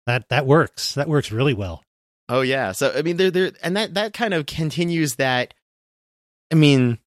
That 0.06 0.28
that 0.28 0.46
works. 0.46 0.94
That 0.94 1.08
works 1.08 1.32
really 1.32 1.54
well. 1.54 1.82
Oh 2.28 2.42
yeah. 2.42 2.72
So 2.72 2.92
I 2.94 3.02
mean 3.02 3.16
there 3.16 3.30
there 3.30 3.52
and 3.62 3.76
that 3.76 3.94
that 3.94 4.12
kind 4.12 4.34
of 4.34 4.46
continues 4.46 5.16
that 5.16 5.54
I 6.50 6.54
mean 6.54 6.98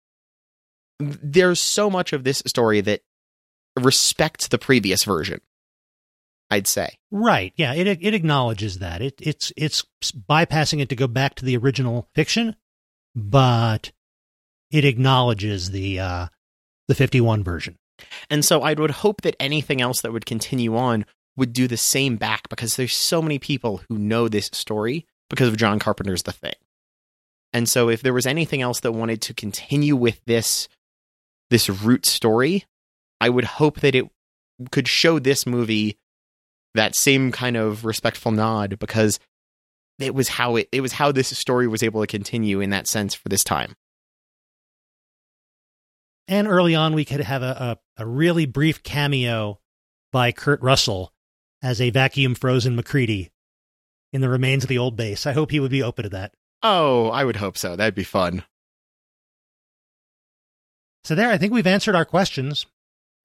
there's 0.98 1.60
so 1.60 1.90
much 1.90 2.12
of 2.12 2.24
this 2.24 2.42
story 2.46 2.80
that 2.82 3.00
respects 3.80 4.48
the 4.48 4.58
previous 4.58 5.04
version. 5.04 5.40
I'd 6.50 6.66
say. 6.66 6.98
Right. 7.10 7.54
Yeah, 7.56 7.72
it 7.72 7.86
it 7.86 8.14
acknowledges 8.14 8.78
that. 8.80 9.00
It 9.00 9.14
it's 9.20 9.52
it's 9.56 9.84
bypassing 10.02 10.80
it 10.80 10.90
to 10.90 10.96
go 10.96 11.06
back 11.06 11.34
to 11.36 11.44
the 11.44 11.56
original 11.56 12.08
fiction, 12.14 12.56
but 13.14 13.90
it 14.70 14.84
acknowledges 14.84 15.70
the 15.70 16.00
uh 16.00 16.26
the 16.88 16.94
51 16.94 17.42
version. 17.42 17.78
And 18.28 18.44
so 18.44 18.62
I 18.62 18.74
would 18.74 18.90
hope 18.90 19.22
that 19.22 19.36
anything 19.40 19.80
else 19.80 20.00
that 20.02 20.12
would 20.12 20.26
continue 20.26 20.76
on 20.76 21.06
would 21.36 21.52
do 21.52 21.66
the 21.66 21.76
same 21.76 22.16
back 22.16 22.48
because 22.48 22.76
there's 22.76 22.94
so 22.94 23.22
many 23.22 23.38
people 23.38 23.80
who 23.88 23.98
know 23.98 24.28
this 24.28 24.50
story 24.52 25.06
because 25.30 25.48
of 25.48 25.56
John 25.56 25.78
Carpenter's 25.78 26.24
The 26.24 26.32
Thing. 26.32 26.54
And 27.52 27.68
so 27.68 27.88
if 27.88 28.02
there 28.02 28.14
was 28.14 28.26
anything 28.26 28.62
else 28.62 28.80
that 28.80 28.92
wanted 28.92 29.20
to 29.22 29.34
continue 29.34 29.96
with 29.96 30.20
this 30.26 30.68
this 31.50 31.68
root 31.68 32.06
story, 32.06 32.64
I 33.20 33.28
would 33.28 33.44
hope 33.44 33.80
that 33.80 33.94
it 33.94 34.08
could 34.70 34.88
show 34.88 35.18
this 35.18 35.46
movie 35.46 35.98
that 36.74 36.94
same 36.94 37.30
kind 37.30 37.56
of 37.56 37.84
respectful 37.84 38.32
nod 38.32 38.78
because 38.78 39.18
it 39.98 40.14
was 40.14 40.28
how 40.28 40.56
it 40.56 40.68
it 40.72 40.80
was 40.80 40.92
how 40.92 41.12
this 41.12 41.36
story 41.36 41.68
was 41.68 41.82
able 41.82 42.00
to 42.00 42.06
continue 42.06 42.60
in 42.60 42.70
that 42.70 42.86
sense 42.86 43.14
for 43.14 43.28
this 43.28 43.44
time. 43.44 43.74
And 46.28 46.48
early 46.48 46.74
on 46.74 46.94
we 46.94 47.04
could 47.04 47.20
have 47.20 47.42
a 47.42 47.78
a, 47.98 48.02
a 48.02 48.06
really 48.06 48.46
brief 48.46 48.82
cameo 48.82 49.60
by 50.10 50.32
Kurt 50.32 50.62
Russell 50.62 51.12
as 51.62 51.80
a 51.80 51.90
vacuum 51.90 52.34
frozen 52.34 52.74
MacReady 52.76 53.30
in 54.12 54.20
the 54.20 54.28
remains 54.28 54.64
of 54.64 54.68
the 54.68 54.78
old 54.78 54.96
base. 54.96 55.26
I 55.26 55.32
hope 55.32 55.50
he 55.50 55.60
would 55.60 55.70
be 55.70 55.82
open 55.82 56.02
to 56.04 56.08
that. 56.10 56.34
Oh, 56.62 57.08
I 57.08 57.24
would 57.24 57.36
hope 57.36 57.56
so. 57.56 57.76
That'd 57.76 57.94
be 57.94 58.04
fun. 58.04 58.44
So 61.04 61.14
there, 61.14 61.30
I 61.30 61.38
think 61.38 61.52
we've 61.52 61.66
answered 61.66 61.94
our 61.94 62.04
questions 62.04 62.66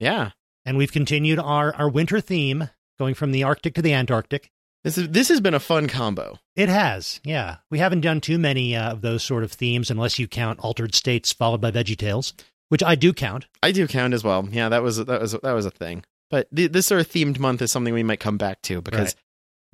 Yeah. 0.00 0.30
and 0.64 0.76
we've 0.76 0.92
continued 0.92 1.38
our, 1.38 1.74
our 1.74 1.88
winter 1.88 2.20
theme 2.20 2.70
going 2.98 3.14
from 3.14 3.30
the 3.32 3.44
Arctic 3.44 3.74
to 3.74 3.82
the 3.82 3.94
Antarctic. 3.94 4.50
This 4.84 4.96
is 4.96 5.08
this 5.10 5.28
has 5.28 5.40
been 5.40 5.54
a 5.54 5.60
fun 5.60 5.88
combo. 5.88 6.38
It 6.54 6.68
has, 6.68 7.20
yeah. 7.24 7.56
We 7.68 7.78
haven't 7.80 8.00
done 8.00 8.20
too 8.20 8.38
many 8.38 8.76
uh, 8.76 8.92
of 8.92 9.00
those 9.00 9.24
sort 9.24 9.42
of 9.44 9.50
themes 9.52 9.90
unless 9.90 10.18
you 10.20 10.28
count 10.28 10.60
Altered 10.60 10.94
States 10.94 11.32
followed 11.32 11.60
by 11.60 11.72
Veggie 11.72 11.96
Tales, 11.96 12.32
which 12.68 12.82
I 12.84 12.94
do 12.94 13.12
count. 13.12 13.46
I 13.60 13.72
do 13.72 13.88
count 13.88 14.14
as 14.14 14.22
well. 14.22 14.48
Yeah, 14.50 14.68
that 14.68 14.82
was 14.82 14.98
that 15.04 15.20
was 15.20 15.32
that 15.32 15.52
was 15.52 15.66
a 15.66 15.70
thing. 15.72 16.04
But 16.30 16.54
th- 16.54 16.72
this 16.72 16.86
sort 16.86 17.00
of 17.00 17.08
themed 17.08 17.38
month 17.38 17.62
is 17.62 17.72
something 17.72 17.94
we 17.94 18.02
might 18.02 18.20
come 18.20 18.36
back 18.38 18.60
to 18.62 18.80
because 18.82 19.14
Right. 19.14 19.14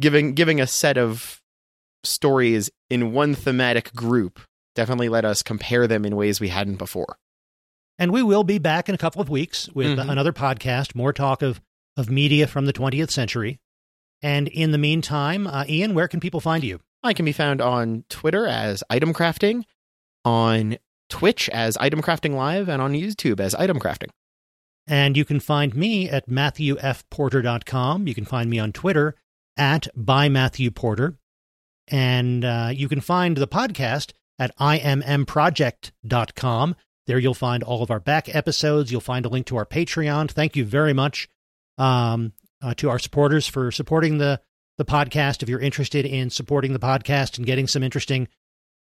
giving 0.01 0.35
giving 0.35 0.61
a 0.61 0.67
set 0.67 0.97
of 0.99 1.41
stories 2.05 2.71
in 2.91 3.13
one 3.13 3.35
thematic 3.35 3.93
group 3.95 4.41
definitely 4.75 5.09
let 5.09 5.25
us 5.25 5.43
compare 5.43 5.87
them 5.87 6.05
in 6.05 6.17
ways 6.17 6.41
we 6.41 6.49
hadn't 6.49 6.77
before. 6.77 7.17
And 7.99 8.11
we 8.13 8.23
will 8.23 8.45
be 8.45 8.59
back 8.59 8.89
in 8.89 8.95
a 8.95 8.99
couple 8.99 9.23
of 9.23 9.29
weeks 9.31 9.69
with 9.73 9.99
Mhm. 9.99 10.11
another 10.11 10.33
podcast, 10.33 10.95
more 10.97 11.13
talk 11.13 11.43
of, 11.43 11.61
of 11.97 12.11
media 12.11 12.47
from 12.49 12.67
the 12.67 12.73
20th 12.73 13.11
century. 13.11 13.61
And 14.21 14.49
in 14.49 14.73
the 14.73 14.79
meantime, 14.79 15.47
uh, 15.47 15.65
Ian, 15.69 15.95
where 15.95 16.09
can 16.09 16.19
people 16.19 16.41
find 16.41 16.65
you? 16.65 16.81
I 17.05 17.13
can 17.13 17.25
be 17.25 17.33
found 17.33 17.61
on 17.61 18.05
Twitter 18.09 18.47
as 18.47 18.83
Item 18.91 19.13
Crafting, 19.15 19.63
on 20.25 20.79
Twitch 21.09 21.49
as 21.51 21.77
Item 21.77 22.03
Crafting 22.03 22.35
Live, 22.35 22.69
and 22.69 22.83
on 22.83 22.95
YouTube 22.95 23.39
as 23.39 23.55
Item 23.55 23.79
Crafting. 23.79 24.09
And 24.87 25.17
you 25.17 25.25
can 25.25 25.41
find 25.41 25.75
me 25.75 26.11
at 26.11 26.29
matthewfporter.com. 26.29 28.07
You 28.07 28.15
can 28.15 28.27
find 28.27 28.51
me 28.51 28.59
on 28.59 28.73
Twitter 28.73 29.15
at 29.57 29.89
by 29.97 30.29
Matthew 30.29 30.71
Porter. 30.71 31.17
And 31.89 32.45
uh, 32.45 32.69
you 32.73 32.89
can 32.89 33.01
find 33.01 33.37
the 33.37 33.49
podcast 33.49 34.13
at 34.39 34.57
immproject.com. 34.59 36.77
There 37.07 37.19
you'll 37.19 37.35
find 37.35 37.63
all 37.63 37.83
of 37.83 37.91
our 37.91 38.01
back 38.01 38.35
episodes. 38.35 38.91
You'll 38.91 39.03
find 39.03 39.27
a 39.27 39.29
link 39.29 39.45
to 39.47 39.57
our 39.57 39.67
Patreon. 39.67 40.31
Thank 40.31 40.57
you 40.57 40.65
very 40.65 40.95
much 40.95 41.29
um, 41.77 42.33
uh, 42.63 42.73
to 42.75 42.89
our 42.89 42.99
supporters 42.99 43.47
for 43.47 43.71
supporting 43.71 44.19
the, 44.19 44.41
the 44.79 44.85
podcast. 44.85 45.43
If 45.43 45.49
you're 45.49 45.61
interested 45.61 46.07
in 46.07 46.31
supporting 46.31 46.73
the 46.73 46.79
podcast 46.79 47.37
and 47.37 47.47
getting 47.47 47.67
some 47.67 47.83
interesting 47.83 48.29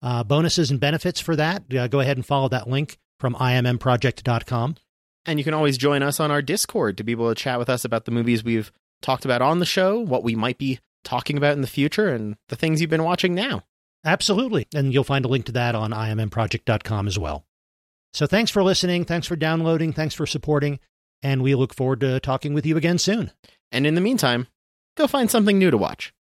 uh, 0.02 0.24
bonuses 0.24 0.72
and 0.72 0.80
benefits 0.80 1.20
for 1.20 1.36
that, 1.36 1.64
uh, 1.74 1.88
go 1.88 2.00
ahead 2.00 2.18
and 2.18 2.26
follow 2.26 2.48
that 2.50 2.70
link 2.70 2.98
from 3.20 3.36
immproject.com. 3.36 4.76
And 5.26 5.40
you 5.40 5.46
can 5.46 5.54
always 5.54 5.78
join 5.78 6.04
us 6.04 6.20
on 6.20 6.32
our 6.32 6.42
Discord 6.42 6.98
to 6.98 7.04
be 7.04 7.14
able 7.14 7.30
to 7.30 7.36
chat 7.36 7.60
with 7.60 7.70
us 7.70 7.86
about 7.86 8.06
the 8.06 8.12
movies 8.12 8.44
we've 8.44 8.72
talked 9.02 9.26
about 9.26 9.42
on 9.42 9.60
the 9.60 9.66
show, 9.66 10.00
what 10.00 10.24
we 10.24 10.36
might 10.36 10.58
be 10.58 10.80
talking 11.04 11.38
about 11.38 11.54
in 11.54 11.62
the 11.62 11.68
future, 11.68 12.10
and 12.10 12.36
the 12.50 12.56
things 12.56 12.82
you've 12.82 12.90
been 12.90 13.04
watching 13.04 13.34
now. 13.34 13.64
Absolutely. 14.06 14.68
And 14.74 14.94
you'll 14.94 15.04
find 15.04 15.24
a 15.24 15.30
link 15.30 15.46
to 15.46 15.52
that 15.54 15.76
on 15.76 15.92
immproject.com 15.92 17.08
as 17.08 17.18
well. 17.18 17.46
So 18.14 18.28
thanks 18.28 18.52
for 18.52 18.64
listening. 18.64 19.06
Thanks 19.06 19.28
for 19.28 19.36
downloading. 19.36 19.94
Thanks 19.94 20.14
for 20.14 20.26
supporting. 20.26 20.80
And 21.22 21.42
we 21.42 21.56
look 21.56 21.74
forward 21.74 22.02
to 22.02 22.20
talking 22.20 22.54
with 22.54 22.66
you 22.66 22.78
again 22.78 22.98
soon. 22.98 23.32
And 23.72 23.88
in 23.88 23.96
the 23.96 24.02
meantime, 24.02 24.48
go 24.96 25.08
find 25.08 25.32
something 25.32 25.58
new 25.58 25.72
to 25.72 25.78
watch. 25.78 26.14